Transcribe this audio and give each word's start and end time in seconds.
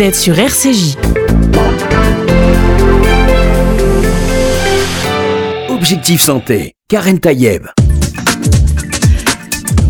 Sur 0.00 0.38
RCJ. 0.38 0.96
Objectif 5.68 6.22
Santé, 6.22 6.72
Karen 6.88 7.20
Tayeb. 7.20 7.66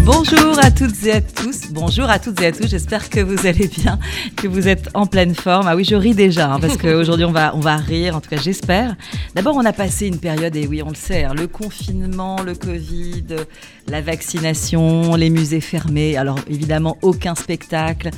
Bonjour 0.04 0.58
à 0.58 0.70
toutes 0.70 1.04
et 1.04 1.12
à 1.12 1.20
tous. 1.20 1.70
Bonjour 1.70 2.08
à 2.08 2.18
toutes 2.18 2.40
et 2.40 2.46
à 2.46 2.52
tous. 2.52 2.66
J'espère 2.68 3.10
que 3.10 3.20
vous 3.20 3.46
allez 3.46 3.68
bien, 3.68 3.98
que 4.36 4.48
vous 4.48 4.66
êtes 4.66 4.88
en 4.94 5.06
pleine 5.06 5.34
forme. 5.34 5.66
Ah 5.68 5.76
oui, 5.76 5.84
je 5.84 5.94
ris 5.94 6.14
déjà 6.14 6.52
hein, 6.52 6.60
parce 6.60 6.76
qu'aujourd'hui 6.78 7.26
on 7.26 7.32
va, 7.32 7.54
on 7.54 7.60
va 7.60 7.76
rire. 7.76 8.16
En 8.16 8.20
tout 8.20 8.30
cas, 8.30 8.38
j'espère. 8.38 8.96
D'abord, 9.34 9.56
on 9.56 9.64
a 9.64 9.72
passé 9.72 10.06
une 10.06 10.18
période 10.18 10.56
et 10.56 10.66
oui, 10.66 10.82
on 10.82 10.88
le 10.88 10.94
sait, 10.94 11.24
hein, 11.24 11.34
le 11.36 11.46
confinement, 11.46 12.42
le 12.42 12.54
Covid, 12.54 13.24
la 13.88 14.00
vaccination, 14.00 15.14
les 15.16 15.30
musées 15.30 15.60
fermés. 15.60 16.16
Alors 16.16 16.38
évidemment, 16.48 16.96
aucun 17.02 17.34
spectacle. 17.34 18.10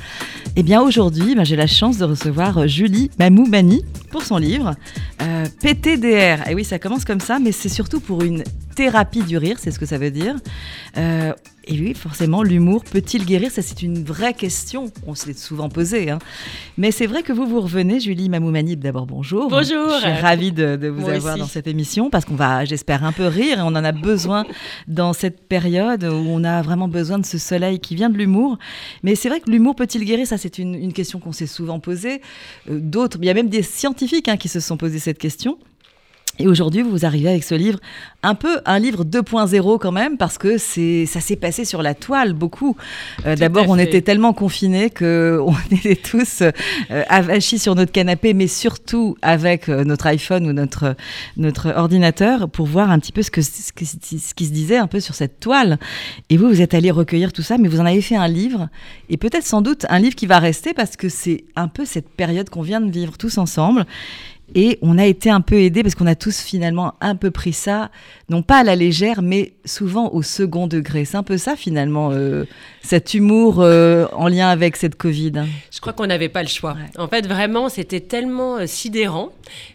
Eh 0.55 0.63
bien, 0.63 0.81
aujourd'hui, 0.81 1.35
ben, 1.35 1.43
j'ai 1.43 1.57
la 1.57 1.67
chance 1.67 1.97
de 1.97 2.05
recevoir 2.05 2.67
Julie 2.67 3.11
Mamoumani 3.19 3.83
pour 4.09 4.21
son 4.21 4.37
livre 4.37 4.75
euh, 5.21 5.45
PTDR. 5.61 6.47
Et 6.47 6.55
oui, 6.55 6.63
ça 6.63 6.79
commence 6.79 7.03
comme 7.03 7.19
ça, 7.19 7.39
mais 7.39 7.51
c'est 7.51 7.69
surtout 7.69 7.99
pour 7.99 8.21
une 8.21 8.43
thérapie 8.75 9.23
du 9.23 9.37
rire, 9.37 9.57
c'est 9.59 9.71
ce 9.71 9.79
que 9.79 9.85
ça 9.85 9.97
veut 9.97 10.11
dire. 10.11 10.35
Euh, 10.97 11.33
et 11.65 11.79
oui, 11.79 11.93
forcément, 11.93 12.43
l'humour 12.43 12.83
peut-il 12.83 13.25
guérir? 13.25 13.49
Ça, 13.49 13.61
c'est 13.61 13.81
une 13.83 14.03
vraie 14.03 14.33
question. 14.33 14.91
On 15.07 15.15
se 15.15 15.27
l'est 15.27 15.39
souvent 15.39 15.69
posée. 15.69 16.09
Hein. 16.09 16.19
Mais 16.77 16.91
c'est 16.91 17.05
vrai 17.05 17.23
que 17.23 17.31
vous 17.31 17.47
vous 17.47 17.61
revenez, 17.61 18.01
Julie 18.01 18.27
Mamoumanib. 18.27 18.81
D'abord, 18.81 19.05
bonjour. 19.05 19.49
Bonjour. 19.49 19.89
Je 19.95 19.99
suis 19.99 20.21
ravie 20.21 20.51
de, 20.51 20.87
vous 20.89 21.07
avoir 21.07 21.37
dans 21.37 21.47
cette 21.47 21.67
émission 21.67 22.09
parce 22.09 22.25
qu'on 22.25 22.35
va, 22.35 22.65
j'espère, 22.65 23.05
un 23.05 23.13
peu 23.13 23.27
rire 23.27 23.59
et 23.59 23.61
on 23.61 23.67
en 23.67 23.75
a 23.83 23.93
besoin 23.93 24.45
dans 24.89 25.13
cette 25.13 25.47
période 25.47 26.03
où 26.03 26.27
on 26.27 26.43
a 26.43 26.61
vraiment 26.61 26.89
besoin 26.89 27.17
de 27.17 27.25
ce 27.25 27.37
soleil 27.37 27.79
qui 27.79 27.95
vient 27.95 28.09
de 28.09 28.17
l'humour. 28.17 28.57
Mais 29.01 29.15
c'est 29.15 29.29
vrai 29.29 29.39
que 29.39 29.49
l'humour 29.49 29.75
peut-il 29.75 30.03
guérir? 30.03 30.27
Ça, 30.27 30.37
c'est 30.37 30.59
une, 30.59 30.91
question 30.93 31.19
qu'on 31.19 31.31
s'est 31.31 31.47
souvent 31.47 31.79
posée. 31.79 32.21
Euh, 32.69 32.79
d'autres, 32.79 33.17
il 33.21 33.25
y 33.25 33.29
a 33.29 33.33
même 33.33 33.49
des 33.49 33.63
scientifiques 33.63 34.27
hein, 34.27 34.37
qui 34.37 34.49
se 34.49 34.59
sont 34.59 34.77
posés 34.77 34.99
cette 34.99 35.17
question. 35.17 35.57
Et 36.39 36.47
aujourd'hui, 36.47 36.81
vous 36.81 37.05
arrivez 37.05 37.29
avec 37.29 37.43
ce 37.43 37.53
livre, 37.53 37.79
un 38.23 38.33
peu 38.33 38.59
un 38.65 38.79
livre 38.79 39.03
2.0 39.03 39.77
quand 39.77 39.91
même, 39.91 40.17
parce 40.17 40.39
que 40.39 40.57
c'est 40.57 41.05
ça 41.05 41.19
s'est 41.19 41.35
passé 41.35 41.63
sur 41.63 41.83
la 41.83 41.93
toile 41.93 42.33
beaucoup. 42.33 42.75
Euh, 43.27 43.35
d'abord, 43.35 43.65
on 43.69 43.77
était 43.77 44.01
tellement 44.01 44.33
confinés 44.33 44.89
que 44.89 45.39
on 45.45 45.55
était 45.71 45.95
tous 45.95 46.41
euh, 46.41 46.51
avachis 47.07 47.59
sur 47.59 47.75
notre 47.75 47.91
canapé, 47.91 48.33
mais 48.33 48.47
surtout 48.47 49.15
avec 49.21 49.69
euh, 49.69 49.83
notre 49.83 50.07
iPhone 50.07 50.47
ou 50.47 50.53
notre 50.53 50.95
notre 51.37 51.69
ordinateur 51.75 52.49
pour 52.49 52.65
voir 52.65 52.89
un 52.89 52.97
petit 52.97 53.11
peu 53.11 53.21
ce 53.21 53.29
que 53.29 53.43
ce 53.43 53.71
qui, 53.71 53.85
ce 53.85 54.33
qui 54.33 54.45
se 54.47 54.51
disait 54.51 54.77
un 54.77 54.87
peu 54.87 54.99
sur 54.99 55.13
cette 55.13 55.39
toile. 55.39 55.77
Et 56.31 56.37
vous, 56.37 56.47
vous 56.47 56.61
êtes 56.61 56.73
allé 56.73 56.89
recueillir 56.89 57.31
tout 57.31 57.43
ça, 57.43 57.59
mais 57.59 57.67
vous 57.67 57.79
en 57.79 57.85
avez 57.85 58.01
fait 58.01 58.15
un 58.15 58.27
livre, 58.27 58.69
et 59.09 59.17
peut-être 59.17 59.45
sans 59.45 59.61
doute 59.61 59.85
un 59.89 59.99
livre 59.99 60.15
qui 60.15 60.25
va 60.25 60.39
rester 60.39 60.73
parce 60.73 60.97
que 60.97 61.09
c'est 61.09 61.43
un 61.55 61.67
peu 61.67 61.85
cette 61.85 62.09
période 62.09 62.49
qu'on 62.49 62.63
vient 62.63 62.81
de 62.81 62.91
vivre 62.91 63.19
tous 63.19 63.37
ensemble. 63.37 63.85
Et 64.55 64.77
on 64.81 64.97
a 64.97 65.05
été 65.05 65.29
un 65.29 65.41
peu 65.41 65.55
aidés 65.55 65.83
parce 65.83 65.95
qu'on 65.95 66.07
a 66.07 66.15
tous 66.15 66.41
finalement 66.41 66.93
un 67.01 67.15
peu 67.15 67.31
pris 67.31 67.53
ça, 67.53 67.89
non 68.29 68.43
pas 68.43 68.59
à 68.59 68.63
la 68.63 68.75
légère, 68.75 69.21
mais 69.21 69.53
souvent 69.65 70.09
au 70.11 70.21
second 70.21 70.67
degré. 70.67 71.05
C'est 71.05 71.17
un 71.17 71.23
peu 71.23 71.37
ça 71.37 71.55
finalement, 71.55 72.11
euh, 72.11 72.45
cet 72.81 73.13
humour 73.13 73.61
euh, 73.61 74.05
en 74.13 74.27
lien 74.27 74.49
avec 74.49 74.75
cette 74.75 74.95
Covid. 74.95 75.33
Je 75.71 75.79
crois 75.79 75.93
qu'on 75.93 76.07
n'avait 76.07 76.29
pas 76.29 76.43
le 76.43 76.49
choix. 76.49 76.75
En 76.97 77.07
fait, 77.07 77.25
vraiment, 77.27 77.69
c'était 77.69 77.99
tellement 78.01 78.57
euh, 78.57 78.67
sidérant. 78.67 79.29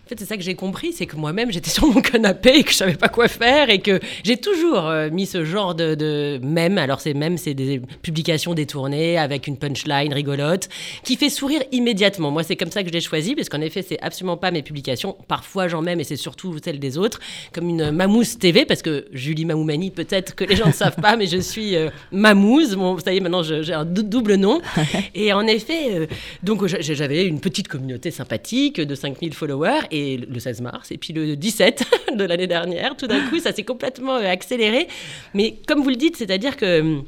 En 0.08 0.16
fait, 0.16 0.20
c'est 0.20 0.24
ça 0.24 0.38
que 0.38 0.42
j'ai 0.42 0.54
compris, 0.54 0.94
c'est 0.94 1.04
que 1.04 1.16
moi-même, 1.16 1.52
j'étais 1.52 1.68
sur 1.78 1.86
mon 1.86 2.00
canapé 2.00 2.60
et 2.60 2.64
que 2.64 2.70
je 2.70 2.76
savais 2.76 2.94
pas 2.94 3.10
quoi 3.10 3.28
faire 3.28 3.68
et 3.68 3.80
que 3.80 4.00
j'ai 4.24 4.38
toujours 4.38 4.90
mis 5.12 5.26
ce 5.26 5.44
genre 5.44 5.74
de, 5.74 5.94
de 5.94 6.40
mème. 6.42 6.78
Alors, 6.78 7.02
ces 7.02 7.12
mèmes, 7.12 7.36
c'est 7.36 7.52
des 7.52 7.82
publications 8.00 8.54
détournées 8.54 9.18
avec 9.18 9.46
une 9.46 9.58
punchline 9.58 10.14
rigolote 10.14 10.70
qui 11.04 11.16
fait 11.16 11.28
sourire 11.28 11.62
immédiatement. 11.72 12.30
Moi, 12.30 12.42
c'est 12.42 12.56
comme 12.56 12.70
ça 12.70 12.82
que 12.82 12.88
je 12.88 12.94
l'ai 12.94 13.02
choisi 13.02 13.34
parce 13.34 13.50
qu'en 13.50 13.60
effet, 13.60 13.82
c'est 13.86 14.00
absolument 14.00 14.38
pas 14.38 14.50
mes 14.50 14.62
publications. 14.62 15.14
Parfois, 15.28 15.68
j'en 15.68 15.82
mets, 15.82 15.94
mais 15.94 16.04
c'est 16.04 16.16
surtout 16.16 16.56
celles 16.64 16.80
des 16.80 16.96
autres, 16.96 17.20
comme 17.52 17.68
une 17.68 17.90
Mamouze 17.90 18.38
TV 18.38 18.64
parce 18.64 18.80
que 18.80 19.04
Julie 19.12 19.44
Mamoumani, 19.44 19.90
peut-être 19.90 20.34
que 20.34 20.44
les 20.44 20.56
gens 20.56 20.68
ne 20.68 20.72
savent 20.84 20.96
pas, 20.96 21.16
mais 21.16 21.26
je 21.26 21.36
suis 21.36 21.76
Mamouze. 22.12 22.76
Bon, 22.76 22.94
vous 22.94 23.00
savez, 23.00 23.20
maintenant 23.20 23.42
j'ai 23.42 23.74
un 23.74 23.84
double 23.84 24.36
nom. 24.36 24.62
et 25.14 25.34
en 25.34 25.46
effet, 25.46 25.90
euh, 25.90 26.06
donc 26.42 26.66
j'avais 26.66 27.26
une 27.26 27.40
petite 27.40 27.68
communauté 27.68 28.10
sympathique 28.10 28.80
de 28.80 28.94
5000 28.94 29.34
followers 29.34 29.80
et 29.90 29.97
le 30.16 30.38
16 30.38 30.60
mars, 30.60 30.90
et 30.90 30.98
puis 30.98 31.12
le 31.12 31.36
17 31.36 31.84
de 32.14 32.24
l'année 32.24 32.46
dernière, 32.46 32.96
tout 32.96 33.06
d'un 33.06 33.20
coup, 33.28 33.38
ça 33.38 33.52
s'est 33.52 33.64
complètement 33.64 34.16
euh, 34.16 34.30
accéléré. 34.30 34.88
Mais 35.34 35.56
comme 35.66 35.82
vous 35.82 35.90
le 35.90 35.96
dites, 35.96 36.16
c'est-à-dire 36.16 36.56
que 36.56 36.80
hum, 36.80 37.04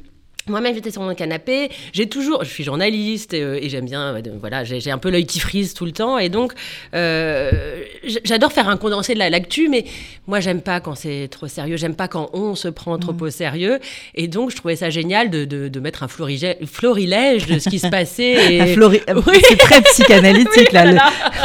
moi-même, 0.47 0.73
j'étais 0.73 0.91
sur 0.91 1.01
mon 1.01 1.13
canapé. 1.13 1.69
J'ai 1.93 2.07
toujours, 2.07 2.43
je 2.43 2.49
suis 2.49 2.63
journaliste 2.63 3.33
euh, 3.33 3.59
et, 3.61 3.69
j'aime 3.69 3.85
bien, 3.85 4.15
euh, 4.15 4.21
voilà, 4.39 4.63
j'ai 4.63 4.91
un 4.91 4.97
peu 4.97 5.09
l'œil 5.09 5.25
qui 5.25 5.39
frise 5.39 5.73
tout 5.73 5.85
le 5.85 5.91
temps 5.91 6.17
et 6.17 6.29
donc 6.29 6.53
euh, 6.93 7.83
j'adore 8.23 8.51
faire 8.51 8.69
un 8.69 8.77
condensé 8.77 9.13
de 9.13 9.19
la 9.19 9.29
l'actu, 9.29 9.69
mais 9.69 9.85
moi 10.27 10.39
j'aime 10.39 10.61
pas 10.61 10.79
quand 10.79 10.95
c'est 10.95 11.27
trop 11.29 11.47
sérieux, 11.47 11.77
j'aime 11.77 11.95
pas 11.95 12.07
quand 12.07 12.29
on 12.33 12.55
se 12.55 12.67
prend 12.67 12.97
trop 12.97 13.13
mmh. 13.13 13.21
au 13.21 13.29
sérieux 13.29 13.79
et 14.15 14.27
donc 14.27 14.51
je 14.51 14.55
trouvais 14.55 14.75
ça 14.75 14.89
génial 14.89 15.29
de, 15.29 15.45
de, 15.45 15.79
mettre 15.79 16.03
un 16.03 16.07
florilège 16.07 17.45
de 17.45 17.59
ce 17.59 17.69
qui 17.69 17.79
se 17.79 17.87
passait. 17.87 18.31
Et... 18.51 18.75
C'est 19.47 19.57
très 19.57 19.81
psychanalytique 19.81 20.71
là, 20.73 20.85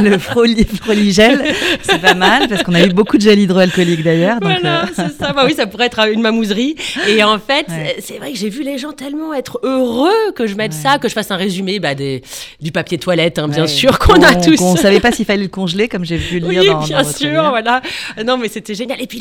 le, 0.01 0.11
le 0.11 0.19
floligel, 0.19 1.45
c'est 1.83 2.01
pas 2.01 2.15
mal 2.15 2.49
parce 2.49 2.63
qu'on 2.63 2.75
a 2.75 2.83
eu 2.83 2.89
beaucoup 2.89 3.17
de 3.17 3.23
gel 3.23 3.39
hydroalcoolique 3.39 4.03
d'ailleurs. 4.03 4.39
Voilà, 4.41 4.87
c'est 4.95 5.13
ça. 5.13 5.33
Bah 5.33 5.43
oui, 5.45 5.55
ça 5.55 5.67
pourrait 5.67 5.87
être 5.87 6.09
une 6.09 6.21
mamouserie 6.21 6.77
et 7.09 7.23
en 7.23 7.39
fait, 7.39 7.67
c'est 8.01 8.19
vrai 8.19 8.33
que 8.33 8.39
j'ai 8.39 8.49
vu 8.49 8.63
les 8.63 8.79
gens 8.79 8.86
tellement 8.93 9.35
être 9.35 9.61
heureux 9.63 10.33
que 10.35 10.47
je 10.47 10.55
mette 10.55 10.73
ça, 10.73 10.99
que 10.99 11.09
je 11.09 11.15
fasse 11.15 11.31
un 11.31 11.37
résumé 11.37 11.79
bah, 11.79 11.95
des, 11.95 12.23
du 12.61 12.73
papier 12.73 12.99
toilette, 12.99 13.39
hein, 13.39 13.49
bien 13.49 13.67
sûr, 13.67 13.99
qu'on 13.99 14.23
a 14.23 14.35
tous. 14.35 14.61
On 14.61 14.75
ne 14.75 14.79
savait 14.79 15.01
pas 15.01 15.13
s'il 15.13 15.25
fallait 15.25 15.43
le 15.43 15.49
congeler, 15.49 15.89
comme 15.89 16.05
j'ai 16.05 16.17
vu 16.17 16.41
le 16.41 16.49
lire 16.49 16.79
oui, 16.81 16.87
bien 16.87 17.05
sûr, 17.05 17.51
voilà. 17.51 17.83
Non, 18.25 18.37
mais 18.37 18.49
c'était 18.49 18.75
génial. 18.75 19.01
Et 19.01 19.07
puis 19.07 19.21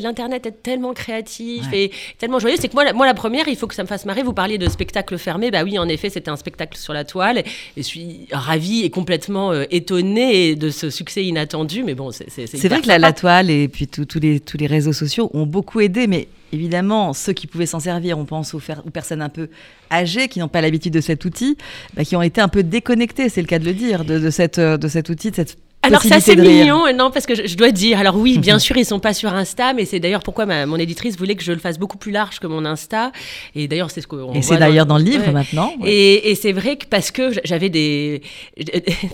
l'Internet 0.00 0.46
est 0.46 0.62
tellement 0.62 0.92
créatif 0.92 1.64
et 1.72 1.90
tellement 2.18 2.38
joyeux. 2.38 2.56
C'est 2.58 2.68
que 2.68 2.74
moi 2.74 2.84
la, 2.84 2.92
moi, 2.92 3.06
la 3.06 3.14
première, 3.14 3.48
il 3.48 3.56
faut 3.56 3.66
que 3.66 3.74
ça 3.74 3.82
me 3.82 3.88
fasse 3.88 4.04
marrer. 4.04 4.22
Vous 4.22 4.32
parliez 4.32 4.58
de 4.58 4.68
spectacle 4.68 5.18
fermé. 5.18 5.50
Bah 5.50 5.62
oui, 5.64 5.78
en 5.78 5.88
effet, 5.88 6.10
c'était 6.10 6.30
un 6.30 6.36
spectacle 6.36 6.78
sur 6.78 6.92
la 6.92 7.04
toile. 7.04 7.38
Et 7.38 7.44
je 7.76 7.82
suis 7.82 8.26
ravie 8.30 8.84
et 8.84 8.90
complètement 8.90 9.52
euh, 9.52 9.64
étonnée 9.70 10.54
de 10.54 10.70
ce 10.70 10.90
succès 10.90 11.24
inattendu. 11.24 11.82
Mais 11.82 11.94
bon, 11.94 12.10
c'est 12.10 12.28
C'est 12.30 12.68
vrai 12.68 12.80
que 12.80 12.88
la, 12.88 12.98
la, 12.98 13.12
toile 13.12 13.50
et 13.50 13.68
puis 13.68 13.86
tous 13.86 14.06
les, 14.20 14.40
tous 14.40 14.56
les 14.56 14.66
réseaux 14.66 14.92
sociaux 14.92 15.30
ont 15.34 15.46
beaucoup 15.46 15.80
aidé, 15.80 16.06
mais 16.06 16.28
évidemment, 16.52 17.12
ceux 17.12 17.32
qui 17.32 17.46
pouvaient 17.46 17.66
s'en 17.66 17.80
servir, 17.80 18.18
on 18.18 18.24
pense 18.24 18.54
aux, 18.54 18.60
personnes 18.92 19.22
un 19.22 19.28
peu 19.28 19.48
âgées 19.90 20.28
qui 20.28 20.38
n'ont 20.38 20.48
pas 20.48 20.60
l'habitude 20.60 20.92
de 20.92 21.00
cet 21.00 21.24
outil, 21.24 21.56
bah, 21.94 22.04
qui 22.04 22.14
ont 22.14 22.22
été 22.22 22.40
un 22.40 22.48
peu 22.48 22.62
déconnectées, 22.62 23.28
c'est 23.28 23.40
le 23.40 23.46
cas 23.46 23.58
de 23.58 23.64
le 23.64 23.74
dire, 23.74 24.04
de, 24.04 24.18
de 24.18 24.30
cet 24.30 25.08
outil, 25.08 25.30
de 25.30 25.36
cette 25.36 25.58
alors 25.82 26.02
ça 26.02 26.20
c'est 26.20 26.36
mignon, 26.36 26.84
non 26.94 27.10
parce 27.10 27.26
que 27.26 27.34
je, 27.34 27.56
dois 27.56 27.72
dire. 27.72 27.98
Alors 27.98 28.16
oui, 28.16 28.38
bien 28.38 28.58
sûr 28.60 28.76
ils 28.76 28.84
sont 28.84 29.00
pas 29.00 29.14
sur 29.14 29.34
Insta, 29.34 29.72
mais 29.72 29.84
c'est 29.84 29.98
d'ailleurs 29.98 30.22
pourquoi 30.22 30.46
ma, 30.46 30.64
mon 30.64 30.76
éditrice 30.76 31.16
voulait 31.16 31.34
que 31.34 31.42
je 31.42 31.52
le 31.52 31.58
fasse 31.58 31.78
beaucoup 31.78 31.98
plus 31.98 32.12
large 32.12 32.38
que 32.38 32.46
mon 32.46 32.64
Insta. 32.64 33.10
Et 33.56 33.66
d'ailleurs 33.66 33.90
c'est 33.90 34.00
ce 34.00 34.06
qu'on. 34.06 34.32
Et 34.32 34.42
c'est 34.42 34.58
d'ailleurs 34.58 34.86
dans, 34.86 34.98
le 34.98 35.04
livre 35.04 35.30
maintenant. 35.32 35.72
Et, 35.84 36.30
et 36.30 36.34
c'est 36.36 36.52
vrai 36.52 36.76
que 36.76 36.86
parce 36.86 37.10
que 37.10 37.32
j'avais 37.44 37.68
des, 37.68 38.22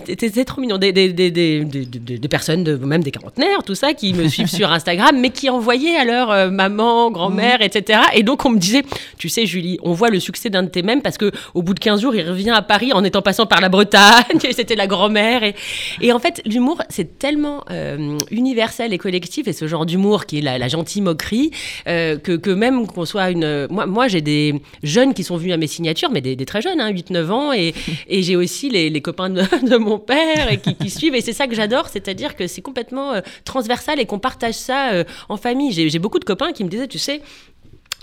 c'était 0.05 0.45
trop 0.45 0.61
mignon, 0.61 0.77
des, 0.77 0.91
des, 0.91 1.11
des, 1.11 1.31
des, 1.31 2.27
personnes, 2.27 2.63
de, 2.63 2.75
même 2.75 3.03
des 3.03 3.11
quarantenaires, 3.11 3.63
tout 3.65 3.75
ça, 3.75 3.93
qui 3.93 4.13
me 4.13 4.27
suivent 4.29 4.47
sur 4.47 4.71
Instagram, 4.71 5.17
mais 5.19 5.31
qui 5.31 5.49
envoyaient 5.49 5.95
à 5.95 6.05
leur 6.05 6.29
euh, 6.29 6.49
maman, 6.51 7.09
grand-mère, 7.09 7.61
etc. 7.61 7.99
Et 8.13 8.21
donc 8.21 8.45
on 8.45 8.51
me 8.51 8.59
disait, 8.59 8.83
tu 9.17 9.27
sais 9.27 9.45
Julie, 9.47 9.79
on 9.81 9.93
voit 9.93 10.09
le 10.09 10.19
succès 10.19 10.49
d'un 10.49 10.63
de 10.63 10.69
tes 10.69 10.83
mèmes 10.83 11.01
parce 11.01 11.17
que 11.17 11.31
au 11.55 11.63
bout 11.63 11.73
de 11.73 11.79
15 11.79 12.01
jours 12.01 12.13
il 12.13 12.27
revient 12.29 12.51
à 12.51 12.61
Paris 12.61 12.93
en 12.93 13.03
étant 13.03 13.23
passant 13.23 13.47
par 13.47 13.59
la 13.59 13.69
Bretagne, 13.69 14.39
c'était 14.51 14.75
la 14.75 14.85
grand-mère. 14.85 15.43
Et, 15.43 15.55
et 16.01 16.13
en 16.13 16.19
fait 16.19 16.41
c'est 16.89 17.19
tellement 17.19 17.63
euh, 17.69 18.17
universel 18.31 18.93
et 18.93 18.97
collectif, 18.97 19.47
et 19.47 19.53
ce 19.53 19.67
genre 19.67 19.85
d'humour 19.85 20.25
qui 20.25 20.39
est 20.39 20.41
la, 20.41 20.67
gentille 20.67 21.01
moquerie, 21.01 21.51
euh, 21.87 22.17
que, 22.17 22.49
même 22.51 22.87
qu'on 22.87 23.05
soit 23.05 23.31
une... 23.31 23.67
Moi, 23.69 23.85
moi 23.85 24.07
j'ai 24.07 24.21
des 24.21 24.61
jeunes 24.83 25.13
qui 25.13 25.23
sont 25.23 25.37
venus 25.37 25.53
à 25.53 25.57
mes 25.57 25.67
signatures, 25.67 26.11
mais 26.11 26.21
des, 26.21 26.45
très 26.45 26.61
jeunes, 26.61 26.79
hein, 26.79 26.91
8-9 26.91 27.29
ans, 27.31 27.53
et, 27.53 27.73
et 28.07 28.23
j'ai 28.23 28.35
aussi 28.35 28.69
les, 28.69 29.01
copains 29.01 29.29
de, 29.29 29.77
mon 29.77 29.99
père 29.99 30.51
et 30.51 30.57
qui, 30.57 30.89
suivent, 30.89 31.15
et 31.15 31.21
c'est 31.21 31.33
ça 31.33 31.47
que 31.47 31.55
j'adore, 31.55 31.87
c'est-à-dire 31.89 32.35
que 32.35 32.47
c'est 32.47 32.61
complètement 32.61 33.13
euh, 33.13 33.21
transversal 33.45 33.99
et 33.99 34.05
qu'on 34.05 34.19
partage 34.19 34.55
ça 34.55 34.91
en 35.29 35.37
famille. 35.37 35.71
J'ai 35.71 35.99
beaucoup 35.99 36.19
de 36.19 36.25
copains 36.25 36.51
qui 36.51 36.63
me 36.63 36.69
disaient, 36.69 36.87
tu 36.87 36.99
sais, 36.99 37.21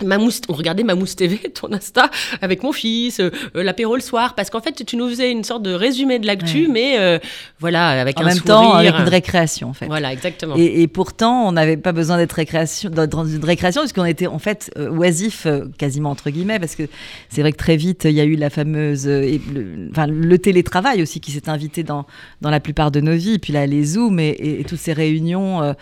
Mamousse, 0.03 0.41
on 0.49 0.53
regardait 0.53 0.83
Mamousse 0.83 1.15
TV, 1.15 1.37
ton 1.53 1.71
Insta, 1.71 2.09
avec 2.41 2.63
mon 2.63 2.71
fils, 2.71 3.19
euh, 3.19 3.31
euh, 3.55 3.63
l'apéro 3.63 3.95
le 3.95 4.01
soir, 4.01 4.35
parce 4.35 4.49
qu'en 4.49 4.61
fait, 4.61 4.85
tu 4.85 4.95
nous 4.95 5.09
faisais 5.09 5.31
une 5.31 5.43
sorte 5.43 5.63
de 5.63 5.71
résumé 5.71 6.19
de 6.19 6.27
l'actu, 6.27 6.67
mais 6.67 6.99
euh, 6.99 7.19
voilà, 7.59 7.89
avec 7.89 8.19
en 8.19 8.23
un 8.23 8.27
même 8.27 8.39
temps, 8.39 8.73
avec 8.73 8.93
une 8.93 9.09
récréation, 9.09 9.69
en 9.69 9.73
fait. 9.73 9.87
Voilà, 9.87 10.13
exactement. 10.13 10.55
Et, 10.57 10.87
pourtant, 10.87 11.47
on 11.47 11.51
n'avait 11.51 11.77
pas 11.77 11.91
besoin 11.91 12.17
d'être 12.17 12.33
récréation, 12.33 12.89
d'une 12.89 13.45
récréation, 13.45 13.81
puisqu'on 13.81 14.05
était 14.05 14.27
en 14.27 14.39
fait 14.39 14.71
oisif, 14.77 15.47
quasiment 15.77 16.11
entre 16.11 16.29
guillemets, 16.29 16.59
parce 16.59 16.75
que 16.75 16.83
c'est 17.29 17.41
vrai 17.41 17.51
que 17.51 17.57
très 17.57 17.75
vite, 17.75 18.05
il 18.05 18.11
y 18.11 18.21
a 18.21 18.23
eu 18.23 18.35
la 18.35 18.49
fameuse, 18.49 19.07
le, 19.07 19.89
enfin, 19.91 20.07
le 20.07 20.37
télétravail 20.37 21.01
aussi 21.01 21.19
qui 21.19 21.31
s'est 21.31 21.49
invité 21.49 21.83
dans, 21.83 22.05
dans 22.41 22.49
la 22.49 22.59
plupart 22.59 22.91
de 22.91 23.01
nos 23.01 23.15
vies, 23.15 23.39
puis 23.39 23.53
là, 23.53 23.65
les 23.65 23.83
Zooms 23.83 24.19
et, 24.19 24.59
et 24.59 24.63
toutes 24.63 24.79
ces 24.79 24.93
réunions 24.93 25.75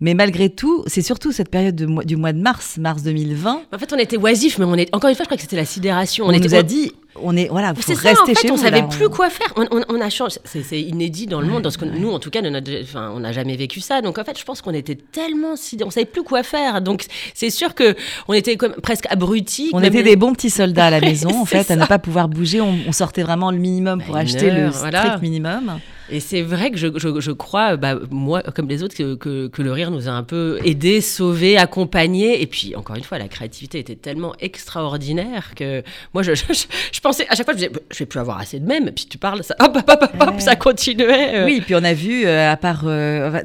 mais 0.00 0.14
malgré 0.14 0.48
tout, 0.48 0.82
c'est 0.86 1.02
surtout 1.02 1.30
cette 1.30 1.50
période 1.50 1.76
du 1.76 2.16
mois 2.16 2.32
de 2.32 2.40
mars, 2.40 2.78
mars 2.78 3.02
2020. 3.02 3.62
En 3.72 3.78
fait, 3.78 3.92
on 3.92 3.98
était 3.98 4.16
oisifs, 4.16 4.58
mais 4.58 4.64
on 4.64 4.74
est 4.74 4.88
encore 4.94 5.10
une 5.10 5.16
fois, 5.16 5.24
je 5.24 5.28
crois 5.28 5.36
que 5.36 5.42
c'était 5.42 5.56
la 5.56 5.66
sidération. 5.66 6.26
On, 6.26 6.32
nous 6.32 6.54
a 6.54 6.62
dit, 6.62 6.92
on 7.16 7.36
est 7.36 7.48
voilà, 7.48 7.74
faut 7.74 7.92
rester 7.92 8.14
ça, 8.14 8.22
en 8.22 8.26
fait, 8.26 8.50
on 8.50 8.54
ne 8.54 8.58
savait 8.58 8.86
plus 8.88 9.08
quoi 9.08 9.30
faire. 9.30 9.52
On, 9.56 10.00
a 10.00 10.10
changé, 10.10 10.36
c'est 10.44 10.80
inédit 10.80 11.26
dans 11.26 11.40
le 11.40 11.46
monde, 11.46 11.62
parce 11.62 11.76
que 11.76 11.84
nous, 11.84 12.10
en 12.10 12.18
tout 12.18 12.30
cas, 12.30 12.40
enfin, 12.82 13.12
on 13.14 13.20
n'a 13.20 13.32
jamais 13.32 13.56
vécu 13.56 13.80
ça. 13.80 14.00
Donc 14.00 14.18
en 14.18 14.24
fait, 14.24 14.38
je 14.38 14.44
pense 14.44 14.62
qu'on 14.62 14.74
était 14.74 14.96
tellement, 14.96 15.54
on 15.84 15.90
savait 15.90 16.06
plus 16.06 16.22
quoi 16.22 16.42
faire. 16.42 16.80
Donc 16.80 17.04
c'est 17.34 17.50
sûr 17.50 17.74
que 17.74 17.94
on 18.28 18.32
était 18.32 18.56
comme 18.56 18.74
presque 18.74 19.06
abrutis. 19.10 19.70
On 19.72 19.82
était 19.82 20.02
des 20.02 20.16
bons 20.16 20.32
petits 20.32 20.50
soldats 20.50 20.86
à 20.86 20.90
la 20.90 21.00
maison, 21.10 21.40
en 21.40 21.44
fait, 21.44 21.70
à 21.70 21.76
ne 21.76 21.86
pas 21.86 21.98
pouvoir 21.98 22.28
bouger. 22.28 22.60
On, 22.60 22.92
sortait 22.92 23.22
vraiment 23.22 23.50
le 23.50 23.56
minimum 23.56 24.02
pour 24.02 24.14
bah, 24.14 24.20
acheter 24.20 24.50
le 24.50 24.70
strict 24.72 25.22
minimum. 25.22 25.80
Et 26.10 26.20
c'est 26.20 26.42
vrai 26.42 26.70
que 26.70 26.76
je, 26.76 26.88
je, 26.96 27.20
je 27.20 27.30
crois, 27.30 27.76
bah, 27.76 27.94
moi, 28.10 28.42
comme 28.42 28.68
les 28.68 28.82
autres, 28.82 28.96
que, 28.96 29.14
que, 29.14 29.46
que, 29.46 29.62
le 29.62 29.72
rire 29.72 29.90
nous 29.90 30.08
a 30.08 30.10
un 30.10 30.24
peu 30.24 30.58
aidés, 30.64 31.00
sauvés, 31.00 31.56
accompagnés. 31.56 32.42
Et 32.42 32.46
puis, 32.46 32.74
encore 32.74 32.96
une 32.96 33.04
fois, 33.04 33.18
la 33.18 33.28
créativité 33.28 33.78
était 33.78 33.94
tellement 33.94 34.34
extraordinaire 34.40 35.54
que 35.54 35.82
moi, 36.12 36.22
je, 36.22 36.32
je, 36.92 36.99
pensais, 37.00 37.26
à 37.28 37.34
chaque 37.34 37.46
fois, 37.46 37.54
je 37.54 37.58
disais, 37.58 37.72
je 37.90 37.98
vais 37.98 38.06
plus 38.06 38.20
avoir 38.20 38.38
assez 38.38 38.60
de 38.60 38.66
même. 38.66 38.88
Et 38.88 38.92
puis 38.92 39.06
tu 39.06 39.18
parles, 39.18 39.42
ça, 39.44 39.54
hop, 39.60 39.76
hop, 39.76 39.84
hop, 39.88 40.10
hop 40.20 40.40
ça 40.40 40.56
continuait. 40.56 41.34
Euh. 41.34 41.44
Oui, 41.44 41.56
et 41.56 41.60
puis 41.60 41.74
on 41.74 41.84
a 41.84 41.92
vu, 41.92 42.26
euh, 42.26 42.50
à 42.50 42.56
part 42.56 42.82
euh, 42.84 43.42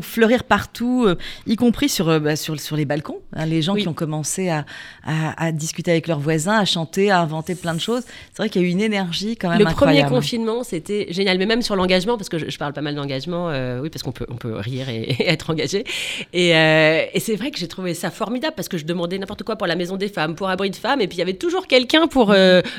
fleurir 0.00 0.44
partout, 0.44 1.06
y 1.46 1.56
compris 1.56 1.88
sur, 1.88 2.20
bah, 2.20 2.36
sur, 2.36 2.58
sur 2.60 2.76
les 2.76 2.84
balcons, 2.84 3.20
hein, 3.34 3.46
les 3.46 3.62
gens 3.62 3.74
qui 3.74 3.88
ont 3.88 3.94
commencé 3.94 4.48
à, 4.48 4.64
à, 5.04 5.46
à, 5.46 5.52
discuter 5.52 5.90
avec 5.90 6.06
leurs 6.06 6.20
voisins, 6.20 6.58
à 6.58 6.64
chanter, 6.64 7.10
à 7.10 7.20
inventer 7.20 7.54
plein 7.54 7.74
de 7.74 7.80
choses. 7.80 8.02
C'est 8.30 8.38
vrai 8.38 8.48
qu'il 8.48 8.62
y 8.62 8.64
a 8.64 8.68
eu 8.68 8.70
une 8.70 8.80
énergie 8.80 9.36
quand 9.36 9.48
même 9.50 9.58
le 9.58 9.66
incroyable. 9.66 10.06
Premier 10.06 10.20
confinement, 10.20 10.64
c'était 10.64 11.06
génial. 11.10 11.38
Mais 11.38 11.46
même 11.46 11.62
sur 11.62 11.76
l'engagement, 11.76 12.16
parce 12.16 12.28
que 12.28 12.38
je, 12.38 12.58
parle 12.58 12.72
pas 12.72 12.80
mal 12.80 12.94
d'engagement, 12.94 13.50
euh, 13.50 13.80
oui, 13.80 13.90
parce 13.90 14.02
qu'on 14.02 14.12
peut, 14.12 14.26
on 14.28 14.36
peut 14.36 14.54
rire 14.54 14.88
et, 14.88 15.16
être 15.28 15.50
engagé. 15.50 15.84
Et, 16.32 16.56
euh, 16.56 17.04
et 17.12 17.20
c'est 17.20 17.36
vrai 17.36 17.50
que 17.50 17.58
j'ai 17.58 17.68
trouvé 17.68 17.94
ça 17.94 18.10
formidable 18.10 18.54
parce 18.56 18.68
que 18.68 18.78
je 18.78 18.84
demandais 18.84 19.18
n'importe 19.18 19.42
quoi 19.42 19.56
pour 19.56 19.66
la 19.66 19.76
maison 19.76 19.96
des 19.96 20.08
femmes, 20.08 20.34
pour 20.34 20.48
abri 20.48 20.70
de 20.70 20.76
femmes, 20.76 21.00
et 21.00 21.08
puis 21.08 21.16
il 21.16 21.20
y 21.20 21.22
avait 21.22 21.34
toujours 21.34 21.66
quelqu'un 21.66 22.06
pour 22.06 22.34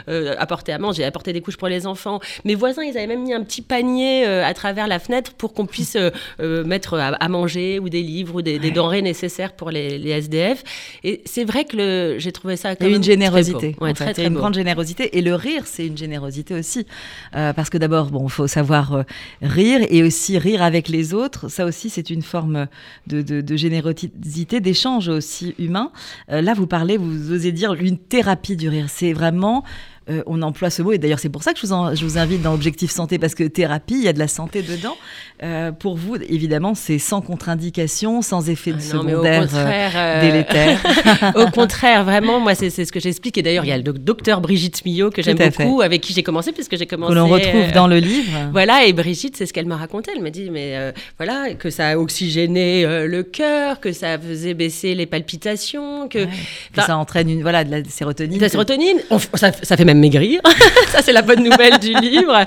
euh, 0.10 0.36
apporter 0.38 0.72
à 0.72 0.80
manger, 0.80 1.04
apporter 1.04 1.34
des 1.34 1.42
couches 1.42 1.58
pour 1.58 1.68
les 1.68 1.88
enfants. 1.88 2.20
Mes 2.46 2.56
voisins, 2.56 2.84
ils 2.84 2.98
avaient 2.98 3.08
même 3.08 3.24
mis 3.24 3.34
un 3.34 3.44
petit 3.44 3.62
panier 3.62 4.26
à 4.26 4.54
travers 4.54 4.88
la 4.88 5.00
fenêtre 5.00 5.34
pour 5.34 5.54
qu'on 5.54 5.66
puisse 5.66 5.98
mettre 6.40 6.98
à, 6.98 7.30
manger 7.30 7.80
ou 7.80 7.90
des 7.90 8.02
livres 8.02 8.36
ou 8.36 8.42
des, 8.42 8.60
denrées 8.72 9.02
nécessaires 9.02 9.54
pour 9.54 9.72
les, 9.72 9.98
les 9.98 10.12
SDF. 10.12 10.64
Et 11.04 11.22
c'est 11.26 11.44
vrai 11.44 11.66
que 11.66 12.16
j'ai 12.20 12.32
trouvé 12.32 12.58
ça 12.58 12.76
comme 12.76 12.94
une 12.94 13.04
générosité, 13.04 13.76
très, 13.80 13.94
très, 13.94 14.14
très, 14.14 14.26
une 14.26 14.34
grande 14.34 14.56
générosité. 14.56 15.18
Et 15.18 15.22
le 15.22 15.36
rire, 15.36 15.64
c'est 15.66 15.88
une 15.88 15.98
générosité 15.98 16.54
aussi, 16.54 16.86
parce 17.32 17.70
que 17.70 17.78
d'abord, 17.78 18.08
bon, 18.08 18.26
il 18.28 18.32
faut 18.32 18.48
savoir 18.48 19.04
rire 19.42 19.82
et 19.90 20.04
aussi 20.04 20.38
rire 20.38 20.62
avec 20.62 20.90
les 20.90 21.14
autres. 21.14 21.50
Ça 21.50 21.66
aussi, 21.66 21.90
c'est 21.90 22.10
une 22.10 22.22
forme 22.22 22.68
de, 23.08 23.56
générosité, 23.56 24.60
d'échange 24.60 25.08
aussi 25.10 25.56
humain. 25.60 25.92
Euh, 26.32 26.42
là, 26.42 26.54
vous 26.54 26.68
parlez, 26.68 26.98
vous 26.98 27.32
osez 27.32 27.52
dire 27.52 27.74
une 27.74 27.98
thérapie 27.98 28.56
du 28.56 28.70
rire. 28.70 28.88
C'est 28.90 29.14
vraiment 29.14 29.64
euh, 30.10 30.22
on 30.26 30.42
emploie 30.42 30.70
ce 30.70 30.82
mot, 30.82 30.92
et 30.92 30.98
d'ailleurs 30.98 31.20
c'est 31.20 31.30
pour 31.30 31.44
ça 31.44 31.54
que 31.54 31.60
je 31.60 31.66
vous, 31.66 31.96
je 31.96 32.04
vous, 32.04 32.18
invite 32.18 32.42
dans 32.42 32.54
Objectif 32.54 32.92
Santé, 32.92 33.18
parce 33.18 33.36
que 33.36 33.46
thérapie, 33.46 33.94
il 33.94 34.04
y 34.04 34.10
a 34.10 34.14
de 34.14 34.20
la 34.20 34.28
santé 34.28 34.62
dedans. 34.62 34.98
Euh, 35.42 35.72
pour 35.72 35.96
vous, 35.96 36.16
évidemment, 36.16 36.76
c'est 36.76 37.00
sans 37.00 37.22
contre-indication, 37.22 38.22
sans 38.22 38.50
effet 38.50 38.72
de 38.72 38.78
ah 38.80 38.82
secondaire 38.82 39.48
euh, 39.54 40.22
délétère. 40.22 40.80
au 41.36 41.50
contraire, 41.52 42.04
vraiment, 42.04 42.42
moi 42.42 42.54
c'est 42.54 42.70
ce 42.70 42.92
que 42.92 43.00
j'explique, 43.00 43.38
et 43.38 43.42
d'ailleurs 43.44 43.64
il 43.64 43.70
y 43.70 43.72
a 43.72 43.78
le 43.78 43.84
docteur 43.84 44.42
Brigitte 44.42 44.84
Millot 44.84 45.10
que 45.10 45.22
j'aime 45.22 45.38
beaucoup, 45.38 45.82
avec 45.82 46.02
qui 46.02 46.14
j'ai 46.14 46.24
commencé, 46.24 46.52
puisque 46.52 46.78
j'ai 46.78 46.86
commencé... 46.86 47.14
Que 47.14 47.18
l'on 47.18 47.28
retrouve 47.28 47.72
dans 47.72 47.88
le 47.88 48.00
livre. 48.00 48.32
Voilà, 48.52 48.86
et 48.86 48.94
Brigitte, 48.94 49.38
c'est 49.38 49.46
ce 49.46 49.54
qu'elle 49.54 49.66
m'a 49.66 49.78
raconté, 49.78 50.12
elle 50.16 50.22
m'a 50.22 50.30
dit, 50.30 50.50
mais 50.50 50.94
voilà, 51.18 51.54
que 51.54 51.70
ça 51.70 51.90
a 51.90 51.98
oxygéné 51.98 52.86
le 53.08 53.24
cœur, 53.24 53.80
que 53.80 53.92
ça 53.94 54.20
faisait 54.20 54.54
baisser 54.54 54.96
les 54.96 55.06
palpitations, 55.06 56.08
que... 56.10 56.28
ça 56.76 56.98
entraîne 56.98 57.30
une, 57.30 57.42
voilà, 57.42 57.64
de 57.64 57.72
la 57.72 57.84
sérotonine. 57.86 58.38
De 58.38 58.42
la 58.42 58.50
sérotonine, 58.50 58.98
ça, 59.34 59.52
ça 59.52 59.78
fait 59.78 59.86
même 59.86 59.93
maigrir. 59.94 60.42
ça, 60.90 61.02
c'est 61.02 61.14
la 61.14 61.22
bonne 61.22 61.44
nouvelle 61.44 61.80
du 61.80 61.94
livre. 61.94 62.46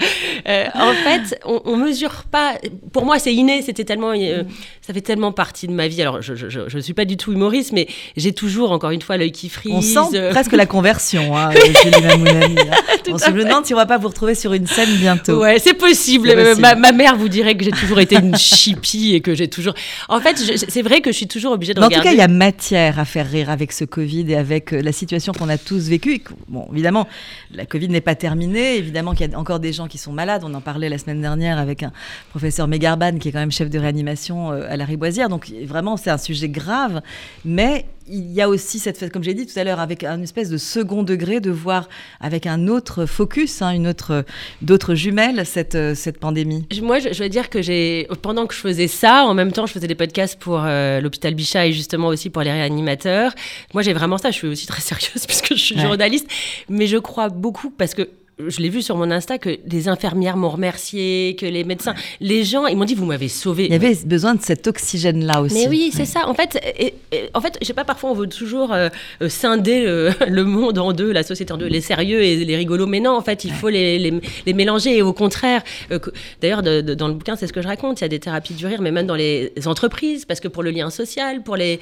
Euh, 0.48 0.66
en 0.74 0.92
fait, 0.92 1.38
on, 1.44 1.60
on, 1.64 1.76
mesure 1.76 2.24
pas. 2.30 2.54
Pour 2.92 3.04
moi, 3.04 3.18
c'est 3.18 3.34
inné. 3.34 3.62
C'était 3.62 3.84
tellement, 3.84 4.12
euh, 4.14 4.42
ça 4.80 4.92
fait 4.92 5.00
tellement 5.00 5.32
partie 5.32 5.66
de 5.66 5.72
ma 5.72 5.88
vie. 5.88 6.02
Alors, 6.02 6.22
je, 6.22 6.34
je, 6.34 6.78
suis 6.78 6.94
pas 6.94 7.04
du 7.04 7.16
tout 7.16 7.32
humoriste, 7.32 7.72
mais 7.72 7.86
j'ai 8.16 8.32
toujours, 8.32 8.72
encore 8.72 8.90
une 8.90 9.02
fois, 9.02 9.16
l'œil 9.16 9.32
qui 9.32 9.48
frise. 9.48 9.72
On 9.74 10.10
sent 10.10 10.30
presque 10.30 10.52
la 10.52 10.66
conversion, 10.66 11.36
hein, 11.36 11.50
On 13.08 13.18
se 13.18 13.30
demande 13.30 13.64
si 13.66 13.74
on 13.74 13.76
va 13.76 13.86
pas 13.86 13.98
vous 13.98 14.08
retrouver 14.08 14.34
sur 14.34 14.52
une 14.52 14.66
scène 14.66 14.94
bientôt. 14.96 15.40
Ouais, 15.40 15.58
c'est 15.58 15.74
possible. 15.74 16.34
Ma, 16.58 16.92
mère 16.92 17.16
vous 17.16 17.28
dirait 17.28 17.56
que 17.56 17.64
j'ai 17.64 17.70
toujours 17.70 18.00
été 18.00 18.16
une 18.16 18.36
chipie 18.36 19.14
et 19.14 19.20
que 19.20 19.34
j'ai 19.34 19.48
toujours. 19.48 19.74
En 20.08 20.20
fait, 20.20 20.36
c'est 20.36 20.82
vrai 20.82 21.00
que 21.00 21.12
je 21.12 21.16
suis 21.16 21.28
toujours 21.28 21.52
obligée 21.52 21.74
de 21.74 21.80
regarder. 21.80 21.96
En 21.96 21.98
tout 21.98 22.04
cas, 22.04 22.12
il 22.12 22.18
y 22.18 22.22
a 22.22 22.28
matière 22.28 22.98
à 22.98 23.04
faire 23.04 23.28
rire 23.28 23.50
avec 23.50 23.72
ce 23.72 23.84
Covid 23.84 24.32
et 24.32 24.36
avec 24.36 24.72
euh, 24.72 24.82
la 24.82 24.92
situation 24.92 25.32
qu'on 25.32 25.48
a 25.48 25.58
tous 25.58 25.88
vécue. 25.88 26.22
Bon, 26.48 26.66
évidemment, 26.72 27.06
la 27.52 27.66
Covid 27.66 27.88
n'est 27.88 28.00
pas 28.00 28.14
terminée. 28.14 28.76
Évidemment 28.76 29.14
qu'il 29.14 29.30
y 29.30 29.34
a 29.34 29.38
encore 29.38 29.60
des 29.60 29.72
gens 29.72 29.88
qui 29.88 29.98
sont 29.98 30.12
malades. 30.12 30.42
On 30.44 30.54
en 30.54 30.60
parlait 30.60 30.88
la 30.88 30.98
semaine 30.98 31.20
dernière 31.20 31.58
avec 31.58 31.82
un 31.82 31.92
professeur 32.30 32.68
Megarban, 32.68 33.18
qui 33.18 33.28
est 33.28 33.32
quand 33.32 33.38
même 33.38 33.52
chef 33.52 33.70
de 33.70 33.78
réanimation 33.78 34.52
euh, 34.52 34.66
à 34.68 34.76
la 34.76 34.84
Riboisière. 34.84 35.28
Donc 35.28 35.50
vraiment, 35.64 35.96
c'est 35.96 36.10
un 36.10 36.18
sujet 36.18 36.48
grave. 36.48 37.02
Mais 37.44 37.86
il 38.08 38.32
y 38.32 38.40
a 38.40 38.48
aussi 38.48 38.78
cette 38.78 38.98
fête, 38.98 39.12
comme 39.12 39.24
j'ai 39.24 39.34
dit 39.34 39.46
tout 39.46 39.58
à 39.58 39.64
l'heure, 39.64 39.80
avec 39.80 40.04
un 40.04 40.22
espèce 40.22 40.48
de 40.48 40.58
second 40.58 41.02
degré 41.02 41.40
de 41.40 41.50
voir 41.50 41.88
avec 42.20 42.46
un 42.46 42.68
autre 42.68 43.06
focus, 43.06 43.62
hein, 43.62 43.70
une 43.70 43.88
autre, 43.88 44.24
d'autres 44.62 44.94
jumelles 44.94 45.44
cette, 45.44 45.74
euh, 45.74 45.94
cette 45.94 46.18
pandémie. 46.18 46.66
Moi, 46.82 46.98
je, 47.00 47.22
veux 47.22 47.28
dire 47.28 47.50
que 47.50 47.62
j'ai, 47.62 48.06
pendant 48.22 48.46
que 48.46 48.54
je 48.54 48.60
faisais 48.60 48.88
ça, 48.88 49.24
en 49.24 49.34
même 49.34 49.52
temps, 49.52 49.66
je 49.66 49.72
faisais 49.72 49.88
des 49.88 49.94
podcasts 49.94 50.38
pour 50.38 50.62
euh, 50.62 51.00
l'hôpital 51.00 51.34
Bichat 51.34 51.66
et 51.66 51.72
justement 51.72 52.08
aussi 52.08 52.30
pour 52.30 52.42
les 52.42 52.52
réanimateurs. 52.52 53.32
Moi, 53.74 53.82
j'ai 53.82 53.92
vraiment 53.92 54.18
ça. 54.18 54.30
Je 54.30 54.36
suis 54.36 54.48
aussi 54.48 54.66
très 54.66 54.82
sérieuse 54.82 55.26
puisque 55.26 55.54
je 55.54 55.62
suis 55.62 55.78
journaliste, 55.78 56.28
mais 56.68 56.86
je 56.86 56.98
crois 56.98 57.25
beaucoup 57.28 57.70
parce 57.70 57.94
que 57.94 58.08
je 58.38 58.60
l'ai 58.60 58.68
vu 58.68 58.82
sur 58.82 58.96
mon 58.96 59.10
Insta 59.10 59.38
que 59.38 59.58
des 59.66 59.88
infirmières 59.88 60.36
m'ont 60.36 60.50
remercié, 60.50 61.36
que 61.40 61.46
les 61.46 61.64
médecins, 61.64 61.94
les 62.20 62.44
gens, 62.44 62.66
ils 62.66 62.76
m'ont 62.76 62.84
dit 62.84 62.94
vous 62.94 63.06
m'avez 63.06 63.28
sauvé. 63.28 63.64
Il 63.64 63.72
y 63.72 63.74
avait 63.74 63.96
besoin 64.04 64.34
de 64.34 64.42
cet 64.42 64.66
oxygène 64.66 65.24
là 65.24 65.40
aussi. 65.40 65.54
Mais 65.54 65.68
oui, 65.68 65.90
c'est 65.90 66.04
ça. 66.04 66.28
En 66.28 66.34
fait, 66.34 66.60
et, 66.78 66.92
en 67.32 67.40
fait, 67.40 67.56
je 67.62 67.66
sais 67.66 67.72
pas. 67.72 67.84
Parfois, 67.84 68.10
on 68.10 68.14
veut 68.14 68.26
toujours 68.26 68.74
euh, 68.74 68.90
euh, 69.22 69.30
scinder 69.30 69.86
le, 70.28 70.44
monde 70.44 70.78
en 70.78 70.92
deux, 70.92 71.12
la 71.12 71.22
société 71.22 71.50
en 71.52 71.56
deux, 71.56 71.66
les 71.66 71.80
sérieux 71.80 72.22
et 72.22 72.44
les 72.44 72.56
rigolos. 72.56 72.86
Mais 72.86 73.00
non, 73.00 73.16
en 73.16 73.22
fait, 73.22 73.44
il 73.44 73.52
faut 73.52 73.70
les, 73.70 73.98
les, 73.98 74.52
mélanger. 74.52 74.98
Et 74.98 75.02
au 75.02 75.14
contraire, 75.14 75.62
euh, 75.90 75.98
d'ailleurs, 76.42 76.62
dans 76.62 77.08
le 77.08 77.14
bouquin, 77.14 77.36
c'est 77.36 77.46
ce 77.46 77.54
que 77.54 77.62
je 77.62 77.68
raconte. 77.68 78.00
Il 78.00 78.04
y 78.04 78.06
a 78.06 78.08
des 78.08 78.20
thérapies 78.20 78.52
du 78.52 78.66
rire, 78.66 78.82
mais 78.82 78.90
même 78.90 79.06
dans 79.06 79.14
les 79.14 79.50
entreprises, 79.64 80.26
parce 80.26 80.40
que 80.40 80.48
pour 80.48 80.62
le 80.62 80.72
lien 80.72 80.90
social, 80.90 81.42
pour 81.42 81.56
les 81.56 81.80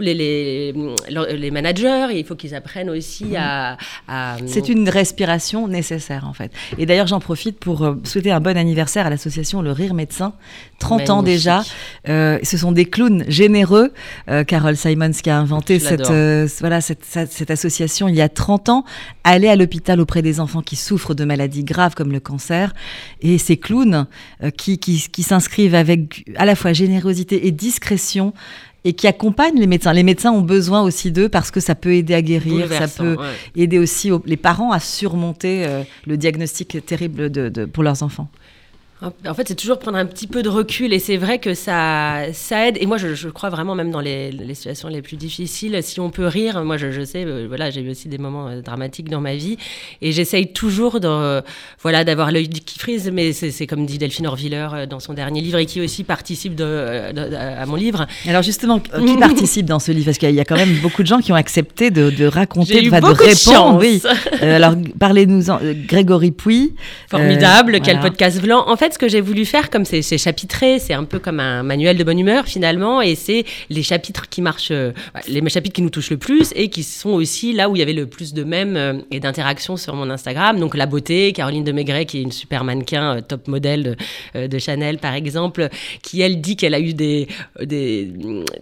les, 0.00 0.74
les, 0.74 1.50
managers, 1.50 2.08
il 2.14 2.24
faut 2.24 2.34
qu'ils 2.34 2.54
apprennent 2.54 2.90
aussi 2.90 3.36
à 3.36 3.78
c'est 4.46 4.68
une 4.68 4.88
respiration 4.88 5.66
nécessaire 5.66 5.93
en 6.22 6.32
fait. 6.32 6.52
Et 6.78 6.86
d'ailleurs, 6.86 7.06
j'en 7.06 7.20
profite 7.20 7.58
pour 7.58 7.82
euh, 7.82 7.94
souhaiter 8.04 8.30
un 8.30 8.40
bon 8.40 8.56
anniversaire 8.56 9.06
à 9.06 9.10
l'association 9.10 9.62
Le 9.62 9.72
Rire 9.72 9.94
Médecin, 9.94 10.34
30 10.78 11.10
ans 11.10 11.22
déjà. 11.22 11.62
Euh, 12.08 12.38
ce 12.42 12.56
sont 12.56 12.72
des 12.72 12.84
clowns 12.84 13.24
généreux. 13.28 13.92
Euh, 14.28 14.44
Carole 14.44 14.76
Simons 14.76 15.10
qui 15.10 15.30
a 15.30 15.38
inventé 15.38 15.78
cette, 15.78 16.10
voilà, 16.60 16.80
cette, 16.80 17.04
cette, 17.04 17.50
association 17.50 18.08
il 18.08 18.14
y 18.14 18.20
a 18.20 18.28
30 18.28 18.68
ans, 18.68 18.84
aller 19.24 19.48
à 19.48 19.56
l'hôpital 19.56 20.00
auprès 20.00 20.22
des 20.22 20.40
enfants 20.40 20.62
qui 20.62 20.76
souffrent 20.76 21.14
de 21.14 21.24
maladies 21.24 21.64
graves 21.64 21.94
comme 21.94 22.12
le 22.12 22.20
cancer. 22.20 22.72
Et 23.20 23.38
ces 23.38 23.56
clowns 23.56 24.06
qui, 24.56 24.78
qui, 24.78 25.08
qui 25.10 25.22
s'inscrivent 25.22 25.74
avec 25.74 26.24
à 26.36 26.44
la 26.44 26.54
fois 26.54 26.72
générosité 26.72 27.46
et 27.46 27.50
discrétion 27.50 28.34
et 28.84 28.92
qui 28.92 29.06
accompagnent 29.06 29.58
les 29.58 29.66
médecins. 29.66 29.92
Les 29.92 30.02
médecins 30.02 30.32
ont 30.32 30.42
besoin 30.42 30.82
aussi 30.82 31.10
d'eux 31.10 31.28
parce 31.28 31.50
que 31.50 31.60
ça 31.60 31.74
peut 31.74 31.94
aider 31.94 32.14
à 32.14 32.22
guérir, 32.22 32.68
ça 32.68 32.88
peut 32.88 33.16
aider 33.56 33.78
aussi 33.78 34.10
les 34.26 34.36
parents 34.36 34.72
à 34.72 34.80
surmonter 34.80 35.66
euh, 35.66 35.82
le 36.06 36.16
diagnostic 36.16 36.84
terrible 36.84 37.30
de, 37.30 37.64
pour 37.64 37.82
leurs 37.82 38.02
enfants. 38.02 38.28
En 39.02 39.34
fait, 39.34 39.48
c'est 39.48 39.54
toujours 39.54 39.78
prendre 39.78 39.98
un 39.98 40.06
petit 40.06 40.26
peu 40.26 40.42
de 40.42 40.48
recul 40.48 40.92
et 40.92 40.98
c'est 40.98 41.16
vrai 41.16 41.38
que 41.38 41.52
ça, 41.54 42.32
ça 42.32 42.68
aide. 42.68 42.78
Et 42.80 42.86
moi, 42.86 42.96
je, 42.96 43.28
crois 43.28 43.50
vraiment, 43.50 43.74
même 43.74 43.90
dans 43.90 44.00
les, 44.00 44.32
situations 44.54 44.88
les 44.88 45.02
plus 45.02 45.16
difficiles, 45.16 45.78
si 45.82 46.00
on 46.00 46.10
peut 46.10 46.26
rire, 46.26 46.64
moi, 46.64 46.76
je, 46.76 47.04
sais, 47.04 47.24
euh, 47.24 47.46
voilà, 47.46 47.70
j'ai 47.70 47.82
eu 47.82 47.90
aussi 47.90 48.08
des 48.08 48.18
moments 48.18 48.48
euh, 48.48 48.60
dramatiques 48.62 49.10
dans 49.10 49.20
ma 49.20 49.34
vie 49.34 49.58
et 50.00 50.12
j'essaye 50.12 50.52
toujours 50.52 51.00
de, 51.00 51.42
voilà, 51.82 52.04
d'avoir 52.04 52.30
l'œil 52.30 52.48
qui 52.48 52.78
frise. 52.78 53.10
Mais 53.12 53.32
c'est 53.32 53.66
comme 53.66 53.84
dit 53.84 53.98
Delphine 53.98 54.26
Orviller 54.26 54.68
euh, 54.72 54.86
dans 54.86 55.00
son 55.00 55.12
dernier 55.12 55.40
livre 55.40 55.58
et 55.58 55.66
qui 55.66 55.80
aussi 55.80 56.04
participe 56.04 56.54
de, 56.54 57.12
à 57.18 57.66
mon 57.66 57.76
livre. 57.76 58.06
Alors, 58.26 58.42
justement, 58.42 58.78
qui 58.78 59.16
participe 59.18 59.66
dans 59.66 59.80
ce 59.80 59.92
livre? 59.92 60.06
Parce 60.06 60.18
qu'il 60.18 60.30
y 60.30 60.40
a 60.40 60.44
quand 60.44 60.56
même 60.56 60.78
beaucoup 60.82 61.02
de 61.02 61.08
gens 61.08 61.20
qui 61.20 61.32
ont 61.32 61.36
accepté 61.36 61.90
de, 61.90 62.26
raconter, 62.26 62.80
de, 62.82 62.90
de 62.90 63.06
répondre. 63.06 63.78
oui. 63.78 64.00
alors, 64.40 64.74
parlez-nous-en. 64.98 65.58
Grégory 65.86 66.30
Pouy. 66.30 66.74
Formidable, 67.10 67.80
quel 67.82 68.00
podcast 68.00 68.40
blanc. 68.40 68.64
En 68.66 68.76
fait, 68.76 68.93
fait, 68.94 68.94
ce 68.94 68.98
que 68.98 69.08
j'ai 69.08 69.20
voulu 69.20 69.44
faire, 69.44 69.70
comme 69.70 69.84
c'est 69.84 70.02
chapitré, 70.18 70.78
c'est 70.78 70.94
un 70.94 71.04
peu 71.04 71.18
comme 71.18 71.40
un 71.40 71.62
manuel 71.62 71.96
de 71.96 72.04
bonne 72.04 72.18
humeur 72.18 72.46
finalement, 72.46 73.02
et 73.02 73.14
c'est 73.14 73.44
les 73.68 73.82
chapitres 73.82 74.28
qui 74.28 74.40
marchent, 74.40 74.70
euh, 74.70 74.92
les 75.28 75.46
chapitres 75.48 75.74
qui 75.74 75.82
nous 75.82 75.90
touchent 75.90 76.10
le 76.10 76.16
plus 76.16 76.52
et 76.54 76.68
qui 76.68 76.82
sont 76.82 77.10
aussi 77.10 77.52
là 77.52 77.68
où 77.68 77.76
il 77.76 77.80
y 77.80 77.82
avait 77.82 77.92
le 77.92 78.06
plus 78.06 78.32
de 78.32 78.44
mèmes 78.44 78.76
euh, 78.76 78.94
et 79.10 79.20
d'interactions 79.20 79.76
sur 79.76 79.94
mon 79.94 80.10
Instagram. 80.10 80.58
Donc 80.58 80.76
la 80.76 80.86
beauté, 80.86 81.32
Caroline 81.32 81.64
de 81.64 81.72
Maigret, 81.72 82.06
qui 82.06 82.18
est 82.18 82.22
une 82.22 82.32
super 82.32 82.64
mannequin, 82.64 83.20
top 83.20 83.48
modèle 83.48 83.96
de, 84.34 84.46
de, 84.46 84.58
Chanel 84.58 84.98
par 84.98 85.14
exemple, 85.14 85.68
qui 86.02 86.20
elle 86.20 86.40
dit 86.40 86.56
qu'elle 86.56 86.74
a 86.74 86.80
eu 86.80 86.94
des 86.94 87.26
des, 87.60 88.12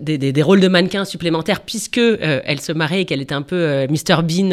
des, 0.01 0.19
des, 0.19 0.43
rôles 0.43 0.61
de 0.61 0.69
mannequin 0.69 1.05
supplémentaires 1.05 1.61
puisque 1.61 2.01
elle 2.01 2.61
se 2.61 2.73
mariait 2.73 3.03
et 3.03 3.05
qu'elle 3.05 3.21
était 3.21 3.35
un 3.35 3.43
peu 3.43 3.87
Mr 3.89 4.23
Bean 4.23 4.51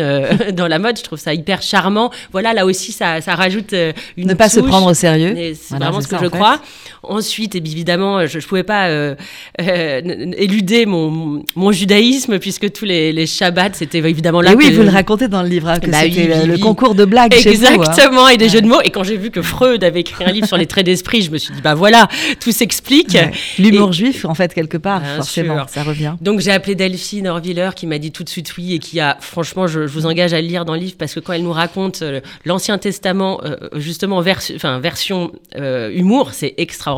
dans 0.53 0.67
la 0.67 0.79
mode. 0.79 0.97
Je 0.97 1.03
trouve 1.03 1.19
ça 1.19 1.33
hyper 1.33 1.61
charmant. 1.61 2.11
Voilà, 2.31 2.53
là 2.53 2.65
aussi, 2.65 2.91
ça, 2.91 3.21
ça 3.21 3.35
rajoute 3.35 3.73
une 4.17 4.27
ne 4.27 4.33
pas 4.33 4.49
se 4.49 4.59
prendre 4.59 4.87
au 4.87 4.93
sérieux. 4.93 5.35
C'est 5.61 5.77
vraiment 5.77 6.01
ce 6.01 6.07
que 6.07 6.17
je 6.17 6.27
crois. 6.27 6.59
Ensuite, 7.03 7.55
évidemment, 7.55 8.27
je 8.27 8.37
ne 8.37 8.43
pouvais 8.43 8.63
pas 8.63 8.89
euh, 8.89 9.15
euh, 9.61 10.01
éluder 10.37 10.85
mon, 10.85 11.43
mon, 11.55 11.71
judaïsme, 11.71 12.39
puisque 12.39 12.71
tous 12.73 12.83
les, 12.83 13.13
les 13.13 13.25
Shabbats, 13.25 13.73
c'était 13.73 13.99
évidemment 13.99 14.41
là. 14.41 14.51
Et 14.51 14.55
oui, 14.55 14.71
vous 14.71 14.83
le 14.83 14.89
racontez 14.89 15.29
dans 15.29 15.41
le 15.41 15.47
livre, 15.47 15.69
hein, 15.69 15.79
que 15.79 15.89
bah 15.89 15.99
c'était 16.03 16.45
le, 16.45 16.57
concours 16.57 16.95
de 16.95 17.05
blagues 17.05 17.33
Exactement, 17.33 17.69
chez 17.69 17.77
vous, 17.77 17.83
Exactement, 17.83 18.27
et 18.27 18.37
des 18.37 18.49
jeux 18.49 18.61
de 18.61 18.67
mots. 18.67 18.81
Et 18.83 18.89
quand 18.89 19.03
j'ai 19.03 19.15
vu 19.15 19.31
que 19.31 19.41
Freud 19.41 19.83
avait 19.83 20.01
écrit 20.01 20.25
un 20.25 20.31
livre 20.31 20.47
sur 20.47 20.57
les 20.57 20.65
traits 20.65 20.85
d'esprit, 20.85 21.21
je 21.21 21.31
me 21.31 21.37
suis 21.37 21.53
dit, 21.53 21.61
bah 21.61 21.73
voilà, 21.73 22.09
tout 22.41 22.51
s'explique. 22.51 23.17
L'humour 23.57 23.93
juif, 23.93 24.25
en 24.25 24.33
fait, 24.33 24.53
quelque 24.53 24.77
part, 24.77 25.05
forcément, 25.05 25.67
ça 25.67 25.83
revient. 25.83 26.15
Donc 26.19 26.41
j'ai 26.41 26.51
appelé 26.51 26.75
Delphine 26.75 27.27
Orviller, 27.27 27.69
qui 27.75 27.87
m'a 27.87 27.97
dit 27.97 28.11
tout 28.11 28.25
de 28.25 28.29
suite 28.29 28.53
oui, 28.57 28.73
et 28.73 28.79
qui 28.79 28.99
a, 28.99 29.17
franchement, 29.21 29.67
je, 29.67 29.79
vous 29.79 30.05
engage 30.05 30.33
à 30.33 30.41
le 30.41 30.47
lire 30.47 30.65
dans 30.65 30.73
le 30.73 30.81
livre, 30.81 30.95
parce 30.99 31.13
que 31.13 31.21
quand 31.21 31.31
elle 31.31 31.43
nous 31.43 31.53
raconte 31.53 32.01
euh, 32.01 32.19
l'Ancien 32.43 32.77
Testament, 32.77 33.41
justement, 33.75 34.17
enfin, 34.17 34.79
version 34.79 35.31
humour, 35.55 36.31
c'est 36.33 36.55
extraordinaire 36.57 36.88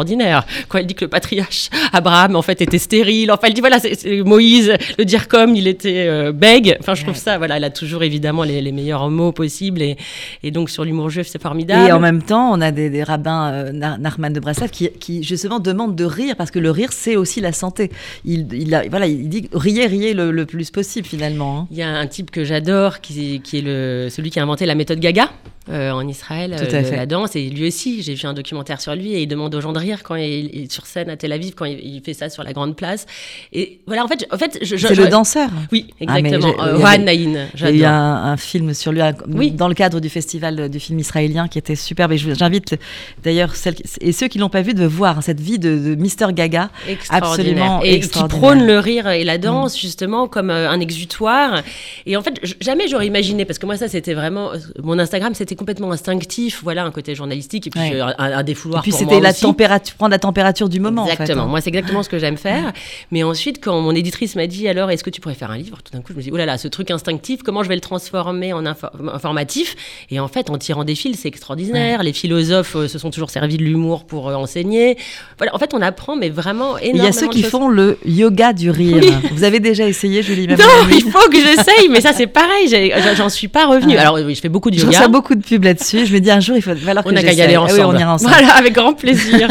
quand 0.68 0.78
elle 0.78 0.86
dit 0.86 0.96
que 0.96 1.06
le 1.06 1.10
patriarche 1.10 1.70
Abraham 1.94 2.36
en 2.36 2.42
fait 2.42 2.62
était 2.62 2.78
stérile. 2.78 3.32
Enfin, 3.32 3.48
elle 3.48 3.54
dit 3.54 3.62
voilà, 3.62 3.80
c'est 3.80 4.24
Moïse, 4.24 4.74
le 4.98 5.06
dire 5.06 5.28
comme 5.28 5.56
il 5.56 5.68
était 5.68 6.08
euh, 6.08 6.32
bègue. 6.32 6.78
Enfin, 6.80 6.96
je 6.96 7.04
trouve 7.04 7.16
ça, 7.16 7.38
voilà, 7.38 7.58
elle 7.58 7.64
a 7.64 7.70
toujours 7.70 8.04
évidemment 8.04 8.44
les, 8.44 8.72
meilleurs 8.72 9.10
mots 9.10 9.34
possibles 9.34 9.82
et, 9.82 9.98
et 10.44 10.52
donc 10.52 10.70
sur 10.70 10.86
l'humour 10.86 11.10
juif, 11.10 11.28
c'est 11.28 11.42
formidable. 11.42 11.90
Et 11.90 11.92
en 11.92 12.00
même 12.00 12.22
temps, 12.22 12.52
on 12.54 12.62
a 12.62 12.72
des, 12.72 13.04
rabbins, 13.04 13.52
euh, 13.52 13.72
Nachman 13.72 14.32
de 14.32 14.40
Breslev, 14.40 14.70
qui, 14.70 14.90
qui, 14.90 15.24
justement 15.24 15.60
demandent 15.60 15.96
de 15.96 16.06
rire 16.06 16.36
parce 16.38 16.52
que 16.52 16.60
le 16.60 16.72
rire, 16.72 16.90
c'est 16.92 17.16
aussi 17.16 17.42
la 17.42 17.52
santé. 17.52 17.92
Il, 18.24 18.48
il 18.54 18.70
voilà, 18.90 19.08
il 19.08 19.28
dit 19.30 19.50
riez, 19.54 19.88
riez 19.88 20.14
le, 20.14 20.46
plus 20.46 20.72
possible 20.72 21.06
finalement. 21.06 21.60
Hein. 21.60 21.68
Il 21.72 21.78
y 21.78 21.84
a 21.84 21.90
un 21.90 22.08
type 22.08 22.32
que 22.32 22.44
j'adore 22.44 23.02
qui, 23.02 23.42
qui 23.42 23.60
est 23.60 23.62
le, 23.62 24.08
celui 24.10 24.30
qui 24.30 24.40
a 24.40 24.44
inventé 24.44 24.66
la 24.66 24.76
méthode 24.76 25.00
Gaga. 25.00 25.30
Euh, 25.70 25.92
en 25.92 26.08
Israël, 26.08 26.56
Tout 26.58 26.74
euh, 26.74 26.96
la 26.96 27.06
danse. 27.06 27.36
Et 27.36 27.48
lui 27.48 27.68
aussi, 27.68 28.02
j'ai 28.02 28.16
vu 28.16 28.26
un 28.26 28.34
documentaire 28.34 28.82
sur 28.82 28.96
lui 28.96 29.14
et 29.14 29.22
il 29.22 29.28
demande 29.28 29.54
aux 29.54 29.62
gens 29.62 29.74
de 29.74 29.80
rire 29.82 30.04
quand 30.04 30.16
il, 30.16 30.64
est 30.64 30.72
sur 30.72 30.86
scène 30.86 31.10
à 31.10 31.18
Tel 31.18 31.32
Aviv, 31.32 31.54
quand 31.56 31.66
il, 31.66 32.02
fait 32.04 32.14
ça 32.14 32.30
sur 32.30 32.44
la 32.44 32.54
grande 32.54 32.76
place. 32.76 33.06
Et 33.54 33.80
voilà, 33.86 34.04
en 34.04 34.08
fait, 34.08 34.28
en 34.32 34.38
fait 34.38 34.60
c'est 34.62 34.96
le 34.96 35.08
danseur. 35.08 35.50
Oui, 35.72 35.88
ah, 36.08 36.20
exactement. 36.20 36.54
Ah, 36.60 36.76
Juan 36.76 37.04
Naïn. 37.04 37.48
Il 37.56 37.78
y 37.78 37.86
a 37.86 37.94
un, 37.94 38.32
un, 38.34 38.38
film 38.38 38.74
sur 38.74 38.92
lui 38.92 39.02
oui. 39.28 39.52
dans 39.52 39.68
le 39.68 39.74
cadre 39.74 40.00
du 40.00 40.10
festival 40.10 40.70
du 40.70 40.80
film 40.80 41.00
israélien 41.00 41.48
qui 41.48 41.58
était 41.58 41.76
superbe. 41.76 42.12
Et 42.14 42.18
j'invite 42.18 42.76
d'ailleurs 43.24 43.56
celles 43.56 43.76
et 44.00 44.12
ceux 44.12 44.28
qui 44.28 44.38
l'ont 44.38 44.50
pas 44.50 44.62
vu 44.62 44.74
de 44.74 44.86
voir 44.86 45.24
cette 45.24 45.40
vie 45.40 45.60
de, 45.60 45.78
de 45.78 45.96
Mister 45.96 46.28
Gaga, 46.32 46.70
absolument 47.10 47.82
et 47.84 48.00
qui 48.00 48.24
prône 48.26 48.66
le 48.66 48.80
rire 48.80 49.08
et 49.10 49.24
la 49.24 49.38
danse 49.38 49.76
mm. 49.76 49.80
justement 49.80 50.28
comme 50.28 50.50
euh, 50.50 50.70
un 50.70 50.80
exutoire. 50.80 51.62
Et 52.06 52.16
en 52.18 52.22
fait, 52.22 52.40
jamais 52.60 52.88
j'aurais 52.88 53.08
imaginé 53.08 53.46
parce 53.46 53.60
que 53.60 53.66
moi 53.66 53.78
ça 53.78 53.88
c'était 53.88 54.14
vraiment 54.14 54.52
mon 54.82 55.00
Instagram 55.00 55.34
c'était 55.34 55.56
complètement 55.56 55.92
instinctif, 55.92 56.62
voilà, 56.64 56.84
un 56.84 56.92
côté 56.92 57.16
journalistique 57.16 57.68
et 57.68 57.70
puis 57.70 57.94
euh, 57.94 58.06
un, 58.18 58.44
défouloir. 58.44 58.82
Et 58.82 58.84
puis 58.84 58.92
c'était 58.92 59.20
la 59.20 59.34
température, 59.34 59.71
prendre 59.80 60.12
la 60.12 60.20
température 60.20 60.70
du 60.70 60.80
moment. 60.80 61.06
Exactement. 61.06 61.24
En 61.24 61.28
fait, 61.28 61.42
hein. 61.42 61.50
Moi, 61.50 61.62
c'est 61.62 61.70
exactement 61.70 62.04
ce 62.04 62.10
que 62.10 62.20
j'aime 62.20 62.38
faire. 62.38 62.72
Mais 63.12 63.24
ensuite, 63.24 63.64
quand 63.64 63.80
mon 63.82 63.94
éditrice 63.94 64.36
m'a 64.36 64.48
dit, 64.48 64.68
alors, 64.68 64.92
est-ce 64.92 65.04
que 65.04 65.10
tu 65.10 65.22
pourrais 65.22 65.36
faire 65.36 65.52
un 65.52 65.58
livre? 65.58 65.78
Tout 65.84 65.92
d'un 65.94 66.02
coup, 66.02 66.14
je 66.14 66.18
me 66.18 66.22
dis, 66.22 66.30
oh 66.32 66.38
là 66.38 66.46
là, 66.46 66.58
ce 66.58 66.68
truc 66.68 66.92
instinctif, 66.92 67.44
comment 67.44 67.64
je 67.64 67.70
vais 67.70 67.76
le 67.76 67.82
transformer 67.82 68.54
en 68.54 68.66
informatif? 68.66 69.76
Et 70.10 70.20
en 70.20 70.28
fait, 70.28 70.50
en 70.50 70.58
tirant 70.58 70.84
des 70.84 70.96
fils, 70.96 71.20
c'est 71.22 71.28
extraordinaire. 71.28 72.04
Les 72.04 72.14
philosophes 72.14 72.76
euh, 72.76 72.88
se 72.88 73.00
sont 73.00 73.12
toujours 73.12 73.30
servis 73.30 73.58
de 73.58 73.64
l'humour 73.64 74.06
pour 74.06 74.30
euh, 74.30 74.36
enseigner. 74.36 74.98
Voilà, 75.38 75.56
en 75.56 75.60
fait, 75.60 75.74
on 75.74 75.82
apprend, 75.82 76.16
mais 76.16 76.30
vraiment 76.30 76.78
énormément. 76.78 77.04
Il 77.04 77.04
y 77.04 77.08
a 77.08 77.12
ceux 77.12 77.28
qui 77.28 77.44
font 77.44 77.68
le 77.68 77.98
yoga 78.06 78.54
du 78.54 78.70
rire. 78.70 79.04
Vous 79.32 79.44
avez 79.44 79.60
déjà 79.60 79.88
essayé, 79.88 80.24
Julie 80.24 80.48
Non, 80.48 80.56
il 80.90 81.02
faut 81.04 81.30
que 81.30 81.38
j'essaye, 81.38 81.90
mais 81.90 82.02
ça, 82.02 82.14
c'est 82.14 82.28
pareil. 82.28 82.74
J'en 83.16 83.30
suis 83.30 83.48
pas 83.48 83.66
revenue. 83.66 83.98
Alors, 83.98 84.16
oui, 84.16 84.36
je 84.36 84.42
fais 84.42 84.50
beaucoup 84.50 84.72
de 84.72 84.76
yoga. 84.76 84.92
Je 84.92 84.96
reçois 84.98 85.08
beaucoup 85.08 85.36
de 85.36 85.44
pub 85.44 85.64
là-dessus. 85.64 86.06
Je 86.06 86.14
me 86.14 86.20
dis 86.20 86.32
un 86.32 86.40
jour, 86.40 86.56
il 86.56 86.62
faut 86.62 86.76
falloir 86.76 87.06
on 87.06 87.16
a 87.16 87.22
qu'à 87.22 87.34
y 87.34 87.42
aller 87.42 87.58
ensemble. 87.58 87.82
Ah 87.82 87.88
oui, 87.88 87.96
on 87.96 88.00
ira 88.00 88.14
ensemble. 88.14 88.34
Voilà, 88.34 88.54
avec 88.54 88.74
grand 88.74 88.94
plaisir. 88.94 89.50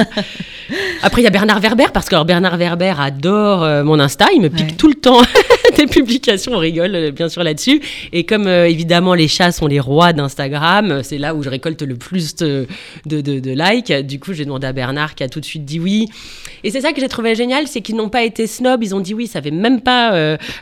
Après, 1.03 1.23
il 1.23 1.25
y 1.25 1.27
a 1.27 1.31
Bernard 1.31 1.61
Werber, 1.61 1.87
parce 1.93 2.09
que 2.09 2.23
Bernard 2.25 2.57
Werber 2.57 2.95
adore 2.99 3.65
euh, 3.65 3.83
mon 3.83 3.99
Insta, 3.99 4.27
il 4.35 4.41
me 4.41 4.49
pique 4.49 4.77
tout 4.77 4.89
le 4.89 4.95
temps 4.95 5.21
des 5.91 6.01
publications, 6.01 6.53
on 6.53 6.59
rigole 6.59 6.95
euh, 6.95 7.11
bien 7.11 7.29
sûr 7.29 7.43
là-dessus. 7.43 7.81
Et 8.13 8.25
comme 8.25 8.47
euh, 8.47 8.69
évidemment 8.69 9.15
les 9.15 9.29
chats 9.29 9.53
sont 9.53 9.67
les 9.67 9.81
rois 9.81 10.13
d'Instagram, 10.13 11.03
c'est 11.03 11.19
là 11.19 11.35
où 11.35 11.43
je 11.43 11.49
récolte 11.49 11.83
le 11.83 11.97
plus 11.97 12.37
de, 12.37 12.67
de, 13.07 13.21
de, 13.21 13.51
likes. 13.51 13.93
Du 14.07 14.19
coup, 14.19 14.33
j'ai 14.33 14.45
demandé 14.45 14.67
à 14.67 14.73
Bernard 14.73 15.15
qui 15.15 15.23
a 15.23 15.29
tout 15.29 15.41
de 15.41 15.45
suite 15.45 15.65
dit 15.65 15.81
oui. 15.81 16.09
Et 16.65 16.71
c'est 16.71 16.81
ça 16.81 16.93
que 16.93 17.01
j'ai 17.01 17.09
trouvé 17.09 17.35
génial, 17.35 17.67
c'est 17.67 17.81
qu'ils 17.81 17.97
n'ont 17.97 18.09
pas 18.09 18.23
été 18.23 18.47
snobs, 18.47 18.83
ils 18.83 18.95
ont 18.95 19.01
dit 19.01 19.15
oui, 19.15 19.27
ça 19.27 19.41
fait 19.41 19.51
même 19.51 19.81
pas 19.81 20.13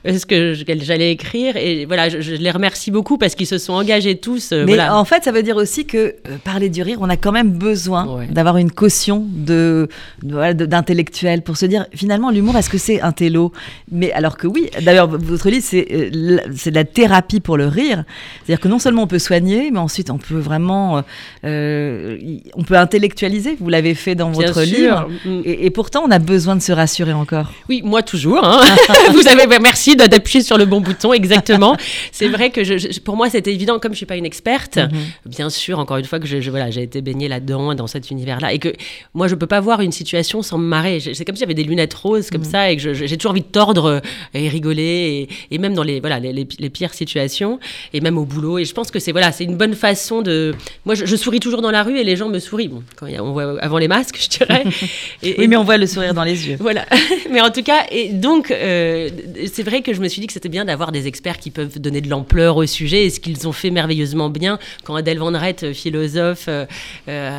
ce 0.04 0.26
que 0.26 0.54
j'allais 0.54 1.10
écrire. 1.10 1.56
Et 1.56 1.86
voilà, 1.86 2.08
je, 2.08 2.34
les 2.34 2.50
remercie 2.50 2.90
beaucoup 2.90 3.18
parce 3.18 3.34
qu'ils 3.34 3.46
se 3.46 3.58
sont 3.58 3.72
engagés 3.72 4.16
tous. 4.16 4.52
Mais 4.52 4.80
en 4.80 5.04
fait, 5.04 5.24
ça 5.24 5.32
veut 5.32 5.42
dire 5.42 5.56
aussi 5.56 5.86
que 5.86 6.14
parler 6.44 6.68
du 6.68 6.82
rire, 6.82 6.98
on 7.00 7.08
a 7.08 7.16
quand 7.16 7.32
même 7.32 7.50
besoin 7.50 8.26
d'avoir 8.30 8.56
une 8.58 8.70
caution 8.70 9.26
de 9.28 9.88
d'intellectuel 10.22 11.42
pour 11.42 11.56
se 11.56 11.66
dire 11.66 11.86
finalement 11.94 12.30
l'humour 12.30 12.56
est-ce 12.56 12.70
que 12.70 12.78
c'est 12.78 13.00
un 13.00 13.12
télo? 13.12 13.52
Mais 13.90 14.12
alors 14.12 14.36
que 14.36 14.46
oui 14.46 14.70
d'ailleurs 14.82 15.08
votre 15.22 15.50
livre 15.50 15.64
c'est 15.66 15.86
euh, 15.92 16.38
c'est 16.56 16.70
de 16.70 16.74
la 16.74 16.84
thérapie 16.84 17.40
pour 17.40 17.56
le 17.56 17.66
rire 17.66 18.04
c'est-à-dire 18.44 18.60
que 18.60 18.68
non 18.68 18.78
seulement 18.78 19.02
on 19.02 19.06
peut 19.06 19.18
soigner 19.18 19.70
mais 19.70 19.78
ensuite 19.78 20.10
on 20.10 20.18
peut 20.18 20.38
vraiment 20.38 21.02
euh, 21.44 22.18
on 22.54 22.62
peut 22.62 22.76
intellectualiser 22.76 23.56
vous 23.60 23.68
l'avez 23.68 23.94
fait 23.94 24.14
dans 24.14 24.30
votre 24.30 24.62
livre 24.62 25.08
mm. 25.24 25.42
et, 25.44 25.70
pourtant 25.70 26.02
on 26.06 26.10
a 26.10 26.18
besoin 26.18 26.56
de 26.56 26.62
se 26.62 26.72
rassurer 26.72 27.12
encore 27.12 27.52
oui 27.68 27.82
moi 27.84 28.02
toujours 28.02 28.44
hein. 28.44 28.60
vous 29.12 29.28
avez 29.28 29.46
bah, 29.46 29.58
merci 29.60 29.96
d'appuyer 29.96 30.42
sur 30.42 30.58
le 30.58 30.66
bon 30.66 30.80
bouton 30.80 31.12
exactement 31.12 31.76
c'est 32.12 32.28
vrai 32.28 32.50
que 32.50 32.64
je, 32.64 33.00
pour 33.00 33.16
moi 33.16 33.30
c'était 33.30 33.52
évident 33.52 33.78
comme 33.78 33.92
je 33.92 33.98
suis 33.98 34.06
pas 34.06 34.16
une 34.16 34.26
experte 34.26 34.76
mm-hmm. 34.76 35.26
bien 35.26 35.50
sûr 35.50 35.78
encore 35.78 35.96
une 35.96 36.04
fois 36.04 36.20
que 36.20 36.26
je, 36.26 36.50
voilà 36.50 36.70
j'ai 36.70 36.82
été 36.82 37.00
baignée 37.00 37.28
là-dedans 37.28 37.74
dans 37.74 37.86
cet 37.86 38.10
univers 38.10 38.40
là 38.40 38.52
et 38.52 38.58
que 38.58 38.72
moi 39.14 39.28
je 39.28 39.34
peux 39.34 39.46
pas 39.46 39.60
voir 39.60 39.80
une 39.80 39.92
situation 39.92 40.42
sans 40.42 40.58
me 40.58 40.66
marrer. 40.66 41.00
C'est 41.00 41.24
comme 41.24 41.36
si 41.36 41.40
j'avais 41.40 41.54
des 41.54 41.64
lunettes 41.64 41.94
roses 41.94 42.30
comme 42.30 42.42
mm. 42.42 42.52
ça 42.52 42.70
et 42.70 42.76
que 42.76 42.94
j'ai 42.94 43.16
toujours 43.16 43.32
envie 43.32 43.40
de 43.40 43.46
tordre 43.46 43.84
euh, 43.86 44.00
et 44.34 44.48
rigoler 44.48 45.07
et, 45.50 45.58
même 45.58 45.74
dans 45.74 45.82
les, 45.82 46.00
voilà, 46.00 46.18
les, 46.18 46.44
pires 46.70 46.94
situations 46.94 47.58
et 47.92 48.00
même 48.00 48.18
au 48.18 48.24
boulot. 48.24 48.58
Et 48.58 48.64
je 48.64 48.72
pense 48.72 48.90
que 48.90 48.98
c'est 48.98 49.12
voilà, 49.12 49.32
c'est 49.32 49.44
une 49.44 49.56
bonne 49.56 49.74
façon 49.74 50.22
de. 50.22 50.54
Moi, 50.84 50.94
je, 50.94 51.16
souris 51.16 51.40
toujours 51.40 51.62
dans 51.62 51.70
la 51.70 51.82
rue 51.82 51.98
et 51.98 52.04
les 52.04 52.16
gens 52.16 52.28
me 52.28 52.38
sourient. 52.38 52.68
Bon, 52.68 52.82
quand 52.96 53.06
on 53.20 53.32
voit 53.32 53.60
avant 53.60 53.78
les 53.78 53.88
masques, 53.88 54.18
je 54.22 54.38
dirais. 54.38 54.64
Et, 55.22 55.34
oui, 55.38 55.48
mais 55.48 55.56
on 55.56 55.64
voit 55.64 55.76
le 55.76 55.86
sourire 55.86 56.14
dans 56.14 56.24
les 56.24 56.48
yeux. 56.48 56.56
Voilà. 56.68 56.84
mais 57.30 57.40
en 57.40 57.50
tout 57.50 57.62
cas, 57.62 57.86
et 57.90 58.10
donc, 58.10 58.50
euh, 58.50 59.08
c'est 59.50 59.62
vrai 59.62 59.80
que 59.80 59.94
je 59.94 60.00
me 60.00 60.08
suis 60.08 60.20
dit 60.20 60.26
que 60.26 60.34
c'était 60.34 60.50
bien 60.50 60.66
d'avoir 60.66 60.92
des 60.92 61.06
experts 61.06 61.38
qui 61.38 61.50
peuvent 61.50 61.80
donner 61.80 62.02
de 62.02 62.10
l'ampleur 62.10 62.58
au 62.58 62.66
sujet 62.66 63.06
et 63.06 63.10
ce 63.10 63.20
qu'ils 63.20 63.48
ont 63.48 63.52
fait 63.52 63.70
merveilleusement 63.70 64.28
bien 64.28 64.58
quand 64.84 64.94
Adèle 64.96 65.18
Van 65.18 65.32
philosophe, 65.72 66.48
euh, 66.48 66.66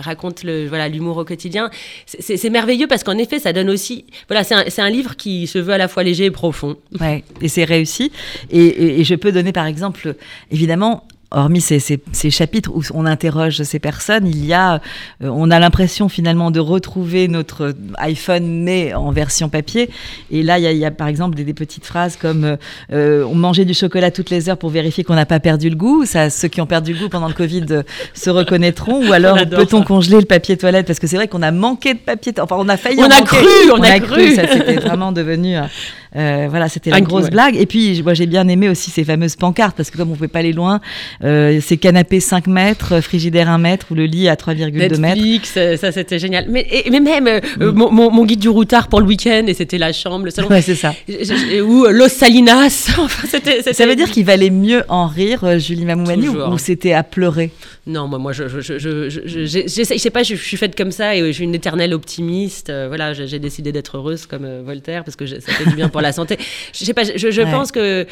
raconte 0.02 0.44
le 0.44 0.68
voilà 0.68 0.88
l'humour 0.88 1.18
au 1.18 1.26
quotidien. 1.26 1.70
C'est 2.06 2.50
merveilleux 2.50 2.88
parce 2.88 3.04
qu'en 3.04 3.18
effet, 3.18 3.40
ça 3.40 3.54
donne 3.54 3.70
aussi. 3.70 4.06
Voilà, 4.28 4.44
c'est 4.44 4.82
un, 4.82 4.90
livre 4.90 5.16
qui 5.16 5.46
se 5.48 5.60
veut 5.60 5.74
à 5.74 5.78
la 5.78 5.88
fois 5.88 6.04
léger 6.04 6.26
et 6.26 6.32
profond. 6.32 6.76
Ouais, 7.00 7.24
et 7.42 7.48
c'est 7.48 7.59
réussi. 7.66 8.12
et, 8.50 9.04
je 9.04 9.16
peux 9.16 9.32
donner 9.32 9.52
par 9.52 9.66
exemple, 9.66 10.16
évidemment, 10.52 11.06
hormis 11.32 11.62
ces, 11.62 11.80
chapitres 12.32 12.72
où 12.74 12.82
on 12.94 13.06
interroge 13.06 13.62
ces 13.64 13.80
personnes, 13.80 14.26
il 14.26 14.46
y 14.46 14.54
a, 14.54 14.76
euh, 15.24 15.30
on 15.30 15.52
a 15.52 15.60
l'impression 15.60 16.10
finalement 16.10 16.50
de 16.50 16.60
retrouver 16.60 17.28
notre 17.28 17.76
iPhone 17.98 18.64
mais 18.64 18.94
en 18.94 19.12
version 19.12 19.50
papier. 19.50 19.90
Et 20.32 20.42
là, 20.42 20.58
il 20.58 20.78
y 20.78 20.86
a, 20.86 20.92
par 20.92 21.08
exemple 21.08 21.36
des, 21.36 21.54
petites 21.54 21.86
phrases 21.86 22.16
comme 22.16 22.58
euh, 22.92 23.24
on 23.26 23.36
mangeait 23.36 23.66
du 23.66 23.74
chocolat 23.74 24.12
toutes 24.12 24.30
les 24.30 24.50
heures 24.50 24.58
pour 24.58 24.70
vérifier 24.70 25.04
qu'on 25.04 25.16
n'a 25.16 25.26
pas 25.26 25.40
perdu 25.40 25.70
le 25.70 25.76
goût. 25.76 26.06
Ça, 26.06 26.30
ceux 26.30 26.48
qui 26.48 26.62
ont 26.62 26.68
perdu 26.68 26.94
le 26.94 27.00
goût 27.00 27.10
pendant 27.10 27.28
le 27.28 27.34
Covid 27.34 27.66
euh, 27.72 27.84
se 28.14 28.30
reconnaîtront. 28.30 29.08
Ou 29.08 29.14
alors 29.14 29.38
peut-on 29.50 29.84
congeler 29.84 30.20
le 30.20 30.26
papier 30.26 30.58
toilette? 30.58 30.88
Parce 30.88 31.00
que 31.00 31.08
c'est 31.08 31.16
vrai 31.16 31.28
qu'on 31.28 31.42
a 31.42 31.52
manqué 31.52 31.94
de 31.94 32.00
papier. 32.00 32.34
Enfin, 32.40 32.56
on 32.60 32.70
a 32.70 32.78
failli. 32.78 33.00
On 33.00 33.06
a 33.06 33.22
cru, 33.22 33.46
on, 33.74 33.82
a, 33.82 34.00
cru. 34.00 34.36
Ça 34.36 34.48
c'était 34.48 34.76
vraiment 34.80 35.12
devenu 35.12 35.58
voilà, 36.14 36.70
c'était 36.70 36.90
la 36.90 37.02
grosse 37.02 37.30
blague. 37.30 37.56
Et 37.56 37.66
puis, 37.66 38.02
moi, 38.04 38.14
j'ai 38.14 38.26
bien 38.26 38.48
aimé 38.48 38.70
aussi 38.70 38.92
ces 38.92 39.04
fameuses 39.04 39.36
pancartes, 39.36 39.76
parce 39.76 39.90
que 39.90 39.98
comme 39.98 40.10
on 40.10 40.12
ne 40.12 40.18
pouvait 40.18 40.28
pas 40.28 40.40
aller 40.40 40.54
loin, 40.54 40.80
ces 41.22 41.78
canapés 41.80 42.20
5 42.20 42.48
mètres, 42.48 43.02
frigidaire 43.02 43.50
1 43.50 43.58
mètre 43.58 43.88
ou 43.92 43.96
le 43.96 44.06
lit 44.06 44.30
à 44.30 44.36
3,2 44.36 44.98
mètres. 45.00 45.46
ça, 45.46 45.78
ça 45.78 45.92
c'était 45.92 46.20
génial. 46.20 46.46
Mais, 46.50 46.68
mais 46.92 47.00
même 47.00 47.42
mm. 47.60 47.66
mon, 47.72 48.12
mon, 48.12 48.26
guide 48.26 48.40
du 48.40 48.50
routard 48.50 48.88
pour 48.88 49.00
le 49.00 49.06
week-end, 49.06 49.46
et 49.48 49.54
c'était 49.54 49.78
la 49.78 49.94
chambre, 49.94 50.26
le 50.26 50.32
salon. 50.32 50.50
Ouais, 50.50 50.62
c'est 50.62 50.76
ça. 50.76 50.94
Ou 51.08 51.86
Los 51.90 52.10
Salinas. 52.10 52.90
enfin, 52.98 53.28
Ça 53.72 53.86
veut 53.86 53.96
dire 53.96 54.10
qu'il 54.10 54.26
valait 54.26 54.50
mieux 54.50 54.84
en 54.90 55.08
rire, 55.08 55.60
Julie 55.60 55.86
Mamoumani, 55.86 56.30
ou, 56.30 56.38
ou 56.38 56.58
c'était 56.58 56.94
à 56.94 57.04
pleurer? 57.04 57.52
Non, 57.90 58.08
moi, 58.08 58.20
moi 58.20 58.34
je, 58.34 58.48
je, 58.48 58.62
je, 58.62 59.10
je, 59.10 59.46
je 59.46 59.98
sais 59.98 60.10
pas, 60.10 60.22
je, 60.22 60.36
suis 60.36 60.58
faite 60.58 60.76
comme 60.76 60.92
ça 60.92 61.16
et 61.16 61.26
je 61.26 61.32
suis 61.32 61.44
une 61.44 61.56
éternelle 61.56 61.94
optimiste. 61.94 62.70
Euh, 62.70 62.88
voilà, 62.88 63.14
j'ai 63.14 63.40
décidé 63.40 63.72
d'être 63.72 63.98
heureuse 63.98 64.28
comme 64.28 64.46
euh, 64.46 64.62
Voltaire 64.64 65.04
parce 65.04 65.16
que 65.16 65.26
ça 65.26 65.40
fait 65.40 65.68
du 65.68 65.76
bien 65.76 65.90
pour 65.90 65.99
la 66.02 66.12
santé. 66.12 66.38
Je 66.74 66.86
sais 66.86 66.94
pas, 66.94 67.04
je, 67.04 67.42
pense 67.52 67.72
que 67.72 68.06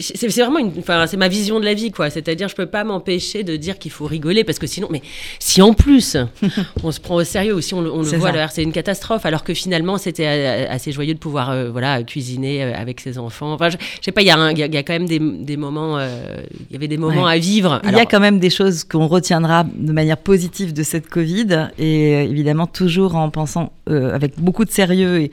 c'est 0.00 0.26
vraiment 0.26 0.58
une, 0.58 0.72
enfin, 0.78 1.06
c'est 1.06 1.16
ma 1.16 1.28
vision 1.28 1.60
de 1.60 1.64
la 1.64 1.74
vie, 1.74 1.90
quoi. 1.90 2.10
C'est-à-dire, 2.10 2.48
je 2.48 2.54
peux 2.54 2.66
pas 2.66 2.84
m'empêcher 2.84 3.44
de 3.44 3.56
dire 3.56 3.78
qu'il 3.78 3.90
faut 3.90 4.06
rigoler 4.06 4.44
parce 4.44 4.58
que 4.58 4.66
sinon, 4.66 4.88
mais 4.90 5.02
si 5.38 5.62
en 5.62 5.72
plus 5.72 6.16
on 6.82 6.92
se 6.92 7.00
prend 7.00 7.16
au 7.16 7.24
sérieux 7.24 7.54
ou 7.54 7.60
si 7.60 7.74
on, 7.74 7.78
on 7.78 8.02
le 8.02 8.16
voit, 8.16 8.30
alors 8.30 8.50
c'est 8.50 8.62
une 8.62 8.72
catastrophe. 8.72 9.26
Alors 9.26 9.44
que 9.44 9.54
finalement, 9.54 9.98
c'était 9.98 10.26
assez 10.26 10.92
joyeux 10.92 11.14
de 11.14 11.18
pouvoir, 11.18 11.50
euh, 11.50 11.70
voilà, 11.70 12.02
cuisiner 12.02 12.62
avec 12.62 13.00
ses 13.00 13.18
enfants. 13.18 13.52
Enfin, 13.52 13.70
je, 13.70 13.76
sais 14.02 14.12
pas, 14.12 14.22
il 14.22 14.26
y, 14.26 14.28
y, 14.28 14.76
a 14.76 14.82
quand 14.82 14.92
même 14.92 15.08
des, 15.08 15.18
des 15.18 15.56
moments, 15.56 15.98
il 16.00 16.72
y 16.72 16.76
avait 16.76 16.88
des 16.88 16.98
moments 16.98 17.26
à 17.26 17.38
vivre. 17.38 17.80
Il 17.84 17.92
y 17.92 18.00
a 18.00 18.06
quand 18.06 18.20
même 18.20 18.38
des 18.38 18.50
choses 18.50 18.84
qu'on 18.84 19.06
retiendra 19.06 19.64
de 19.64 19.92
manière 19.92 20.16
positive 20.16 20.72
de 20.72 20.82
cette 20.82 21.08
Covid 21.08 21.68
et 21.78 22.14
euh, 22.14 22.30
évidemment 22.30 22.66
toujours 22.66 23.16
en 23.16 23.30
pensant 23.30 23.72
euh, 23.88 24.14
avec 24.14 24.38
beaucoup 24.38 24.64
de 24.64 24.70
sérieux 24.70 25.20
et, 25.20 25.30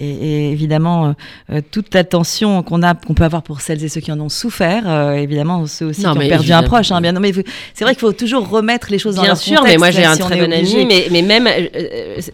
et, 0.00 0.50
évidemment 0.52 0.87
euh, 1.50 1.60
toute 1.70 1.94
l'attention 1.94 2.62
qu'on 2.62 2.82
a 2.82 2.94
qu'on 2.94 3.14
peut 3.14 3.24
avoir 3.24 3.42
pour 3.42 3.60
celles 3.60 3.82
et 3.84 3.88
ceux 3.88 4.00
qui 4.00 4.12
en 4.12 4.20
ont 4.20 4.28
souffert 4.28 5.12
évidemment 5.12 5.66
ceux 5.66 5.86
aussi 5.86 6.02
qui 6.02 6.06
ont 6.06 6.14
perdu 6.14 6.52
un 6.52 6.62
proche 6.62 6.92
hein, 6.92 7.00
bien 7.00 7.12
mais 7.12 7.32
c'est 7.74 7.84
vrai 7.84 7.94
qu'il 7.94 8.00
faut 8.00 8.12
toujours 8.12 8.48
remettre 8.48 8.88
les 8.90 8.98
choses 8.98 9.16
dans 9.16 9.22
bien 9.22 9.32
leur 9.32 9.38
sûr 9.38 9.62
mais 9.64 9.76
moi 9.76 9.90
j'ai 9.90 10.04
un 10.04 10.16
très 10.16 10.36
bon 10.36 10.52
ami 10.52 10.86
mais, 10.86 11.08
mais 11.10 11.22
même 11.22 11.48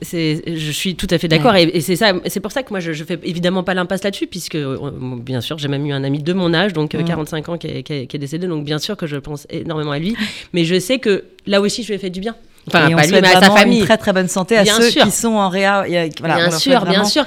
je 0.03 0.71
suis 0.73 0.97
tout 0.97 1.09
à 1.11 1.19
fait 1.19 1.29
d'accord 1.29 1.55
et, 1.57 1.81
c'est 1.81 1.97
ça 1.97 2.13
c'est 2.27 2.41
pour 2.41 2.53
ça 2.53 2.63
que 2.63 2.71
moi 2.71 2.81
je, 2.81 2.93
je 2.93 3.05
fais 3.05 3.19
évidemment 3.23 3.63
pas 3.63 3.75
l'impasse 3.75 4.05
là-dessus 4.05 4.27
puisque 4.27 4.59
bien 5.21 5.41
sûr 5.41 5.59
j'ai 5.59 5.69
même 5.69 5.87
eu 5.87 5.93
un 5.93 6.05
ami 6.05 6.23
de 6.23 6.33
mon 6.33 6.55
âge 6.55 6.73
donc 6.73 6.97
45 6.97 7.47
mmh. 7.47 7.51
ans 7.51 7.59
qui 7.59 7.67
est, 7.67 7.83
qui 7.83 7.93
est 7.95 8.19
décédé 8.19 8.47
donc 8.47 8.65
bien 8.65 8.79
sûr 8.79 8.97
que 8.97 9.07
je 9.07 9.17
pense 9.17 9.47
énormément 9.51 9.93
à 9.93 9.99
lui 9.99 10.17
mais 10.53 10.65
je 10.65 10.79
sais 10.79 10.99
que 10.99 11.25
là 11.47 11.61
aussi 11.61 11.83
je 11.83 11.89
lui 11.89 11.95
ai 11.95 11.99
fait 11.99 12.11
du 12.11 12.21
bien 12.21 12.35
Enfin, 12.67 12.89
et 12.89 12.95
on 12.95 12.99
souhaite 13.03 13.25
à 13.25 13.41
sa 13.41 13.51
famille. 13.51 13.81
Une 13.81 13.85
très 13.85 13.99
très 13.99 14.13
bonne 14.13 14.29
santé 14.29 14.57
à 14.57 14.65
ceux 14.65 14.89
qui 14.89 15.11
sont 15.11 15.35
en 15.35 15.49
réa. 15.49 15.85
Voilà, 16.19 16.37
bien 16.37 16.51
sûr, 16.51 16.85
bien 16.85 17.05
sûr. 17.05 17.25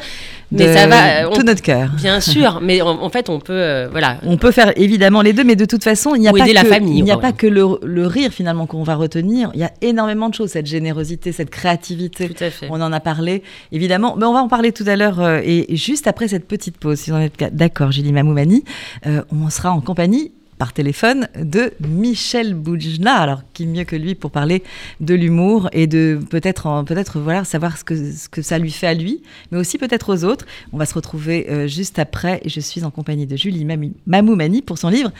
Mais 0.51 0.73
ça 0.73 0.87
va. 0.87 1.29
Tout 1.29 1.43
notre 1.43 1.61
cœur. 1.61 1.89
Bien 1.97 2.19
sûr, 2.21 2.59
mais 2.61 2.81
en, 2.81 3.09
fait, 3.09 3.29
on 3.29 3.39
peut, 3.39 3.53
euh, 3.53 3.87
voilà. 3.91 4.17
On 4.23 4.37
peut 4.37 4.51
faire 4.51 4.71
évidemment 4.77 5.21
les 5.21 5.33
deux, 5.33 5.43
mais 5.43 5.55
de 5.55 5.65
toute 5.65 5.83
façon, 5.83 6.15
il 6.15 6.21
n'y 6.21 6.27
a 6.27 6.31
pas 6.31 6.47
que, 6.47 6.53
la 6.53 6.63
famille, 6.63 6.97
il 6.97 7.03
n'y 7.03 7.11
a 7.11 7.17
pas 7.17 7.33
que 7.33 7.47
le, 7.47 8.07
rire 8.07 8.31
finalement 8.31 8.65
qu'on 8.65 8.83
va 8.83 8.95
retenir. 8.95 9.51
Il 9.53 9.59
y 9.59 9.63
a 9.63 9.71
énormément 9.81 10.29
de 10.29 10.33
choses, 10.33 10.51
cette 10.51 10.67
générosité, 10.67 11.31
cette 11.31 11.49
créativité. 11.49 12.29
Tout 12.29 12.43
à 12.43 12.49
fait. 12.49 12.67
On 12.69 12.81
en 12.81 12.93
a 12.93 12.99
parlé, 12.99 13.43
évidemment, 13.71 14.15
mais 14.17 14.25
on 14.25 14.33
va 14.33 14.39
en 14.39 14.47
parler 14.47 14.71
tout 14.71 14.85
à 14.87 14.95
l'heure 14.95 15.19
euh, 15.19 15.41
et 15.43 15.75
juste 15.75 16.07
après 16.07 16.27
cette 16.27 16.47
petite 16.47 16.77
pause, 16.77 16.99
si 16.99 17.11
vous 17.11 17.17
en 17.17 17.21
êtes 17.21 17.55
d'accord, 17.55 17.91
Julie 17.91 18.13
Mamoumani, 18.13 18.63
euh, 19.05 19.21
on 19.31 19.49
sera 19.49 19.71
en 19.71 19.81
compagnie 19.81 20.31
par 20.57 20.73
téléphone 20.73 21.27
de 21.35 21.71
Michel 21.87 22.53
Boujna. 22.53 23.13
Alors, 23.13 23.41
qui 23.53 23.67
mieux 23.67 23.83
que 23.83 23.95
lui 23.95 24.15
pour 24.15 24.31
parler 24.31 24.63
de 24.99 25.13
l'humour 25.13 25.69
et 25.71 25.87
de 25.87 26.19
peut-être 26.29 26.83
peut-être 26.85 27.19
voilà, 27.19 27.43
savoir 27.43 27.77
ce 27.77 27.83
que, 27.83 28.11
ce 28.11 28.27
que 28.29 28.41
ça 28.41 28.57
lui 28.57 28.71
fait 28.71 28.87
à 28.87 28.93
lui, 28.93 29.21
mais 29.51 29.57
aussi 29.57 29.77
peut-être 29.77 30.13
aux 30.13 30.23
autres. 30.23 30.45
On 30.73 30.77
va 30.77 30.85
se 30.85 30.93
retrouver 30.93 31.49
euh, 31.49 31.67
juste 31.67 31.99
après 31.99 32.41
je 32.45 32.59
suis 32.59 32.83
en 32.83 32.91
compagnie 32.91 33.27
de 33.27 33.35
Julie 33.35 33.65
Mamoumani 34.05 34.61
pour 34.61 34.77
son 34.77 34.89
livre 34.89 35.11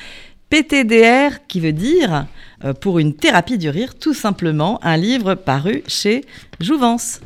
PTDR, 0.50 1.46
qui 1.48 1.60
veut 1.60 1.74
dire 1.74 2.26
euh, 2.64 2.74
pour 2.74 3.00
une 3.00 3.14
thérapie 3.14 3.58
du 3.58 3.70
rire, 3.70 3.96
tout 3.96 4.14
simplement, 4.14 4.80
un 4.84 4.96
livre 4.96 5.36
paru 5.36 5.84
chez 5.88 6.24
Jouvence. 6.62 7.20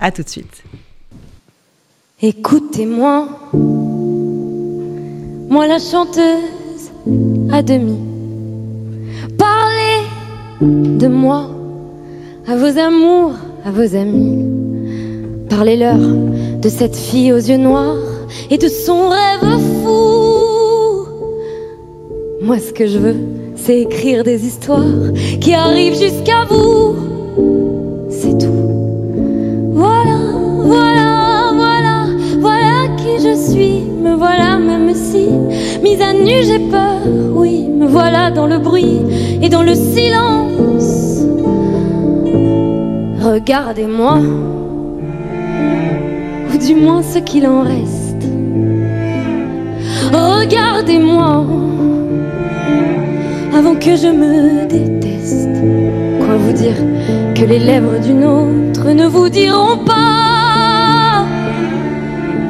À 0.00 0.10
tout 0.10 0.22
de 0.22 0.28
suite. 0.28 0.64
Écoutez-moi, 2.20 3.50
moi 5.48 5.66
la 5.68 5.78
chanteuse 5.78 6.63
à 7.52 7.62
demi. 7.62 7.96
Parlez 9.38 10.06
de 10.60 11.08
moi 11.08 11.48
à 12.46 12.56
vos 12.56 12.78
amours, 12.78 13.34
à 13.64 13.70
vos 13.70 13.96
amis. 13.96 14.44
Parlez-leur 15.48 15.96
de 15.96 16.68
cette 16.68 16.96
fille 16.96 17.32
aux 17.32 17.38
yeux 17.38 17.56
noirs 17.56 17.96
et 18.50 18.58
de 18.58 18.68
son 18.68 19.08
rêve 19.08 19.58
fou. 19.82 21.06
Moi, 22.42 22.58
ce 22.58 22.72
que 22.72 22.86
je 22.86 22.98
veux, 22.98 23.16
c'est 23.56 23.80
écrire 23.80 24.24
des 24.24 24.44
histoires 24.46 25.12
qui 25.40 25.54
arrivent 25.54 25.98
jusqu'à 25.98 26.44
vous. 26.48 26.83
Mise 35.82 36.00
à 36.00 36.12
nu, 36.12 36.44
j'ai 36.46 36.58
peur, 36.58 37.00
oui, 37.34 37.68
me 37.68 37.86
voilà 37.86 38.30
dans 38.30 38.46
le 38.46 38.58
bruit 38.58 39.00
et 39.42 39.48
dans 39.48 39.62
le 39.62 39.74
silence. 39.74 41.24
Regardez-moi, 43.20 44.18
ou 46.52 46.58
du 46.58 46.74
moins 46.74 47.02
ce 47.02 47.18
qu'il 47.18 47.46
en 47.46 47.62
reste. 47.62 48.26
Regardez-moi, 50.12 51.44
avant 53.56 53.74
que 53.74 53.96
je 53.96 54.08
me 54.08 54.66
déteste. 54.66 55.48
Quoi 56.24 56.36
vous 56.36 56.52
dire 56.52 56.76
que 57.34 57.44
les 57.44 57.58
lèvres 57.58 57.98
d'une 58.00 58.24
autre 58.24 58.90
ne 58.92 59.06
vous 59.06 59.28
diront 59.28 59.78
pas? 59.84 61.24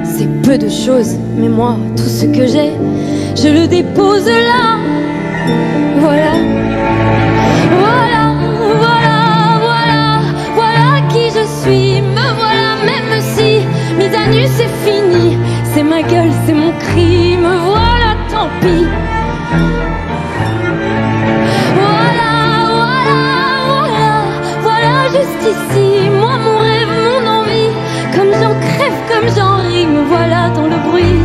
C'est 0.05 0.29
peu 0.43 0.59
de 0.59 0.69
choses, 0.69 1.17
mais 1.39 1.49
moi, 1.49 1.77
tout 1.97 2.03
ce 2.03 2.27
que 2.27 2.47
j'ai, 2.47 2.73
je 3.37 3.49
le 3.49 3.67
dépose 3.67 4.27
là. 4.27 4.79
Voilà, 5.99 6.35
voilà, 7.83 8.23
voilà, 8.83 9.19
voilà, 9.67 10.03
voilà 10.55 11.01
qui 11.09 11.25
je 11.37 11.45
suis. 11.61 12.01
Me 12.03 12.27
voilà, 12.41 12.69
même 12.85 13.21
si 13.21 13.67
mise 13.99 14.15
à 14.15 14.27
nu 14.29 14.47
c'est 14.57 14.73
fini. 14.85 15.39
C'est 15.73 15.83
ma 15.83 16.03
gueule, 16.03 16.31
c'est 16.47 16.53
mon 16.53 16.73
cri. 16.79 17.37
Me 17.37 17.57
voilà, 17.71 18.11
tant 18.31 18.49
pis. 18.61 18.87
Voilà, 21.81 22.33
voilà, 22.79 23.19
voilà, 23.69 24.15
voilà, 24.63 24.95
juste 25.17 25.43
ici. 25.53 26.09
Moi, 26.21 26.35
mon 26.45 26.59
rêve, 26.59 26.93
mon 27.07 27.23
envie. 27.39 27.73
Comme 28.15 28.33
j'en 28.41 28.55
crève, 28.67 28.99
comme 29.11 29.29
j'en 29.37 29.57
ris. 29.69 29.87
Me 29.87 30.03
voilà 30.03 30.51
dans 30.51 30.67
le 30.67 30.77
bruit. 30.89 31.21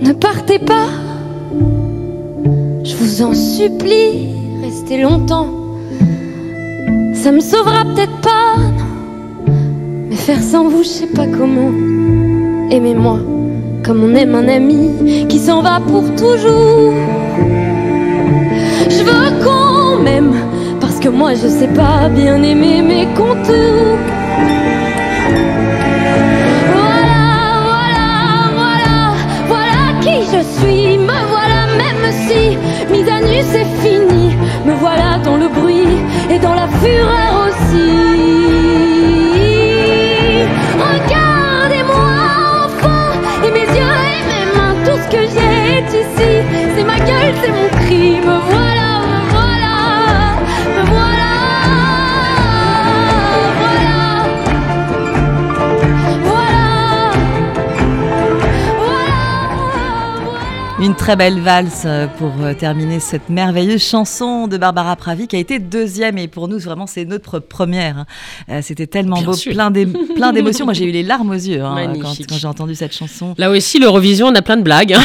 Ne 0.00 0.12
partez 0.12 0.58
pas, 0.58 0.88
je 2.84 2.94
vous 2.96 3.22
en 3.22 3.32
supplie, 3.32 4.34
restez 4.62 5.00
longtemps. 5.00 5.48
Ça 7.14 7.32
me 7.32 7.40
sauvera 7.40 7.84
peut-être 7.84 8.20
pas, 8.20 8.56
mais 10.08 10.16
faire 10.16 10.42
sans 10.42 10.68
vous, 10.68 10.82
je 10.82 10.88
sais 10.88 11.06
pas 11.06 11.26
comment. 11.26 11.70
Aimez-moi 12.70 13.20
comme 13.84 14.02
on 14.02 14.14
aime 14.14 14.34
un 14.34 14.48
ami 14.48 15.26
qui 15.28 15.38
s'en 15.38 15.60
va 15.60 15.78
pour 15.78 16.04
toujours. 16.16 16.92
Je 18.88 19.02
veux 19.04 19.44
qu'on 19.44 20.02
m'aime 20.02 20.32
que 21.04 21.10
moi 21.10 21.34
je 21.34 21.48
sais 21.48 21.68
pas 21.68 22.08
bien 22.08 22.42
aimer 22.42 22.80
mes 22.80 23.06
contours. 23.14 23.98
c'est 33.52 33.70
fini. 33.82 34.34
Me 34.64 34.72
voilà 34.74 35.18
dans 35.22 35.36
le 35.36 35.48
bruit 35.48 35.98
et 36.30 36.38
dans 36.38 36.54
la 36.54 36.68
fureur 36.68 37.32
aussi. 37.46 38.63
Très 61.04 61.16
belle 61.16 61.38
valse 61.38 61.82
euh, 61.84 62.06
pour 62.06 62.32
euh, 62.40 62.54
terminer 62.54 62.98
cette 62.98 63.28
merveilleuse 63.28 63.82
chanson 63.86 64.48
de 64.48 64.56
Barbara 64.56 64.96
Pravi 64.96 65.28
qui 65.28 65.36
a 65.36 65.38
été 65.38 65.58
deuxième 65.58 66.16
et 66.16 66.28
pour 66.28 66.48
nous 66.48 66.58
vraiment 66.58 66.86
c'est 66.86 67.04
notre 67.04 67.40
première. 67.40 68.06
Euh, 68.48 68.60
c'était 68.62 68.86
tellement 68.86 69.20
beau, 69.20 69.34
plein 69.52 69.70
d'émotions. 69.70 70.64
Moi 70.64 70.72
j'ai 70.72 70.86
eu 70.86 70.92
les 70.92 71.02
larmes 71.02 71.28
aux 71.28 71.34
yeux 71.34 71.62
hein, 71.62 71.92
quand, 72.00 72.14
j'ai 72.38 72.46
entendu 72.46 72.74
cette 72.74 72.94
chanson. 72.94 73.34
Là 73.36 73.50
aussi 73.50 73.78
l'Eurovision 73.78 74.28
on 74.28 74.34
a 74.34 74.40
plein 74.40 74.56
de 74.56 74.62
blagues. 74.62 74.94
Hein. 74.94 75.02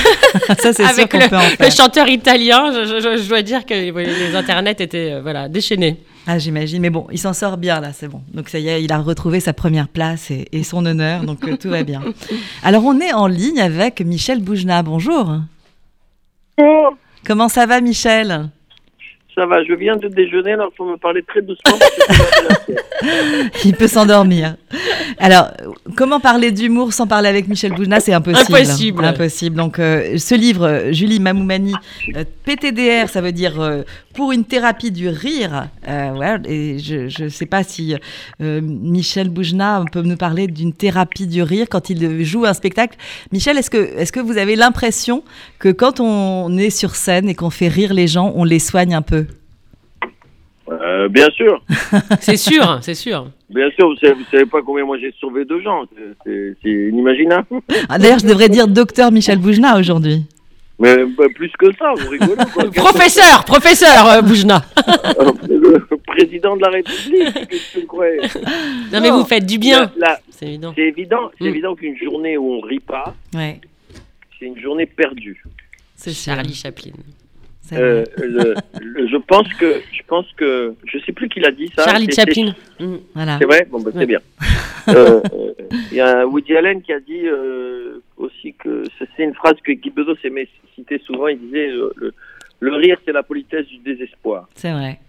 Ça 0.61 0.71
c'est 0.71 0.87
sûr 0.93 1.09
qu'on 1.09 1.19
peut 1.19 1.35
en 1.35 1.41
faire. 1.41 1.67
Le 1.67 1.69
chanteur 1.69 2.07
italien, 2.07 2.71
je, 2.71 3.27
dois 3.27 3.41
dire 3.41 3.65
que 3.65 3.73
les 3.73 4.35
internets 4.37 4.75
étaient 4.79 5.19
voilà 5.19 5.49
déchaînés. 5.49 5.97
Ah, 6.27 6.39
j'imagine. 6.39 6.81
Mais 6.81 6.91
bon, 6.91 7.07
il 7.11 7.17
s'en 7.17 7.33
sort 7.33 7.57
bien, 7.57 7.81
là, 7.81 7.91
c'est 7.91 8.07
bon. 8.07 8.21
Donc, 8.33 8.49
ça 8.49 8.59
y 8.59 8.67
est, 8.67 8.83
il 8.83 8.91
a 8.91 8.99
retrouvé 8.99 9.39
sa 9.39 9.51
première 9.51 9.87
place 9.87 10.29
et, 10.29 10.63
son 10.63 10.85
honneur. 10.85 11.23
Donc, 11.23 11.39
tout 11.57 11.69
va 11.69 11.81
bien. 11.81 12.01
Alors, 12.63 12.85
on 12.85 12.99
est 12.99 13.13
en 13.13 13.25
ligne 13.25 13.59
avec 13.59 14.01
Michel 14.01 14.39
Boujna. 14.39 14.83
Bonjour. 14.83 15.39
Comment 17.25 17.49
ça 17.49 17.65
va, 17.65 17.81
Michel? 17.81 18.49
Ça 19.39 19.45
va, 19.45 19.63
je 19.63 19.71
viens 19.71 19.95
de 19.95 20.09
déjeuner, 20.09 20.51
alors 20.51 20.67
il 20.73 20.75
faut 20.75 20.83
me 20.83 20.97
parler 20.97 21.23
très 21.23 21.41
doucement. 21.41 21.79
il 23.63 23.73
peut 23.73 23.87
s'endormir. 23.87 24.55
Alors, 25.17 25.51
comment 25.95 26.19
parler 26.19 26.51
d'humour 26.51 26.91
sans 26.91 27.07
parler 27.07 27.29
avec 27.29 27.47
Michel 27.47 27.71
Boujna? 27.71 28.01
C'est 28.01 28.11
impossible. 28.11 28.57
Impossible. 28.57 29.05
Impossible. 29.05 29.55
Donc, 29.55 29.79
euh, 29.79 30.17
ce 30.17 30.35
livre, 30.35 30.67
euh, 30.67 30.91
Julie 30.91 31.21
Mamoumani, 31.21 31.73
euh, 32.17 32.25
PTDR, 32.43 33.07
ça 33.07 33.21
veut 33.21 33.31
dire 33.31 33.53
pour 34.13 34.33
une 34.33 34.43
thérapie 34.43 34.91
du 34.91 35.07
rire. 35.07 35.69
Ouais, 35.87 36.35
et 36.45 36.79
je 36.79 37.23
ne 37.23 37.29
sais 37.29 37.45
pas 37.45 37.63
si 37.63 37.95
Michel 38.41 39.29
Boujna 39.29 39.85
peut 39.89 40.01
nous 40.01 40.17
parler 40.17 40.47
d'une 40.47 40.73
thérapie 40.73 41.27
du 41.27 41.43
rire 41.43 41.67
quand 41.69 41.89
il 41.89 42.25
joue 42.25 42.43
un 42.43 42.53
spectacle. 42.53 42.97
Michel, 43.31 43.57
est-ce 43.57 43.69
que, 43.69 43.77
est 43.77 44.11
que 44.11 44.19
vous 44.19 44.37
avez 44.37 44.57
l'impression 44.57 45.23
que 45.59 45.69
quand 45.69 46.01
on 46.01 46.57
est 46.57 46.71
sur 46.71 46.95
scène 46.95 47.29
et 47.29 47.35
qu'on 47.35 47.49
fait 47.49 47.69
rire 47.69 47.93
les 47.93 48.07
gens, 48.07 48.33
on 48.35 48.43
les 48.43 48.59
soigne 48.59 48.93
un 48.93 49.01
peu? 49.01 49.27
Bien 51.09 51.29
sûr. 51.31 51.61
c'est 52.19 52.37
sûr, 52.37 52.79
c'est 52.81 52.95
sûr. 52.95 53.27
Bien 53.49 53.69
sûr, 53.71 53.89
vous 53.89 53.95
savez, 53.95 54.15
savez 54.29 54.45
pas 54.45 54.61
combien 54.61 54.85
moi 54.85 54.97
j'ai 54.99 55.13
sauvé 55.19 55.45
de 55.45 55.59
gens. 55.59 55.83
C'est 56.25 56.55
inimaginable. 56.63 57.47
Ah, 57.89 57.97
D'ailleurs, 57.97 58.19
je 58.19 58.27
devrais 58.27 58.49
dire 58.49 58.67
docteur 58.67 59.11
Michel 59.11 59.39
Boujna 59.39 59.77
aujourd'hui. 59.77 60.25
Mais 60.79 60.95
bah, 61.05 61.25
plus 61.35 61.51
que 61.59 61.65
ça, 61.77 61.91
vous 61.97 62.09
rigolez 62.09 62.35
quoi. 62.53 62.71
professeur, 62.75 63.43
professeur 63.43 64.07
euh, 64.07 64.21
Boujna. 64.21 64.63
le 65.45 65.85
président 66.07 66.55
de 66.55 66.61
la 66.61 66.69
République, 66.69 67.49
qu'est-ce 67.49 67.73
que 67.73 67.79
vous 67.81 67.87
croyez 67.87 68.19
Non, 68.93 69.01
mais 69.01 69.09
vous 69.09 69.25
faites 69.25 69.45
du 69.45 69.57
bien. 69.57 69.91
C'est 70.29 70.47
évident. 70.47 70.73
C'est 70.73 70.83
évident, 70.83 71.31
mm. 71.37 71.45
évident 71.45 71.75
qu'une 71.75 71.97
journée 71.97 72.37
où 72.37 72.53
on 72.53 72.61
rit 72.61 72.79
pas, 72.79 73.13
ouais. 73.33 73.59
c'est 74.39 74.45
une 74.45 74.57
journée 74.57 74.85
perdue. 74.85 75.43
C'est 75.97 76.13
Charlie 76.13 76.53
Chaplin. 76.53 76.93
Euh, 77.73 78.03
je 78.21 79.17
pense 79.17 79.47
que 79.53 79.81
je 79.91 80.01
pense 80.07 80.25
que 80.33 80.73
je 80.85 80.99
sais 80.99 81.11
plus 81.11 81.29
qui 81.29 81.39
l'a 81.39 81.51
dit 81.51 81.71
ça. 81.75 81.85
Charlie 81.85 82.11
Chaplin. 82.11 82.53
Mm. 82.79 82.95
Voilà. 83.13 83.37
C'est 83.39 83.45
vrai? 83.45 83.67
Bon, 83.69 83.79
ben, 83.79 83.91
c'est 83.95 84.05
bien. 84.05 84.19
Euh, 84.87 85.21
euh, 85.33 85.53
il 85.91 85.97
y 85.97 86.01
a 86.01 86.25
Woody 86.25 86.57
Allen 86.57 86.81
qui 86.81 86.91
a 86.91 86.99
dit 86.99 87.25
aussi 88.17 88.53
que 88.53 88.83
c'est 88.97 89.23
une 89.23 89.35
phrase 89.35 89.53
que 89.63 89.71
Guy 89.71 89.91
Bedos 89.91 90.15
aimait 90.23 90.47
citer 90.73 90.97
souvent. 91.05 91.27
Il 91.27 91.37
disait 91.37 91.67
le, 91.67 92.11
le 92.59 92.73
rire 92.73 92.97
c'est 93.05 93.11
la 93.11 93.21
politesse 93.21 93.67
du 93.67 93.77
désespoir. 93.77 94.49
C'est 94.55 94.71
vrai. 94.71 94.99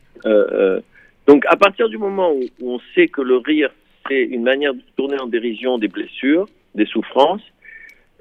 donc 1.27 1.47
à 1.47 1.57
partir 1.57 1.89
du 1.89 1.97
moment 1.97 2.31
où, 2.33 2.43
où 2.61 2.75
on 2.75 2.81
sait 2.95 3.09
que 3.09 3.23
le 3.23 3.39
rire 3.39 3.71
c'est 4.07 4.23
une 4.23 4.43
manière 4.43 4.75
de 4.75 4.83
tourner 4.99 5.19
en 5.19 5.29
dérision 5.29 5.79
des 5.79 5.89
blessures, 5.89 6.47
des 6.75 6.85
souffrances, 6.85 7.43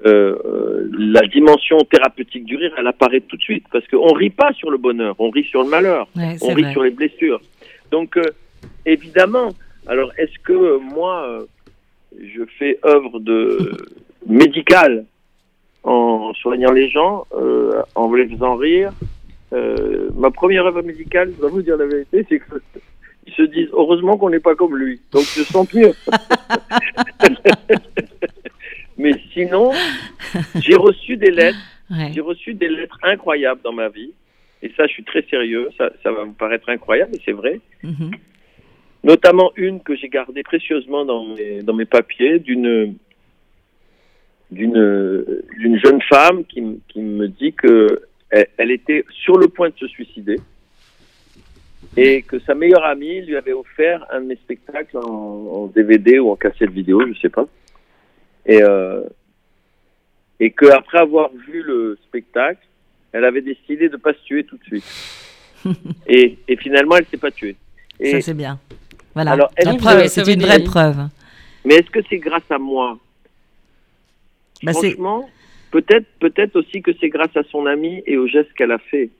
euh, 0.06 0.88
la 0.98 1.26
dimension 1.26 1.78
thérapeutique 1.80 2.44
du 2.44 2.56
rire, 2.56 2.72
elle 2.78 2.86
apparaît 2.86 3.20
tout 3.20 3.36
de 3.36 3.42
suite 3.42 3.64
parce 3.70 3.86
qu'on 3.88 4.12
rit 4.14 4.30
pas 4.30 4.52
sur 4.54 4.70
le 4.70 4.78
bonheur, 4.78 5.14
on 5.18 5.30
rit 5.30 5.44
sur 5.44 5.62
le 5.62 5.68
malheur, 5.68 6.08
on 6.16 6.54
rit 6.54 6.72
sur 6.72 6.82
les 6.82 6.90
blessures. 6.90 7.40
Donc 7.90 8.16
euh, 8.16 8.24
évidemment, 8.86 9.50
alors 9.86 10.10
est-ce 10.16 10.38
que 10.42 10.78
moi 10.78 11.26
euh, 11.26 11.44
je 12.18 12.42
fais 12.58 12.78
œuvre 12.84 13.20
de 13.20 13.72
médicale 14.26 15.04
en 15.82 16.32
soignant 16.34 16.72
les 16.72 16.90
gens, 16.90 17.26
en 17.94 18.12
les 18.12 18.28
faisant 18.28 18.56
rire 18.56 18.92
Ma 19.52 20.30
première 20.30 20.66
œuvre 20.66 20.82
médicale, 20.82 21.32
je 21.34 21.40
dois 21.40 21.50
vous 21.50 21.62
dire 21.62 21.78
la 21.78 21.86
vérité, 21.86 22.26
c'est 22.28 22.38
que 22.38 22.60
ils 23.26 23.32
se 23.34 23.42
disent 23.42 23.68
heureusement 23.72 24.16
qu'on 24.16 24.30
n'est 24.30 24.40
pas 24.40 24.54
comme 24.54 24.76
lui, 24.76 25.00
donc 25.12 25.22
je 25.22 25.42
sens 25.42 25.72
mieux. 25.72 25.92
Mais 29.00 29.14
sinon, 29.32 29.72
j'ai 30.60 30.76
reçu 30.76 31.16
des 31.16 31.30
lettres. 31.30 31.58
J'ai 32.14 32.20
reçu 32.20 32.54
des 32.54 32.68
lettres 32.68 33.00
incroyables 33.02 33.62
dans 33.64 33.72
ma 33.72 33.88
vie. 33.88 34.12
Et 34.62 34.70
ça, 34.76 34.86
je 34.86 34.92
suis 34.92 35.02
très 35.02 35.22
sérieux. 35.22 35.70
Ça, 35.76 35.90
ça 36.04 36.12
va 36.12 36.22
vous 36.22 36.34
paraître 36.34 36.68
incroyable, 36.68 37.10
mais 37.14 37.18
c'est 37.24 37.32
vrai. 37.32 37.60
Mhm. 37.82 38.12
Notamment 39.02 39.50
une 39.56 39.80
que 39.80 39.96
j'ai 39.96 40.08
gardée 40.08 40.44
précieusement 40.44 41.04
dans 41.04 41.24
mes, 41.34 41.62
dans 41.62 41.72
mes 41.72 41.86
papiers 41.86 42.38
d'une 42.38 42.94
d'une 44.52 45.42
d'une 45.58 45.78
jeune 45.80 46.00
femme 46.02 46.44
qui, 46.44 46.62
qui 46.88 47.00
me 47.00 47.26
dit 47.26 47.54
que 47.54 48.02
elle, 48.30 48.70
était 48.70 49.04
sur 49.24 49.36
le 49.36 49.48
point 49.48 49.70
de 49.70 49.76
se 49.76 49.88
suicider 49.88 50.36
et 51.96 52.22
que 52.22 52.38
sa 52.40 52.54
meilleure 52.54 52.84
amie 52.84 53.22
lui 53.22 53.36
avait 53.36 53.52
offert 53.52 54.06
un 54.12 54.20
de 54.20 54.26
mes 54.26 54.36
spectacles 54.36 54.96
en, 54.96 55.00
en 55.00 55.66
DVD 55.66 56.20
ou 56.20 56.30
en 56.30 56.36
cassette 56.36 56.70
vidéo, 56.70 57.02
je 57.12 57.18
sais 57.18 57.30
pas. 57.30 57.48
Et, 58.46 58.62
euh, 58.62 59.02
et 60.38 60.50
qu'après 60.50 60.98
avoir 60.98 61.30
vu 61.30 61.62
le 61.62 61.98
spectacle, 62.06 62.66
elle 63.12 63.24
avait 63.24 63.42
décidé 63.42 63.88
de 63.88 63.94
ne 63.94 64.00
pas 64.00 64.12
se 64.12 64.22
tuer 64.24 64.44
tout 64.44 64.56
de 64.56 64.64
suite. 64.64 64.84
et, 66.06 66.38
et, 66.48 66.56
finalement, 66.56 66.96
elle 66.96 67.04
ne 67.04 67.08
s'est 67.08 67.16
pas 67.18 67.30
tuée. 67.30 67.56
Et 67.98 68.12
Ça, 68.12 68.20
c'est 68.20 68.34
bien. 68.34 68.58
Voilà. 69.14 69.32
Alors, 69.32 69.50
c'est 69.56 70.32
une 70.32 70.42
vraie 70.42 70.64
preuve. 70.64 71.08
Mais 71.64 71.74
est-ce 71.74 71.90
que 71.90 72.00
c'est 72.08 72.18
grâce 72.18 72.48
à 72.50 72.58
moi? 72.58 72.98
Bah, 74.62 74.72
Franchement, 74.72 75.28
peut-être 75.70 76.06
peut-être 76.18 76.56
aussi 76.56 76.82
que 76.82 76.92
c'est 77.00 77.08
grâce 77.08 77.34
à 77.36 77.42
son 77.50 77.66
amie 77.66 78.02
et 78.06 78.16
au 78.16 78.26
geste 78.26 78.52
qu'elle 78.54 78.72
a 78.72 78.78
fait. 78.78 79.10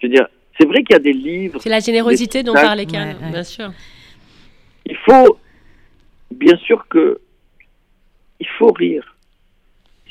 Je 0.00 0.06
veux 0.06 0.12
dire, 0.12 0.26
c'est 0.58 0.66
vrai 0.66 0.82
qu'il 0.82 0.94
y 0.94 0.96
a 0.96 1.00
des 1.02 1.12
livres. 1.12 1.60
C'est 1.60 1.68
la 1.68 1.80
générosité 1.80 2.42
dont 2.42 2.54
parlait 2.54 2.86
Karen, 2.86 3.16
bien 3.30 3.44
sûr. 3.44 3.72
Il 4.84 4.96
faut, 4.96 5.38
bien 6.30 6.56
sûr 6.58 6.86
que 6.88 7.20
il 8.40 8.48
faut 8.58 8.72
rire. 8.72 9.16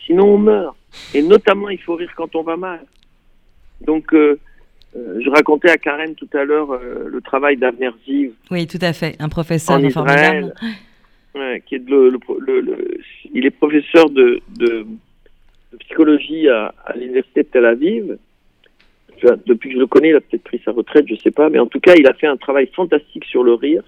Sinon, 0.06 0.36
on 0.36 0.38
meurt. 0.38 0.76
Et 1.14 1.22
notamment, 1.22 1.70
il 1.70 1.82
faut 1.82 1.96
rire 1.96 2.12
quand 2.16 2.36
on 2.36 2.44
va 2.44 2.58
mal. 2.58 2.82
Donc, 3.82 4.14
euh, 4.14 4.40
euh, 4.96 5.20
je 5.24 5.30
racontais 5.30 5.70
à 5.70 5.78
Karen 5.78 6.16
tout 6.16 6.30
à 6.34 6.44
l'heure 6.44 6.72
euh, 6.72 7.08
le 7.08 7.22
travail 7.22 7.58
d'Avner 7.58 7.90
Ziv. 8.06 8.34
Oui, 8.52 8.68
tout 8.68 8.80
à 8.82 8.94
fait. 8.94 9.16
Un 9.20 9.30
professeur 9.30 9.78
en 9.78 9.84
Israël, 9.84 10.54
qui 11.66 11.76
est 11.76 11.90
le, 11.90 12.18
il 13.34 13.46
est 13.46 13.52
professeur 13.52 14.10
de, 14.10 14.42
de, 14.58 14.86
psychologie 15.80 16.48
à, 16.48 16.74
à 16.86 16.96
l'université 16.96 17.44
de 17.44 17.48
Tel 17.48 17.66
Aviv. 17.66 18.18
Depuis 19.46 19.70
que 19.70 19.76
je 19.76 19.80
le 19.80 19.88
connais, 19.88 20.10
il 20.10 20.16
a 20.16 20.22
peut-être 20.22 20.44
pris 20.44 20.62
sa 20.64 20.72
retraite, 20.72 21.08
je 21.08 21.14
ne 21.14 21.20
sais 21.20 21.32
pas, 21.32 21.50
mais 21.50 21.58
en 21.58 21.68
tout 21.68 21.80
cas, 21.80 21.94
il 21.98 22.06
a 22.06 22.14
fait 22.14 22.28
un 22.28 22.38
travail 22.38 22.70
fantastique 22.76 23.26
sur 23.26 23.44
le 23.44 23.54
rire, 23.54 23.84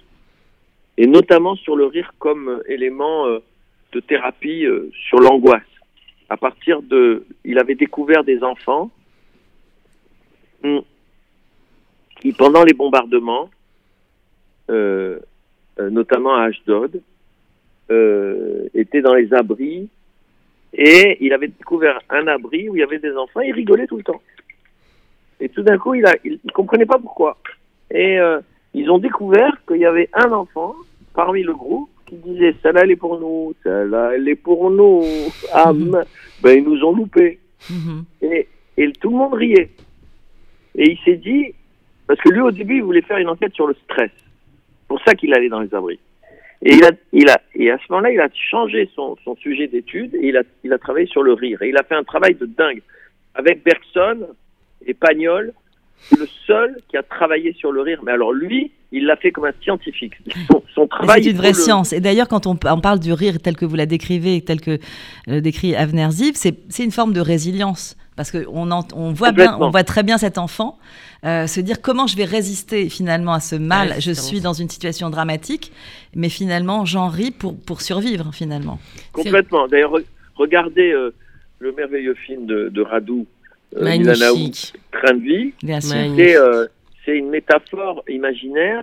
et 0.96 1.06
notamment 1.06 1.54
sur 1.54 1.76
le 1.76 1.84
rire 1.84 2.12
comme 2.18 2.62
élément 2.66 3.26
de 3.92 4.00
thérapie 4.00 4.64
euh, 4.66 4.90
sur 5.08 5.18
l'angoisse. 5.20 5.62
À 6.28 6.36
partir 6.36 6.82
de, 6.82 7.24
il 7.44 7.58
avait 7.58 7.74
découvert 7.74 8.22
des 8.22 8.42
enfants 8.42 8.90
hmm, 10.62 10.80
qui, 12.20 12.32
pendant 12.32 12.64
les 12.64 12.74
bombardements, 12.74 13.48
euh, 14.70 15.18
euh, 15.80 15.90
notamment 15.90 16.34
à 16.36 16.44
Ashdod, 16.44 17.00
étaient 18.74 19.00
dans 19.00 19.14
les 19.14 19.32
abris 19.32 19.88
et 20.74 21.16
il 21.24 21.32
avait 21.32 21.48
découvert 21.48 21.98
un 22.10 22.26
abri 22.26 22.68
où 22.68 22.76
il 22.76 22.80
y 22.80 22.82
avait 22.82 22.98
des 22.98 23.16
enfants. 23.16 23.40
Et 23.40 23.48
il 23.48 23.54
rigolait 23.54 23.86
tout 23.86 23.96
le 23.96 24.02
temps. 24.02 24.20
Et 25.40 25.48
tout 25.48 25.62
d'un 25.62 25.78
coup, 25.78 25.94
il, 25.94 26.04
a, 26.04 26.14
il, 26.22 26.38
comprenait 26.52 26.84
pas 26.84 26.98
pourquoi. 26.98 27.38
Et 27.90 28.18
ils 28.74 28.90
ont 28.90 28.98
découvert 28.98 29.56
qu'il 29.66 29.78
y 29.78 29.86
avait 29.86 30.10
un 30.12 30.30
enfant 30.32 30.74
parmi 31.14 31.42
le 31.42 31.54
groupe 31.54 31.88
qui 32.08 32.16
disait 32.16 32.54
celle-là 32.62 32.82
elle 32.84 32.90
est 32.90 32.96
pour 32.96 33.18
nous, 33.20 33.54
celle-là 33.62 34.12
elle 34.14 34.28
est 34.28 34.36
pour 34.36 34.70
nous, 34.70 35.02
ah, 35.52 35.72
ben 36.42 36.58
ils 36.58 36.64
nous 36.64 36.82
ont 36.84 36.92
loupé. 36.92 37.38
Mhm. 37.70 38.04
et, 38.22 38.48
et, 38.76 38.92
tout 38.92 39.10
le 39.10 39.16
monde 39.16 39.34
riait. 39.34 39.70
Et 40.76 40.92
il 40.92 40.98
s'est 41.04 41.16
dit, 41.16 41.54
parce 42.06 42.20
que 42.20 42.28
lui 42.28 42.40
au 42.40 42.50
début 42.50 42.76
il 42.76 42.82
voulait 42.82 43.02
faire 43.02 43.18
une 43.18 43.28
enquête 43.28 43.54
sur 43.54 43.66
le 43.66 43.74
stress, 43.84 44.10
pour 44.86 45.00
ça 45.04 45.14
qu'il 45.14 45.34
allait 45.34 45.48
dans 45.48 45.60
les 45.60 45.74
abris. 45.74 45.98
Et 46.62 46.74
il 46.74 46.84
a, 46.84 46.90
il 47.12 47.28
a, 47.28 47.40
et 47.54 47.70
à 47.70 47.78
ce 47.78 47.84
moment-là, 47.90 48.10
il 48.10 48.20
a 48.20 48.28
changé 48.32 48.90
son, 48.94 49.16
son 49.24 49.36
sujet 49.36 49.68
d'étude 49.68 50.14
et 50.16 50.28
il 50.28 50.36
a, 50.36 50.42
il 50.64 50.72
a 50.72 50.78
travaillé 50.78 51.06
sur 51.06 51.22
le 51.22 51.32
rire. 51.32 51.62
Et 51.62 51.68
il 51.68 51.76
a 51.76 51.84
fait 51.84 51.94
un 51.94 52.02
travail 52.02 52.34
de 52.34 52.46
dingue 52.46 52.82
avec 53.34 53.62
Bergson 53.62 54.26
et 54.84 54.94
Pagnol 54.94 55.52
le 56.18 56.26
seul 56.46 56.76
qui 56.88 56.96
a 56.96 57.02
travaillé 57.02 57.52
sur 57.54 57.72
le 57.72 57.82
rire. 57.82 58.00
Mais 58.04 58.12
alors 58.12 58.32
lui, 58.32 58.72
il 58.92 59.06
l'a 59.06 59.16
fait 59.16 59.30
comme 59.30 59.44
un 59.44 59.52
scientifique. 59.62 60.14
Son, 60.74 60.86
travail. 60.86 61.24
C'est 61.24 61.30
une 61.30 61.36
vraie 61.36 61.54
science. 61.54 61.92
Et 61.92 62.00
d'ailleurs, 62.00 62.28
quand 62.28 62.46
on, 62.46 62.56
parle 62.56 63.00
du 63.00 63.12
rire 63.12 63.38
tel 63.42 63.56
que 63.56 63.64
vous 63.64 63.76
la 63.76 63.86
décrivez, 63.86 64.40
tel 64.40 64.60
que 64.60 64.78
le 65.26 65.40
décrit 65.40 65.74
Avner 65.74 66.10
Ziv, 66.10 66.34
c'est 66.34 66.84
une 66.84 66.92
forme 66.92 67.12
de 67.12 67.20
résilience. 67.20 67.96
Parce 68.16 68.32
qu'on 68.32 68.68
on 68.72 69.12
voit, 69.12 69.30
bien, 69.30 69.56
on 69.60 69.70
voit 69.70 69.84
très 69.84 70.02
bien 70.02 70.18
cet 70.18 70.38
enfant 70.38 70.78
euh, 71.24 71.46
se 71.46 71.60
dire 71.60 71.82
comment 71.82 72.06
je 72.06 72.16
vais 72.16 72.24
résister 72.24 72.88
finalement 72.88 73.32
à 73.32 73.40
ce 73.40 73.56
mal. 73.56 73.94
je 74.00 74.12
suis 74.12 74.40
dans 74.40 74.52
une 74.52 74.68
situation 74.68 75.10
dramatique, 75.10 75.72
mais 76.14 76.28
finalement, 76.28 76.84
j'en 76.84 77.08
ris 77.08 77.32
pour, 77.32 77.58
pour 77.60 77.80
survivre 77.80 78.32
finalement. 78.32 78.78
Complètement. 79.12 79.66
D'ailleurs, 79.66 79.94
regardez 80.36 80.92
euh, 80.92 81.12
le 81.58 81.72
merveilleux 81.72 82.14
film 82.14 82.46
de, 82.46 82.68
de 82.68 82.82
Radou, 82.82 83.26
euh, 83.76 83.84
Magnifique. 83.84 84.74
Train 84.92 85.14
de 85.14 85.22
vie. 85.22 85.52
C'est 87.04 87.16
une 87.16 87.30
métaphore 87.30 88.04
imaginaire 88.08 88.82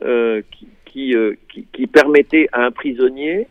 qui, 0.00 0.68
qui, 0.84 1.14
qui, 1.48 1.66
qui, 1.72 1.86
permettait 1.86 2.48
à 2.52 2.62
un 2.64 2.70
prisonnier 2.70 3.48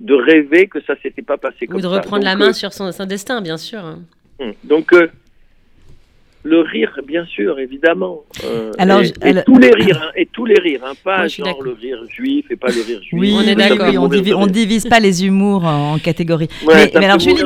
de 0.00 0.14
rêver 0.14 0.66
que 0.66 0.80
ça 0.82 0.94
s'était 1.02 1.22
pas 1.22 1.36
passé 1.36 1.66
comme 1.66 1.80
ça. 1.80 1.86
Ou 1.86 1.90
de 1.90 1.96
reprendre 1.96 2.24
la 2.24 2.36
main 2.36 2.52
sur 2.52 2.72
son, 2.72 2.90
destin, 3.06 3.40
bien 3.40 3.56
sûr. 3.56 3.82
Hmm. 4.38 4.50
Donc, 4.64 4.92
euh, 4.92 5.08
le 6.44 6.60
rire, 6.60 7.00
bien 7.06 7.24
sûr, 7.24 7.58
évidemment. 7.58 8.20
Euh, 8.44 8.70
Alors, 8.76 9.00
et, 9.00 9.12
tous 9.46 9.58
les 9.58 9.70
rires, 9.70 10.02
hein, 10.02 10.10
et 10.14 10.26
tous 10.26 10.44
les 10.44 10.58
rires, 10.60 10.82
hein, 10.84 10.92
pas 11.02 11.26
genre 11.26 11.62
le 11.62 11.72
rire 11.72 11.98
juif 12.10 12.44
et 12.50 12.56
pas 12.56 12.68
le 12.68 12.82
rire 12.82 13.00
juif. 13.02 13.18
Oui, 13.18 13.34
on 13.34 13.40
est 13.40 13.54
d'accord. 13.54 13.88
on, 14.36 14.46
ne 14.46 14.50
divise 14.50 14.84
pas 14.84 15.00
les 15.00 15.24
humours 15.24 15.64
en, 15.64 15.98
catégories. 15.98 16.48
mais, 16.66 16.94
alors, 16.96 17.18
Julie, 17.18 17.44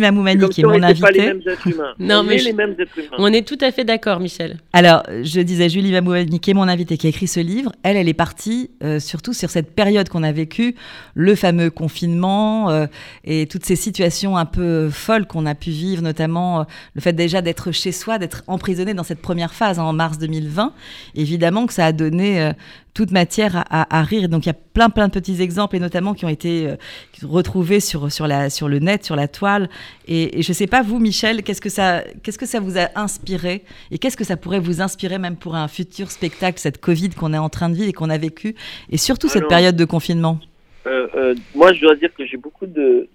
Mamoumani, 0.00 0.48
qui 0.48 0.62
est 0.62 0.64
mon 0.64 0.82
invitée. 0.82 1.34
non, 1.98 2.22
mais 2.22 2.38
les 2.38 2.54
mêmes 2.54 2.74
êtres 2.78 2.98
humains. 2.98 3.16
On 3.18 3.30
est 3.30 3.46
tout 3.46 3.58
à 3.60 3.70
fait 3.70 3.84
d'accord, 3.84 4.20
Michel. 4.20 4.56
Alors, 4.72 5.02
je 5.22 5.40
disais, 5.42 5.68
Julie 5.68 5.92
Mamoumani, 5.92 6.40
qui 6.40 6.52
est 6.52 6.54
mon 6.54 6.68
invitée, 6.68 6.96
qui 6.96 7.08
a 7.08 7.10
écrit 7.10 7.26
ce 7.26 7.40
livre, 7.40 7.72
elle, 7.82 7.98
elle 7.98 8.08
est 8.08 8.14
partie 8.14 8.70
euh, 8.82 9.00
surtout 9.00 9.34
sur 9.34 9.50
cette 9.50 9.74
période 9.74 10.08
qu'on 10.08 10.22
a 10.22 10.32
vécue, 10.32 10.76
le 11.14 11.34
fameux 11.34 11.68
confinement 11.68 12.70
euh, 12.70 12.86
et 13.24 13.46
toutes 13.46 13.66
ces 13.66 13.76
situations 13.76 14.38
un 14.38 14.46
peu 14.46 14.88
folles 14.88 15.26
qu'on 15.26 15.44
a 15.44 15.54
pu 15.54 15.68
vivre, 15.68 16.02
notamment 16.02 16.64
le 16.94 17.00
fait 17.02 17.12
déjà 17.12 17.42
d'être 17.42 17.65
chez 17.72 17.92
soi, 17.92 18.18
d'être 18.18 18.42
emprisonné 18.46 18.94
dans 18.94 19.02
cette 19.02 19.20
première 19.20 19.54
phase 19.54 19.78
hein, 19.78 19.84
en 19.84 19.92
mars 19.92 20.18
2020. 20.18 20.72
Évidemment 21.14 21.66
que 21.66 21.72
ça 21.72 21.86
a 21.86 21.92
donné 21.92 22.40
euh, 22.40 22.52
toute 22.94 23.10
matière 23.10 23.64
à, 23.70 24.02
rire. 24.02 24.28
Donc 24.28 24.46
il 24.46 24.48
y 24.48 24.50
a 24.50 24.54
plein 24.54 24.88
plein 24.88 25.08
de 25.08 25.12
petits 25.12 25.42
exemples 25.42 25.76
et 25.76 25.80
notamment 25.80 26.14
qui 26.14 26.24
ont 26.24 26.30
été 26.30 26.66
euh, 26.66 26.76
retrouvés 27.22 27.80
sur, 27.80 28.10
sur, 28.10 28.26
la, 28.26 28.48
sur 28.50 28.68
le 28.68 28.78
net, 28.78 29.04
sur 29.04 29.16
la 29.16 29.28
toile. 29.28 29.68
Et, 30.08 30.42
je 30.42 30.50
ne 30.50 30.54
sais 30.54 30.66
pas 30.66 30.82
vous, 30.82 30.98
Michel, 30.98 31.42
qu'est-ce 31.42 31.60
que 31.60 31.68
ça 31.68 32.02
qu'est-ce 32.22 32.38
que 32.38 32.46
ça 32.46 32.60
vous 32.60 32.78
a 32.78 32.88
inspiré? 32.94 33.64
Et 33.90 33.98
qu'est-ce 33.98 34.16
que 34.16 34.24
ça 34.24 34.36
pourrait 34.36 34.60
vous 34.60 34.80
inspirer 34.80 35.18
même 35.18 35.36
pour 35.36 35.56
un 35.56 35.68
futur 35.68 36.10
spectacle, 36.10 36.58
cette 36.58 36.80
Covid 36.80 37.10
qu'on 37.10 37.34
est 37.34 37.38
en 37.38 37.48
train 37.48 37.68
de 37.68 37.74
vivre 37.74 37.88
et 37.88 37.92
qu'on 37.92 38.10
a 38.10 38.18
vécu, 38.18 38.54
et 38.90 38.96
surtout 38.96 39.28
cette 39.28 39.48
période 39.48 39.76
de 39.76 39.84
confinement? 39.84 40.40
Euh, 40.86 41.08
euh, 41.14 41.34
moi, 41.54 41.72
je 41.72 41.80
dois 41.80 41.96
dire 41.96 42.14
que 42.14 42.24
j'ai 42.24 42.36
beaucoup 42.36 42.66
de, 42.66 43.08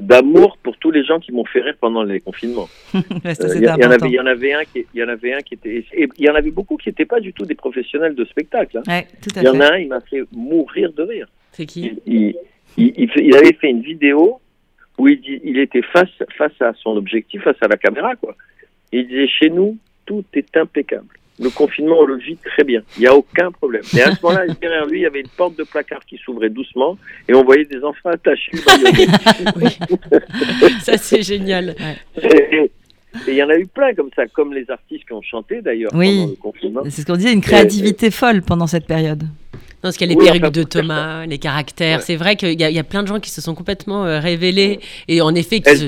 d'amour 0.00 0.56
pour 0.62 0.76
tous 0.78 0.90
les 0.90 1.04
gens 1.04 1.20
qui 1.20 1.32
m'ont 1.32 1.44
fait 1.44 1.60
rire 1.60 1.76
pendant 1.80 2.02
les 2.02 2.20
confinements. 2.20 2.68
Il 2.94 3.62
y, 3.62 3.68
en 3.68 3.90
avait, 3.90 4.10
y 4.10 4.20
en 4.20 4.26
avait 4.26 4.54
un 4.54 4.64
qui, 4.64 4.86
il 4.94 5.00
y 5.00 5.04
en 5.04 5.08
avait 5.08 5.34
un 5.34 5.40
qui 5.40 5.54
était, 5.54 5.84
il 5.92 6.24
y 6.24 6.30
en 6.30 6.34
avait 6.34 6.50
beaucoup 6.50 6.76
qui 6.76 6.88
n'étaient 6.88 7.04
pas 7.04 7.20
du 7.20 7.32
tout 7.32 7.44
des 7.44 7.54
professionnels 7.54 8.14
de 8.14 8.24
spectacle. 8.24 8.80
Hein. 8.86 9.02
il 9.36 9.42
y 9.42 9.48
en 9.48 9.60
a 9.60 9.74
un, 9.74 9.78
il 9.78 9.88
m'a 9.88 10.00
fait 10.00 10.22
mourir 10.32 10.92
de 10.92 11.02
rire. 11.02 11.28
C'est 11.52 11.66
qui? 11.66 11.98
Il, 12.06 12.34
il, 12.76 13.36
avait 13.36 13.54
fait 13.54 13.70
une 13.70 13.82
vidéo 13.82 14.40
où 14.98 15.08
il, 15.08 15.20
il 15.44 15.58
était 15.58 15.82
face, 15.82 16.08
face 16.36 16.60
à 16.60 16.72
son 16.74 16.96
objectif, 16.96 17.42
face 17.42 17.56
à 17.60 17.68
la 17.68 17.76
caméra, 17.76 18.16
quoi. 18.16 18.34
il 18.92 19.06
disait 19.06 19.28
chez 19.28 19.50
nous, 19.50 19.76
tout 20.06 20.24
est 20.34 20.56
impeccable 20.56 21.08
le 21.38 21.50
confinement, 21.50 21.98
on 22.00 22.06
le 22.06 22.16
vit 22.16 22.36
très 22.36 22.64
bien. 22.64 22.80
Il 22.96 23.00
n'y 23.00 23.06
a 23.06 23.14
aucun 23.14 23.52
problème. 23.52 23.82
Et 23.96 24.02
à 24.02 24.14
ce 24.14 24.22
moment-là, 24.22 24.46
derrière 24.60 24.86
lui, 24.86 25.00
il 25.00 25.02
y 25.02 25.06
avait 25.06 25.20
une 25.20 25.28
porte 25.28 25.56
de 25.56 25.64
placard 25.64 26.04
qui 26.06 26.18
s'ouvrait 26.18 26.50
doucement 26.50 26.96
et 27.28 27.34
on 27.34 27.44
voyait 27.44 27.66
des 27.66 27.82
enfants 27.84 28.10
attachés. 28.10 28.56
ça, 30.82 30.96
c'est 30.96 31.22
génial. 31.22 31.76
Et, 32.22 32.70
il 33.26 33.34
y 33.34 33.42
en 33.42 33.48
a 33.48 33.56
eu 33.56 33.66
plein 33.66 33.94
comme 33.94 34.10
ça, 34.14 34.26
comme 34.26 34.52
les 34.52 34.70
artistes 34.70 35.06
qui 35.06 35.12
ont 35.14 35.22
chanté 35.22 35.62
d'ailleurs 35.62 35.90
pendant 35.90 36.26
le 36.26 36.36
confinement. 36.36 36.82
C'est 36.84 37.00
ce 37.00 37.06
qu'on 37.06 37.16
disait, 37.16 37.32
une 37.32 37.40
créativité 37.40 38.10
folle 38.10 38.42
pendant 38.42 38.66
cette 38.66 38.86
période. 38.86 39.22
Non, 39.22 39.28
parce 39.82 39.96
qu'il 39.96 40.10
y 40.10 40.12
a 40.12 40.18
les 40.18 40.38
perruques 40.38 40.52
de 40.52 40.62
Thomas, 40.62 41.24
les 41.24 41.38
caractères. 41.38 42.02
C'est 42.02 42.16
vrai 42.16 42.36
qu'il 42.36 42.60
y, 42.60 42.62
y, 42.62 42.78
a 42.78 42.84
plein 42.84 43.02
de 43.02 43.08
gens 43.08 43.20
qui 43.20 43.30
se 43.30 43.40
sont 43.40 43.54
complètement 43.54 44.04
euh, 44.04 44.20
révélés 44.20 44.80
et 45.08 45.22
en 45.22 45.34
effet 45.34 45.60
qui 45.60 45.76
se 45.76 45.86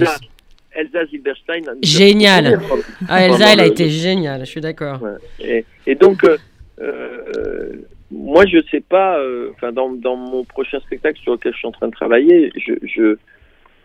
Elsa 0.79 1.07
Zilberstein. 1.07 1.64
Génial. 1.83 2.61
Ah, 3.09 3.25
Elsa, 3.25 3.53
elle 3.53 3.61
a 3.61 3.67
été 3.67 3.88
géniale, 3.88 4.41
je 4.41 4.51
suis 4.51 4.61
d'accord. 4.61 5.01
Et, 5.41 5.95
donc, 5.97 6.23
euh, 6.25 6.37
euh, 6.81 7.73
moi, 8.11 8.45
je 8.47 8.59
sais 8.71 8.81
pas, 8.81 9.19
euh, 9.19 9.51
dans, 9.73 9.91
dans, 9.91 10.17
mon 10.17 10.45
prochain 10.45 10.79
spectacle 10.81 11.21
sur 11.21 11.33
lequel 11.33 11.53
je 11.53 11.59
suis 11.59 11.69
en 11.69 11.73
train 11.73 11.88
de 11.88 11.93
travailler, 11.93 12.53
je, 12.57 12.75
je, 12.83 13.17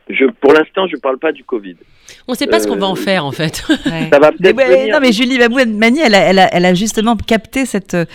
je 0.09 0.25
pour 0.25 0.53
l'instant, 0.53 0.87
je 0.87 0.97
parle 0.97 1.17
pas 1.17 1.31
du 1.31 1.43
Covid. 1.43 1.75
On 2.27 2.33
ne 2.33 2.37
sait 2.37 2.47
pas 2.47 2.59
ce 2.59 2.67
qu'on 2.67 2.75
va 2.75 2.87
en 2.87 2.93
euh, 2.93 2.95
faire 2.95 3.25
en 3.25 3.31
fait. 3.31 3.63
Ça 4.11 4.19
va 4.19 4.31
peut-être. 4.31 4.91
non, 4.91 4.99
mais 5.01 5.11
Julie 5.11 5.37
Mani, 5.37 5.99
elle 5.99 6.15
a, 6.15 6.19
elle, 6.19 6.39
a, 6.39 6.53
elle 6.53 6.65
a, 6.65 6.73
justement 6.73 7.15
capté 7.15 7.65
cette, 7.65 7.93
euh, 7.93 8.05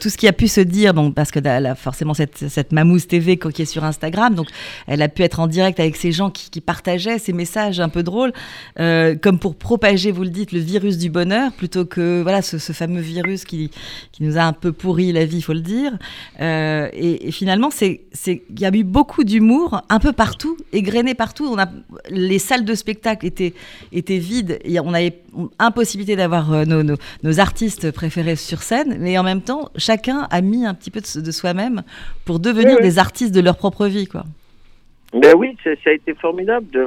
tout 0.00 0.08
ce 0.08 0.16
qui 0.16 0.28
a 0.28 0.32
pu 0.32 0.48
se 0.48 0.60
dire, 0.60 0.94
bon, 0.94 1.12
parce 1.12 1.30
qu'elle 1.30 1.46
a 1.46 1.74
forcément 1.74 2.14
cette, 2.14 2.48
cette 2.48 2.72
Mamouze 2.72 3.06
TV 3.06 3.36
qui 3.36 3.62
est 3.62 3.66
sur 3.66 3.84
Instagram, 3.84 4.34
donc 4.34 4.48
elle 4.86 5.02
a 5.02 5.08
pu 5.08 5.22
être 5.22 5.40
en 5.40 5.46
direct 5.46 5.80
avec 5.80 5.96
ces 5.96 6.12
gens 6.12 6.30
qui, 6.30 6.50
qui 6.50 6.60
partageaient 6.60 7.18
ces 7.18 7.32
messages 7.32 7.80
un 7.80 7.88
peu 7.88 8.02
drôles, 8.02 8.32
euh, 8.78 9.16
comme 9.20 9.38
pour 9.38 9.56
propager, 9.56 10.12
vous 10.12 10.22
le 10.22 10.30
dites, 10.30 10.52
le 10.52 10.60
virus 10.60 10.98
du 10.98 11.10
bonheur, 11.10 11.52
plutôt 11.52 11.84
que 11.84 12.22
voilà 12.22 12.42
ce, 12.42 12.58
ce 12.58 12.72
fameux 12.72 13.00
virus 13.00 13.44
qui, 13.44 13.70
qui 14.12 14.22
nous 14.22 14.38
a 14.38 14.42
un 14.42 14.52
peu 14.52 14.72
pourri 14.72 15.12
la 15.12 15.24
vie, 15.24 15.38
il 15.38 15.42
faut 15.42 15.52
le 15.52 15.60
dire. 15.60 15.92
et, 16.40 17.28
et, 17.28 17.32
finalement, 17.32 17.70
c'est 17.70 18.02
il 18.26 18.60
y 18.60 18.64
a 18.64 18.70
eu 18.72 18.84
beaucoup 18.84 19.24
d'humour 19.24 19.82
un 19.88 19.98
peu 19.98 20.12
partout, 20.12 20.56
égrené 20.72 21.14
partout. 21.14 21.31
On 21.40 21.58
a 21.58 21.66
les 22.10 22.38
salles 22.38 22.64
de 22.64 22.74
spectacle 22.74 23.26
étaient 23.26 23.54
était, 23.92 24.18
vide. 24.18 24.58
on 24.84 24.94
avait 24.94 25.14
impossibilité 25.58 26.16
d'avoir 26.16 26.52
euh, 26.52 26.64
nos, 26.64 26.82
nos, 26.82 27.40
artistes 27.40 27.90
préférés 27.90 28.36
sur 28.36 28.62
scène, 28.62 28.96
mais 29.00 29.16
en 29.18 29.22
même 29.22 29.42
temps, 29.42 29.70
chacun 29.76 30.26
a 30.30 30.40
mis 30.40 30.66
un 30.66 30.74
petit 30.74 30.90
peu 30.90 31.00
de, 31.00 31.30
soi-même 31.30 31.82
pour 32.24 32.38
devenir 32.38 32.80
des 32.80 32.98
artistes 32.98 33.34
de 33.34 33.40
leur 33.40 33.56
propre 33.56 33.86
vie, 33.86 34.06
quoi. 34.06 34.24
Ben 35.12 35.34
oui, 35.36 35.56
ça, 35.62 35.70
a 35.86 35.92
été 35.92 36.14
formidable. 36.14 36.66
De, 36.70 36.86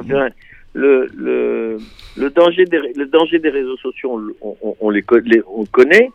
le, 0.74 1.08
le, 1.16 1.78
le, 2.16 2.30
danger 2.30 2.64
des, 2.64 2.78
le 2.94 3.06
danger 3.06 3.38
des 3.38 3.50
réseaux 3.50 3.76
sociaux, 3.78 4.20
on, 4.42 4.90
les, 4.90 5.04
on 5.48 5.64
connaît, 5.64 6.10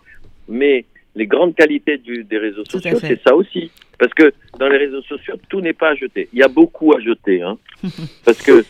mais 0.48 0.86
les 1.16 1.28
grandes 1.28 1.56
qualités 1.56 1.98
du, 1.98 2.24
des 2.24 2.38
réseaux 2.38 2.66
sociaux, 2.66 2.98
c'est 3.00 3.22
ça 3.22 3.36
aussi. 3.36 3.72
Parce 3.98 4.14
que 4.14 4.34
dans 4.58 4.68
les 4.68 4.78
réseaux 4.78 5.02
sociaux, 5.04 5.36
tout 5.50 5.62
n'est 5.62 5.74
pas 5.74 5.90
à 5.90 5.96
jeter. 5.96 6.30
Il 6.34 6.40
y 6.40 6.44
a 6.44 6.48
beaucoup 6.48 6.94
à 6.94 7.00
jeter. 7.00 7.42
Hein. 7.42 7.58
Parce 8.26 8.42
que 8.42 8.64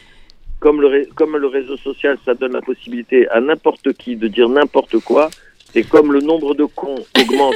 comme 0.60 0.82
le, 0.82 1.08
comme 1.15 1.38
le 1.38 1.47
réseau 1.47 1.77
social, 1.77 2.17
ça 2.25 2.34
donne 2.34 2.54
la 2.54 2.62
possibilité 2.62 3.27
à 3.30 3.39
n'importe 3.39 3.93
qui 3.93 4.15
de 4.15 4.27
dire 4.27 4.49
n'importe 4.49 4.99
quoi, 4.99 5.30
et 5.73 5.84
comme 5.84 6.12
le 6.12 6.19
nombre 6.19 6.54
de 6.54 6.65
cons 6.65 7.04
augmente 7.19 7.56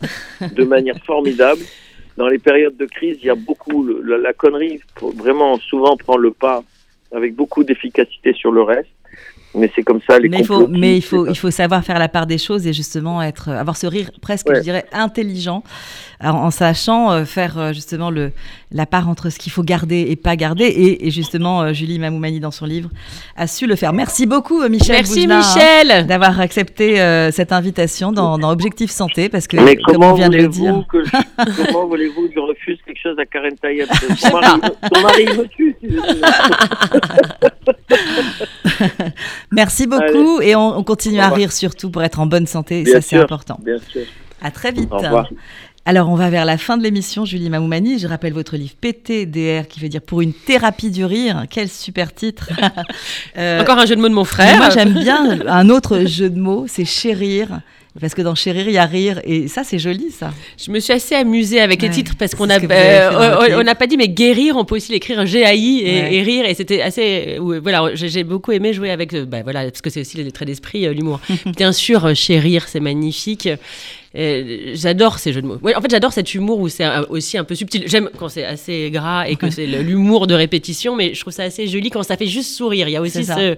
de 0.54 0.64
manière 0.64 0.98
formidable, 1.04 1.60
dans 2.16 2.26
les 2.26 2.38
périodes 2.38 2.76
de 2.76 2.86
crise, 2.86 3.18
il 3.20 3.26
y 3.26 3.30
a 3.30 3.34
beaucoup, 3.34 3.86
la, 4.02 4.18
la 4.18 4.32
connerie 4.32 4.80
vraiment 5.00 5.58
souvent 5.58 5.96
prend 5.96 6.16
le 6.16 6.32
pas 6.32 6.64
avec 7.12 7.34
beaucoup 7.34 7.64
d'efficacité 7.64 8.32
sur 8.32 8.50
le 8.50 8.62
reste 8.62 8.90
mais 9.54 9.70
c'est 9.74 9.82
comme 9.82 10.00
ça 10.06 10.18
les 10.18 10.28
mais 10.28 10.38
il 10.38 10.46
faut 10.46 10.66
mais 10.68 10.96
il 10.96 11.02
faut 11.02 11.26
il 11.26 11.36
faut 11.36 11.50
savoir 11.50 11.84
faire 11.84 11.98
la 11.98 12.08
part 12.08 12.26
des 12.26 12.38
choses 12.38 12.66
et 12.66 12.72
justement 12.72 13.22
être 13.22 13.48
avoir 13.48 13.76
ce 13.76 13.86
rire 13.86 14.10
presque 14.20 14.54
je 14.54 14.60
dirais 14.60 14.84
intelligent 14.92 15.62
en, 16.22 16.50
sachant 16.50 17.12
euh, 17.12 17.24
faire 17.24 17.58
euh, 17.58 17.72
justement 17.72 18.10
le 18.10 18.32
la 18.72 18.86
part 18.86 19.08
entre 19.08 19.30
ce 19.30 19.38
qu'il 19.38 19.50
faut 19.50 19.64
garder 19.64 20.06
et 20.10 20.16
pas 20.16 20.36
garder. 20.36 20.98
Et, 21.00 21.10
justement 21.10 21.62
euh, 21.62 21.72
Julie 21.72 21.98
Mamoumani 21.98 22.38
dans 22.38 22.52
son 22.52 22.66
livre 22.66 22.90
a 23.36 23.46
su 23.46 23.66
le 23.66 23.74
faire. 23.74 23.92
Merci 23.92 24.26
beaucoup 24.26 24.66
Michel 24.68 24.96
merci 24.96 25.26
Michel. 25.26 26.06
d'avoir 26.06 26.40
accepté 26.40 26.96
cette 27.32 27.52
invitation 27.52 28.12
dans, 28.12 28.38
dans, 28.38 28.50
Objectif 28.50 28.90
Santé 28.90 29.28
parce 29.28 29.46
que 29.46 29.56
comme 29.84 30.04
on 30.04 30.14
vient 30.14 30.28
de 30.28 30.36
le 30.36 30.48
dire. 30.48 30.84
comment 31.66 31.86
voulez-vous 31.86 32.28
que 32.28 32.34
je 32.34 32.40
refuse 32.40 32.78
quelque 32.84 33.00
chose 33.00 33.18
à 33.18 33.26
Karen 33.26 33.56
Tayeb 33.56 33.88
son 34.18 34.30
mari, 34.40 34.60
son 34.92 35.00
mari 35.00 35.24
me 35.24 35.46
tue 35.48 35.76
Merci 39.52 39.86
beaucoup 39.86 40.40
et 40.40 40.54
on, 40.54 40.82
continue 40.84 41.20
à 41.20 41.28
rire 41.28 41.52
surtout 41.52 41.90
pour 41.90 42.02
être 42.02 42.20
en 42.20 42.26
bonne 42.26 42.46
santé. 42.46 42.84
ça, 42.84 43.00
c'est 43.00 43.16
important. 43.16 43.58
Bien 43.62 43.78
sûr. 43.78 44.02
À 44.42 44.50
très 44.50 44.72
vite. 44.72 44.90
Alors, 45.86 46.10
on 46.10 46.14
va 46.14 46.28
vers 46.28 46.44
la 46.44 46.58
fin 46.58 46.76
de 46.76 46.82
l'émission, 46.82 47.24
Julie 47.24 47.48
Mamoumani. 47.48 47.98
Je 47.98 48.06
rappelle 48.06 48.34
votre 48.34 48.56
livre 48.56 48.74
PTDR, 48.80 49.66
qui 49.66 49.80
veut 49.80 49.88
dire 49.88 50.02
pour 50.02 50.20
une 50.20 50.34
thérapie 50.34 50.90
du 50.90 51.04
rire. 51.04 51.44
Quel 51.48 51.68
super 51.68 52.14
titre. 52.14 52.50
Euh, 53.36 53.60
Encore 53.60 53.78
un 53.78 53.86
jeu 53.86 53.94
de 53.96 54.00
mots 54.00 54.08
de 54.08 54.14
mon 54.14 54.24
frère. 54.24 54.56
Moi, 54.56 54.70
j'aime 54.70 54.92
bien 54.92 55.40
un 55.46 55.68
autre 55.70 56.04
jeu 56.04 56.28
de 56.28 56.38
mots, 56.38 56.66
c'est 56.66 56.84
chérir 56.84 57.60
Parce 57.98 58.14
que 58.14 58.22
dans 58.22 58.34
Chérir, 58.34 58.68
il 58.68 58.74
y 58.74 58.78
a 58.78 58.86
rire. 58.86 59.20
Et 59.24 59.48
ça, 59.48 59.64
c'est 59.64 59.78
joli, 59.78 60.10
ça. 60.10 60.32
Je 60.62 60.70
me 60.70 60.78
suis 60.78 60.92
assez 60.92 61.14
amusée 61.14 61.60
avec 61.60 61.82
les 61.82 61.90
titres 61.90 62.14
parce 62.16 62.34
qu'on 62.34 62.48
a, 62.48 62.62
euh, 62.62 63.58
on 63.58 63.64
n'a 63.64 63.74
pas 63.74 63.86
dit, 63.86 63.96
mais 63.96 64.08
guérir, 64.08 64.56
on 64.56 64.64
peut 64.64 64.76
aussi 64.76 64.92
l'écrire 64.92 65.26
G-A-I 65.26 65.82
et, 65.84 66.22
rire. 66.22 66.44
Et 66.46 66.54
c'était 66.54 66.82
assez. 66.82 67.38
voilà, 67.40 67.90
j'ai 67.94 68.22
beaucoup 68.22 68.52
aimé 68.52 68.72
jouer 68.72 68.90
avec. 68.90 69.14
Bah, 69.24 69.42
voilà, 69.42 69.64
parce 69.64 69.80
que 69.80 69.90
c'est 69.90 70.02
aussi 70.02 70.18
les 70.18 70.30
traits 70.30 70.46
d'esprit, 70.46 70.92
l'humour. 70.94 71.20
Bien 71.56 71.72
sûr, 71.72 72.14
Chérir, 72.14 72.68
c'est 72.68 72.80
magnifique. 72.80 73.48
J'adore 74.14 75.18
ces 75.18 75.32
jeux 75.32 75.42
de 75.42 75.46
mots. 75.46 75.58
en 75.62 75.80
fait, 75.80 75.90
j'adore 75.90 76.12
cet 76.12 76.34
humour 76.34 76.58
où 76.58 76.68
c'est 76.68 76.86
aussi 77.08 77.38
un 77.38 77.44
peu 77.44 77.54
subtil. 77.54 77.84
J'aime 77.86 78.10
quand 78.18 78.28
c'est 78.28 78.44
assez 78.44 78.90
gras 78.90 79.28
et 79.28 79.36
que 79.36 79.50
c'est 79.50 79.66
l'humour 79.66 80.26
de 80.26 80.34
répétition, 80.34 80.96
mais 80.96 81.14
je 81.14 81.20
trouve 81.20 81.32
ça 81.32 81.44
assez 81.44 81.66
joli 81.66 81.90
quand 81.90 82.02
ça 82.02 82.16
fait 82.16 82.26
juste 82.26 82.54
sourire. 82.54 82.88
Il 82.88 82.92
y 82.92 82.96
a 82.96 83.00
aussi 83.00 83.24
ce. 83.24 83.56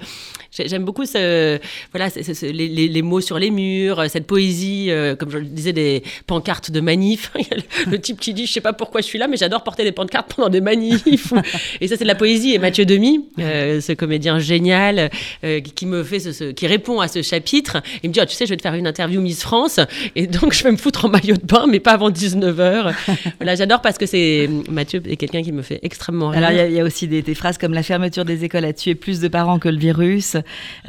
J'aime 0.52 0.84
beaucoup 0.84 1.06
ce, 1.06 1.58
voilà, 1.92 2.08
les, 2.42 3.02
mots 3.02 3.22
sur 3.22 3.38
les 3.38 3.50
murs, 3.50 4.04
cette 4.10 4.26
poésie, 4.26 4.88
euh, 4.90 5.16
comme 5.16 5.30
je 5.30 5.38
le 5.38 5.46
disais, 5.46 5.72
des 5.72 6.02
pancartes 6.26 6.70
de 6.70 6.80
manifs. 6.80 7.32
le, 7.90 7.98
type 7.98 8.20
qui 8.20 8.34
dit 8.34 8.46
Je 8.46 8.52
sais 8.52 8.60
pas 8.60 8.74
pourquoi 8.74 9.00
je 9.00 9.06
suis 9.06 9.18
là, 9.18 9.28
mais 9.28 9.38
j'adore 9.38 9.64
porter 9.64 9.84
des 9.84 9.92
pancartes 9.92 10.34
pendant 10.34 10.50
des 10.50 10.60
manifs. 10.60 11.32
et 11.80 11.88
ça, 11.88 11.96
c'est 11.96 12.04
de 12.04 12.08
la 12.08 12.14
poésie. 12.14 12.52
Et 12.52 12.58
Mathieu 12.58 12.84
Demi, 12.84 13.24
euh, 13.38 13.80
ce 13.80 13.92
comédien 13.92 14.38
génial, 14.38 15.10
euh, 15.42 15.60
qui 15.60 15.86
me 15.86 16.04
fait 16.04 16.20
ce, 16.20 16.50
qui 16.52 16.66
répond 16.66 17.00
à 17.00 17.08
ce 17.08 17.22
chapitre, 17.22 17.78
il 18.02 18.10
me 18.10 18.14
dit 18.14 18.20
ah, 18.20 18.26
Tu 18.26 18.36
sais, 18.36 18.44
je 18.44 18.50
vais 18.50 18.56
te 18.58 18.62
faire 18.62 18.74
une 18.74 18.86
interview 18.86 19.22
Miss 19.22 19.40
France. 19.42 19.80
Et 20.14 20.26
donc, 20.26 20.42
donc 20.42 20.54
je 20.54 20.64
vais 20.64 20.72
me 20.72 20.76
foutre 20.76 21.04
en 21.04 21.08
maillot 21.08 21.36
de 21.36 21.46
bain, 21.46 21.66
mais 21.68 21.78
pas 21.78 21.92
avant 21.92 22.10
19h. 22.10 22.92
voilà, 23.38 23.54
j'adore 23.54 23.80
parce 23.80 23.96
que 23.96 24.06
c'est 24.06 24.50
Mathieu 24.68 25.00
est 25.06 25.16
quelqu'un 25.16 25.42
qui 25.42 25.52
me 25.52 25.62
fait 25.62 25.78
extrêmement 25.82 26.30
rire. 26.30 26.44
Alors 26.44 26.66
il 26.66 26.74
y, 26.74 26.80
a 26.80 26.84
aussi 26.84 27.06
des, 27.06 27.22
phrases 27.34 27.58
comme 27.58 27.72
la 27.72 27.84
fermeture 27.84 28.24
des 28.24 28.44
écoles 28.44 28.64
a 28.64 28.72
tué 28.72 28.96
plus 28.96 29.20
de 29.20 29.28
parents 29.28 29.60
que 29.60 29.68
le 29.68 29.78
virus. 29.78 30.36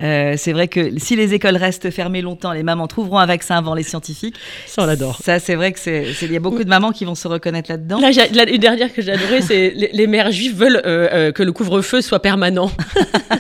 Euh, 0.02 0.34
c'est 0.38 0.52
vrai 0.52 0.68
que 0.68 1.00
si 1.00 1.16
les 1.16 1.34
écoles 1.34 1.56
restent 1.56 1.92
fermées 1.92 2.22
longtemps, 2.22 2.52
les 2.52 2.64
mamans 2.64 2.88
trouveront 2.88 3.20
un 3.20 3.26
vaccin 3.26 3.56
avant 3.58 3.76
les 3.76 3.84
scientifiques. 3.84 4.36
Ça 4.66 4.84
on 4.84 4.86
l'adore. 4.86 5.20
Ça 5.24 5.40
c'est 5.40 5.56
vrai 5.56 5.72
que 5.72 5.80
c'est 5.80 6.06
il 6.22 6.32
y 6.32 6.36
a 6.36 6.40
beaucoup 6.40 6.64
de 6.64 6.70
mamans 6.70 6.92
qui 6.92 7.06
vont 7.06 7.16
se 7.16 7.28
reconnaître 7.28 7.70
là-dedans. 7.70 8.00
Là, 8.00 8.50
une 8.50 8.58
dernière 8.58 8.94
que 8.94 9.02
j'ai 9.02 9.12
adorée, 9.12 9.42
c'est 9.42 9.74
les, 9.76 10.08
mères 10.08 10.32
juives 10.32 10.56
veulent 10.56 10.82
euh, 10.86 11.10
euh, 11.12 11.32
que 11.32 11.44
le 11.44 11.52
couvre-feu 11.52 12.02
soit 12.02 12.20
permanent. 12.20 12.72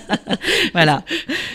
voilà. 0.74 1.04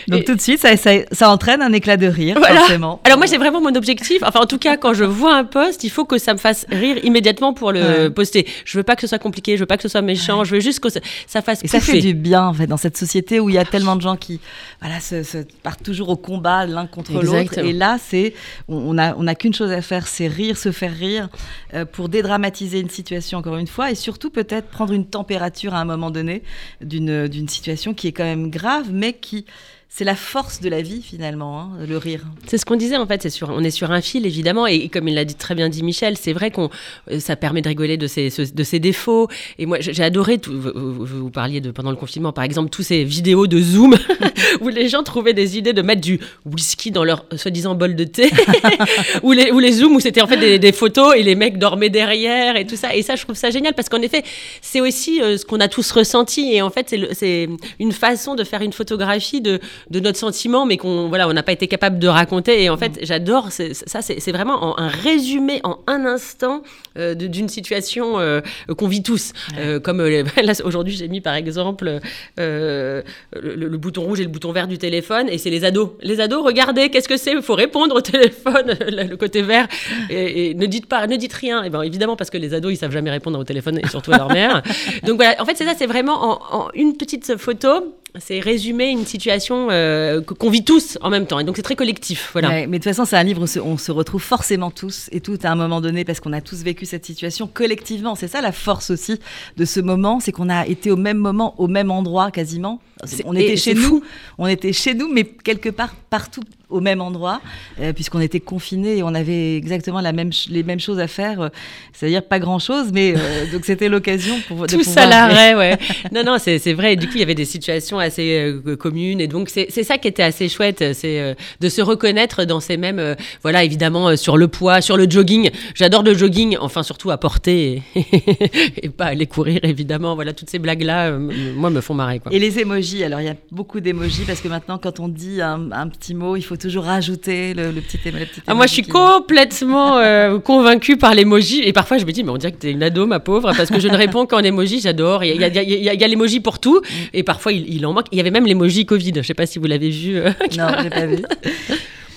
Donc 0.08 0.24
tout 0.24 0.34
de 0.34 0.40
suite 0.40 0.58
ça, 0.58 0.70
ça, 0.76 1.30
entraîne 1.30 1.62
un 1.62 1.72
éclat 1.72 1.96
de 1.96 2.06
rire 2.06 2.36
forcément. 2.36 3.00
Alors 3.04 3.18
moi 3.18 3.26
c'est 3.26 3.38
vraiment 3.38 3.60
mon 3.60 3.74
objectif. 3.74 4.22
Enfin 4.24 4.40
tout 4.48 4.58
cas, 4.58 4.76
quand 4.76 4.94
je 4.94 5.04
vois 5.04 5.36
un 5.36 5.44
post, 5.44 5.84
il 5.84 5.90
faut 5.90 6.04
que 6.04 6.18
ça 6.18 6.32
me 6.32 6.38
fasse 6.38 6.66
rire 6.70 6.96
immédiatement 7.04 7.52
pour 7.52 7.70
le 7.70 8.08
poster. 8.08 8.46
Je 8.64 8.78
veux 8.78 8.82
pas 8.82 8.96
que 8.96 9.02
ce 9.02 9.06
soit 9.06 9.18
compliqué, 9.18 9.56
je 9.56 9.60
veux 9.60 9.66
pas 9.66 9.76
que 9.76 9.82
ce 9.84 9.88
soit 9.88 10.02
méchant, 10.02 10.42
je 10.42 10.56
veux 10.56 10.60
juste 10.60 10.80
que 10.80 10.88
ça 10.88 11.42
fasse. 11.42 11.62
Et 11.62 11.68
ça 11.68 11.78
fait 11.78 12.00
du 12.00 12.14
bien 12.14 12.46
en 12.46 12.52
fait 12.52 12.66
dans 12.66 12.76
cette 12.76 12.96
société 12.96 13.38
où 13.38 13.48
il 13.48 13.54
y 13.54 13.58
a 13.58 13.64
tellement 13.64 13.94
de 13.94 14.00
gens 14.00 14.16
qui, 14.16 14.40
voilà, 14.80 15.00
se, 15.00 15.42
partent 15.62 15.82
toujours 15.82 16.08
au 16.08 16.16
combat 16.16 16.66
l'un 16.66 16.86
contre 16.86 17.12
l'autre. 17.12 17.58
Et 17.58 17.72
là, 17.72 17.98
c'est, 18.00 18.34
on 18.68 18.98
a, 18.98 19.14
on 19.16 19.26
a 19.26 19.34
qu'une 19.34 19.54
chose 19.54 19.70
à 19.72 19.82
faire, 19.82 20.06
c'est 20.06 20.28
rire, 20.28 20.56
se 20.56 20.72
faire 20.72 20.94
rire, 20.94 21.28
euh, 21.74 21.84
pour 21.84 22.08
dédramatiser 22.08 22.80
une 22.80 22.90
situation 22.90 23.38
encore 23.38 23.56
une 23.56 23.66
fois, 23.66 23.90
et 23.90 23.94
surtout 23.94 24.30
peut-être 24.30 24.68
prendre 24.68 24.92
une 24.92 25.06
température 25.06 25.74
à 25.74 25.80
un 25.80 25.84
moment 25.84 26.10
donné 26.10 26.42
d'une 26.80 27.48
situation 27.48 27.94
qui 27.94 28.08
est 28.08 28.12
quand 28.12 28.24
même 28.24 28.50
grave, 28.50 28.88
mais 28.92 29.14
qui 29.14 29.46
c'est 29.90 30.04
la 30.04 30.14
force 30.14 30.60
de 30.60 30.68
la 30.68 30.82
vie 30.82 31.02
finalement, 31.02 31.60
hein, 31.60 31.70
le 31.88 31.96
rire. 31.96 32.24
C'est 32.46 32.58
ce 32.58 32.66
qu'on 32.66 32.76
disait 32.76 32.98
en 32.98 33.06
fait, 33.06 33.26
on 33.48 33.64
est 33.64 33.70
sur 33.70 33.90
un 33.90 34.02
fil 34.02 34.26
évidemment, 34.26 34.66
et, 34.66 34.88
comme 34.88 35.08
il 35.08 35.14
l'a 35.14 35.24
très 35.24 35.54
bien 35.54 35.68
dit 35.70 35.82
Michel, 35.82 36.16
c'est 36.18 36.34
vrai 36.34 36.50
qu'on, 36.50 36.68
euh, 37.10 37.18
ça 37.20 37.36
permet 37.36 37.62
de 37.62 37.68
rigoler 37.68 37.96
de 37.96 38.06
ses, 38.06 38.28
de 38.28 38.64
ses 38.64 38.78
défauts. 38.80 39.28
Et 39.58 39.64
moi, 39.64 39.78
j'ai 39.80 40.02
adoré, 40.02 40.38
tout, 40.38 40.52
vous, 40.54 41.30
parliez 41.30 41.60
de 41.60 41.70
pendant 41.70 41.90
le 41.90 41.96
confinement, 41.96 42.32
par 42.32 42.44
exemple, 42.44 42.68
tous 42.68 42.82
ces 42.82 43.02
vidéos 43.02 43.46
de 43.46 43.60
Zoom 43.60 43.96
où 44.60 44.68
les 44.68 44.88
gens 44.88 45.02
trouvaient 45.02 45.32
des 45.32 45.56
idées 45.56 45.72
de 45.72 45.82
mettre 45.82 46.02
du 46.02 46.20
whisky 46.44 46.90
dans 46.90 47.04
leur 47.04 47.24
soi-disant 47.36 47.74
bol 47.74 47.96
de 47.96 48.04
thé, 48.04 48.30
ou 49.22 49.32
les, 49.32 49.50
ou 49.50 49.58
les 49.58 49.72
Zooms 49.72 49.96
où 49.96 50.00
c'était 50.00 50.20
en 50.20 50.26
fait 50.26 50.58
des, 50.58 50.72
photos 50.72 51.14
et 51.16 51.22
les 51.22 51.34
mecs 51.34 51.58
dormaient 51.58 51.88
derrière 51.88 52.56
et 52.56 52.66
tout 52.66 52.76
ça. 52.76 52.94
Et 52.94 53.02
ça, 53.02 53.16
je 53.16 53.24
trouve 53.24 53.36
ça 53.36 53.50
génial 53.50 53.74
parce 53.74 53.88
qu'en 53.88 54.02
effet, 54.02 54.22
c'est 54.60 54.82
aussi 54.82 55.22
euh, 55.22 55.38
ce 55.38 55.46
qu'on 55.46 55.60
a 55.60 55.68
tous 55.68 55.90
ressenti, 55.90 56.52
et 56.52 56.60
en 56.60 56.70
fait, 56.70 56.94
c'est 57.12 57.48
une 57.80 57.92
façon 57.92 58.34
de 58.34 58.44
faire 58.44 58.60
une 58.60 58.74
photographie 58.74 59.40
de 59.40 59.60
de 59.90 60.00
notre 60.00 60.18
sentiment, 60.18 60.66
mais 60.66 60.76
qu'on 60.76 61.08
voilà, 61.08 61.28
on 61.28 61.32
n'a 61.32 61.42
pas 61.42 61.52
été 61.52 61.68
capable 61.68 61.98
de 61.98 62.08
raconter. 62.08 62.62
Et 62.62 62.70
en 62.70 62.76
fait, 62.76 63.00
mm. 63.00 63.04
j'adore 63.04 63.48
ça. 63.50 64.00
C'est 64.02 64.32
vraiment 64.32 64.78
un 64.78 64.88
résumé 64.88 65.60
en 65.64 65.78
un 65.86 66.04
instant 66.04 66.62
euh, 66.98 67.14
d'une 67.14 67.48
situation 67.48 68.18
euh, 68.18 68.40
qu'on 68.76 68.88
vit 68.88 69.02
tous. 69.02 69.32
Euh, 69.58 69.80
comme 69.80 70.00
aujourd'hui, 70.64 70.94
j'ai 70.94 71.08
mis 71.08 71.20
par 71.20 71.34
exemple 71.34 72.00
le, 72.36 73.76
bouton 73.76 74.02
rouge 74.02 74.20
et 74.20 74.24
le 74.24 74.28
bouton 74.28 74.52
vert 74.52 74.68
du 74.68 74.78
téléphone, 74.78 75.28
et 75.28 75.38
c'est 75.38 75.50
les 75.50 75.64
ados. 75.64 75.90
Les 76.02 76.20
ados, 76.20 76.44
regardez, 76.44 76.90
qu'est-ce 76.90 77.08
que 77.08 77.16
c'est? 77.16 77.32
Il 77.32 77.42
faut 77.42 77.54
répondre 77.54 77.94
au 77.94 78.00
téléphone, 78.00 78.76
le 78.80 79.16
côté 79.16 79.42
vert, 79.42 79.68
et, 80.10 80.54
ne 80.54 80.66
dites 80.66 80.86
pas, 80.86 81.06
ne 81.06 81.16
dites 81.16 81.32
rien. 81.32 81.62
Et 81.64 81.70
ben 81.70 81.82
évidemment 81.82 82.16
parce 82.16 82.30
que 82.30 82.38
les 82.38 82.54
ados, 82.54 82.72
ils 82.72 82.76
savent 82.76 82.92
jamais 82.92 83.10
répondre 83.10 83.38
au 83.38 83.44
téléphone, 83.44 83.78
et 83.82 83.86
surtout 83.88 84.12
à 84.12 84.18
leur 84.18 84.32
mère. 84.32 84.62
Donc 85.04 85.16
voilà, 85.16 85.40
en 85.40 85.44
fait, 85.44 85.56
c'est 85.56 85.64
ça, 85.64 85.74
c'est 85.76 85.86
vraiment 85.86 86.44
en, 86.54 86.70
une 86.74 86.96
petite 86.96 87.36
photo 87.36 87.94
c'est 88.20 88.40
résumer 88.40 88.88
une 88.88 89.06
situation 89.06 89.68
euh, 89.70 90.20
qu'on 90.20 90.50
vit 90.50 90.64
tous 90.64 90.98
en 91.02 91.10
même 91.10 91.26
temps. 91.26 91.38
Et 91.38 91.44
donc 91.44 91.56
c'est 91.56 91.62
très 91.62 91.76
collectif. 91.76 92.30
Voilà. 92.32 92.48
mais 92.48 92.66
de 92.66 92.72
toute 92.74 92.84
façon, 92.84 93.04
c'est 93.04 93.16
un 93.16 93.22
livre 93.22 93.42
où 93.44 93.60
on 93.64 93.76
se 93.76 93.92
retrouve 93.92 94.22
forcément 94.22 94.70
tous 94.70 95.08
et 95.12 95.20
toutes 95.20 95.44
à 95.44 95.52
un 95.52 95.54
moment 95.54 95.80
donné 95.80 96.04
parce 96.04 96.20
qu'on 96.20 96.32
a 96.32 96.40
tous 96.40 96.62
vécu 96.62 96.86
cette 96.86 97.04
situation 97.04 97.46
collectivement. 97.46 98.14
C'est 98.14 98.28
ça 98.28 98.40
la 98.40 98.52
force 98.52 98.90
aussi 98.90 99.20
de 99.56 99.64
ce 99.64 99.80
moment, 99.80 100.20
c'est 100.20 100.32
qu'on 100.32 100.48
a 100.48 100.66
été 100.66 100.90
au 100.90 100.96
même 100.96 101.18
moment, 101.18 101.54
au 101.58 101.68
même 101.68 101.90
endroit 101.90 102.30
quasiment. 102.30 102.80
On 103.24 103.34
était 103.34 103.56
chez 103.56 103.74
nous, 103.74 104.02
on 104.38 104.46
était 104.46 104.72
chez 104.72 104.94
nous, 104.94 105.08
mais 105.12 105.24
quelque 105.24 105.68
part 105.68 105.94
partout 106.10 106.42
au 106.70 106.80
même 106.80 107.00
endroit, 107.00 107.40
euh, 107.80 107.92
puisqu'on 107.92 108.20
était 108.20 108.40
confinés 108.40 108.98
et 108.98 109.02
on 109.02 109.14
avait 109.14 109.56
exactement 109.56 110.00
la 110.00 110.12
même, 110.12 110.30
les 110.50 110.62
mêmes 110.62 110.80
choses 110.80 110.98
à 110.98 111.08
faire, 111.08 111.40
euh, 111.40 111.48
c'est-à-dire 111.92 112.22
pas 112.22 112.38
grand-chose, 112.38 112.90
mais 112.92 113.14
euh, 113.16 113.46
donc 113.52 113.64
c'était 113.64 113.88
l'occasion 113.88 114.34
pour 114.46 114.66
tout 114.66 114.82
ça 114.82 115.06
l'arrêt, 115.06 115.54
ouais. 115.54 115.78
non, 116.12 116.24
non, 116.24 116.36
c'est 116.38 116.72
vrai. 116.74 116.96
du 116.96 117.06
coup, 117.06 117.14
il 117.14 117.20
y 117.20 117.22
avait 117.22 117.34
des 117.34 117.46
situations 117.46 117.98
assez 117.98 118.54
communes, 118.78 119.20
et 119.20 119.28
donc 119.28 119.48
c'est 119.48 119.82
ça 119.82 119.96
qui 119.96 120.08
était 120.08 120.22
assez 120.22 120.48
chouette, 120.48 120.92
c'est 120.92 121.36
de 121.60 121.68
se 121.68 121.80
reconnaître 121.80 122.44
dans 122.44 122.60
ces 122.60 122.76
mêmes, 122.76 123.16
voilà, 123.42 123.64
évidemment 123.64 124.16
sur 124.16 124.36
le 124.36 124.48
poids, 124.48 124.80
sur 124.80 124.96
le 124.96 125.08
jogging. 125.08 125.50
J'adore 125.74 126.02
le 126.02 126.14
jogging, 126.14 126.56
enfin 126.60 126.82
surtout 126.82 127.10
à 127.10 127.18
porter 127.18 127.82
et, 127.94 128.00
et, 128.82 128.88
pas 128.90 129.06
aller 129.06 129.26
courir, 129.26 129.60
évidemment. 129.62 130.14
Voilà, 130.14 130.32
toutes 130.32 130.50
ces 130.50 130.58
blagues 130.58 130.82
là, 130.82 131.12
moi 131.12 131.70
me 131.70 131.80
font 131.80 131.94
marrer. 131.94 132.18
Quoi. 132.18 132.32
Et 132.32 132.38
les 132.38 132.58
émojis, 132.58 133.04
alors 133.04 133.20
il 133.20 133.26
y 133.26 133.30
a 133.30 133.36
beaucoup 133.50 133.80
d'émojis 133.80 134.24
parce 134.26 134.40
que 134.40 134.48
maintenant, 134.48 134.78
quand 134.78 135.00
on 135.00 135.08
dit 135.08 135.40
un, 135.40 135.72
un 135.72 135.88
petit 135.88 136.14
mot, 136.14 136.36
il 136.36 136.42
faut 136.42 136.57
toujours 136.58 136.84
rajouter 136.84 137.54
le, 137.54 137.72
petit, 137.72 137.98
petit 137.98 138.12
ah, 138.46 138.54
Moi, 138.54 138.66
je 138.66 138.72
suis 138.72 138.82
complètement 138.82 139.98
euh, 139.98 140.38
convaincue 140.38 140.96
par 140.96 141.14
l'emoji. 141.14 141.62
Et 141.62 141.72
parfois, 141.72 141.98
je 141.98 142.04
me 142.04 142.12
dis, 142.12 142.24
mais 142.24 142.30
on 142.30 142.36
dirait 142.36 142.52
que 142.52 142.58
t'es 142.58 142.72
une 142.72 142.82
ado, 142.82 143.06
ma 143.06 143.20
pauvre, 143.20 143.52
parce 143.56 143.70
que 143.70 143.80
je 143.80 143.88
ne 143.88 143.96
réponds 143.96 144.26
qu'en 144.26 144.40
emoji. 144.40 144.80
J'adore. 144.80 145.24
Il 145.24 145.40
y 145.40 145.44
a, 145.44 145.48
y 145.48 146.04
a, 146.04 146.08
l'emoji 146.08 146.40
pour 146.40 146.58
tout. 146.58 146.80
Mm. 146.80 146.94
Et 147.14 147.22
parfois, 147.22 147.52
il, 147.52 147.86
en 147.86 147.92
manque. 147.92 148.06
Il 148.12 148.18
y 148.18 148.20
avait 148.20 148.30
même 148.30 148.46
l'emoji 148.46 148.84
Covid. 148.84 149.12
Je 149.14 149.18
ne 149.18 149.22
sais 149.24 149.34
pas 149.34 149.46
si 149.46 149.58
vous 149.58 149.66
l'avez 149.66 149.90
vu. 149.90 150.16
Euh, 150.16 150.30
non, 150.58 150.68
je 150.78 150.84
l'ai 150.84 150.90
pas 150.90 151.06
vu. 151.06 151.22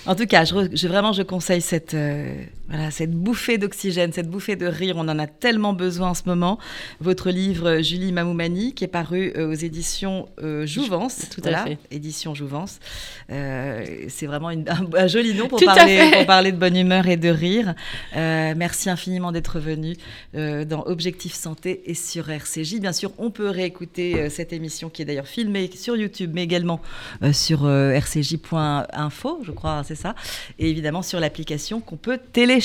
En 0.04 0.16
tout 0.16 0.26
cas, 0.26 0.44
je, 0.44 0.88
vraiment, 0.88 1.12
je 1.12 1.22
conseille 1.22 1.60
cette, 1.60 1.94
euh, 1.94 2.26
voilà, 2.72 2.90
cette 2.90 3.10
bouffée 3.10 3.58
d'oxygène, 3.58 4.14
cette 4.14 4.30
bouffée 4.30 4.56
de 4.56 4.64
rire. 4.64 4.94
On 4.96 5.06
en 5.06 5.18
a 5.18 5.26
tellement 5.26 5.74
besoin 5.74 6.08
en 6.10 6.14
ce 6.14 6.22
moment. 6.24 6.58
Votre 7.00 7.28
livre, 7.28 7.82
Julie 7.82 8.12
Mamoumani, 8.12 8.72
qui 8.72 8.84
est 8.84 8.88
paru 8.88 9.30
euh, 9.36 9.50
aux 9.50 9.54
éditions 9.54 10.26
euh, 10.42 10.64
Jouvence. 10.64 11.28
Tout 11.28 11.42
à 11.44 11.64
fait. 11.64 11.76
Éditions 11.90 12.34
Jouvence. 12.34 12.80
c'est 13.28 14.26
vraiment 14.26 14.48
un, 14.48 15.06
joli 15.06 15.34
nom 15.34 15.48
pour 15.48 15.62
parler, 15.62 16.10
pour 16.14 16.24
parler, 16.24 16.50
de 16.50 16.56
bonne 16.56 16.76
humeur 16.76 17.06
et 17.08 17.18
de 17.18 17.28
rire. 17.28 17.74
merci 18.14 18.88
infiniment 18.88 19.32
d'être 19.32 19.60
venu 19.60 19.96
dans 20.32 20.84
Objectif 20.86 21.34
Santé 21.34 21.82
et 21.84 21.94
sur 21.94 22.30
RCJ. 22.30 22.80
Bien 22.80 22.94
sûr, 22.94 23.12
on 23.18 23.30
peut 23.30 23.50
réécouter 23.50 24.30
cette 24.30 24.54
émission 24.54 24.88
qui 24.88 25.02
est 25.02 25.04
d'ailleurs 25.04 25.26
filmée 25.26 25.70
sur 25.74 25.94
YouTube, 25.94 26.30
mais 26.32 26.42
également 26.42 26.80
sur 27.32 27.64
rcj.info, 27.64 29.40
je 29.42 29.52
crois 29.52 29.82
c'est 29.84 29.94
ça. 29.94 30.14
Et 30.58 30.70
évidemment 30.70 31.02
sur 31.02 31.20
l'application 31.20 31.80
qu'on 31.80 31.96
peut 31.96 32.18
télécharger. 32.32 32.61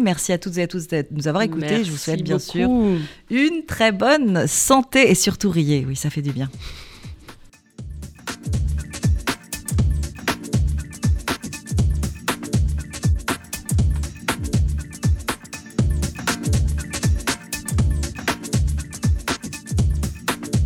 Merci 0.00 0.32
à 0.32 0.38
toutes 0.38 0.56
et 0.58 0.62
à 0.62 0.66
tous 0.66 0.88
de 0.88 1.04
nous 1.10 1.28
avoir 1.28 1.42
écoutés. 1.42 1.84
Je 1.84 1.90
vous 1.90 1.96
souhaite 1.96 2.22
bien 2.22 2.38
sûr 2.38 2.68
une 3.30 3.64
très 3.66 3.92
bonne 3.92 4.46
santé 4.46 5.10
et 5.10 5.14
surtout 5.14 5.50
riez. 5.50 5.84
Oui, 5.86 5.96
ça 5.96 6.10
fait 6.10 6.22
du 6.22 6.32
bien. 6.32 6.48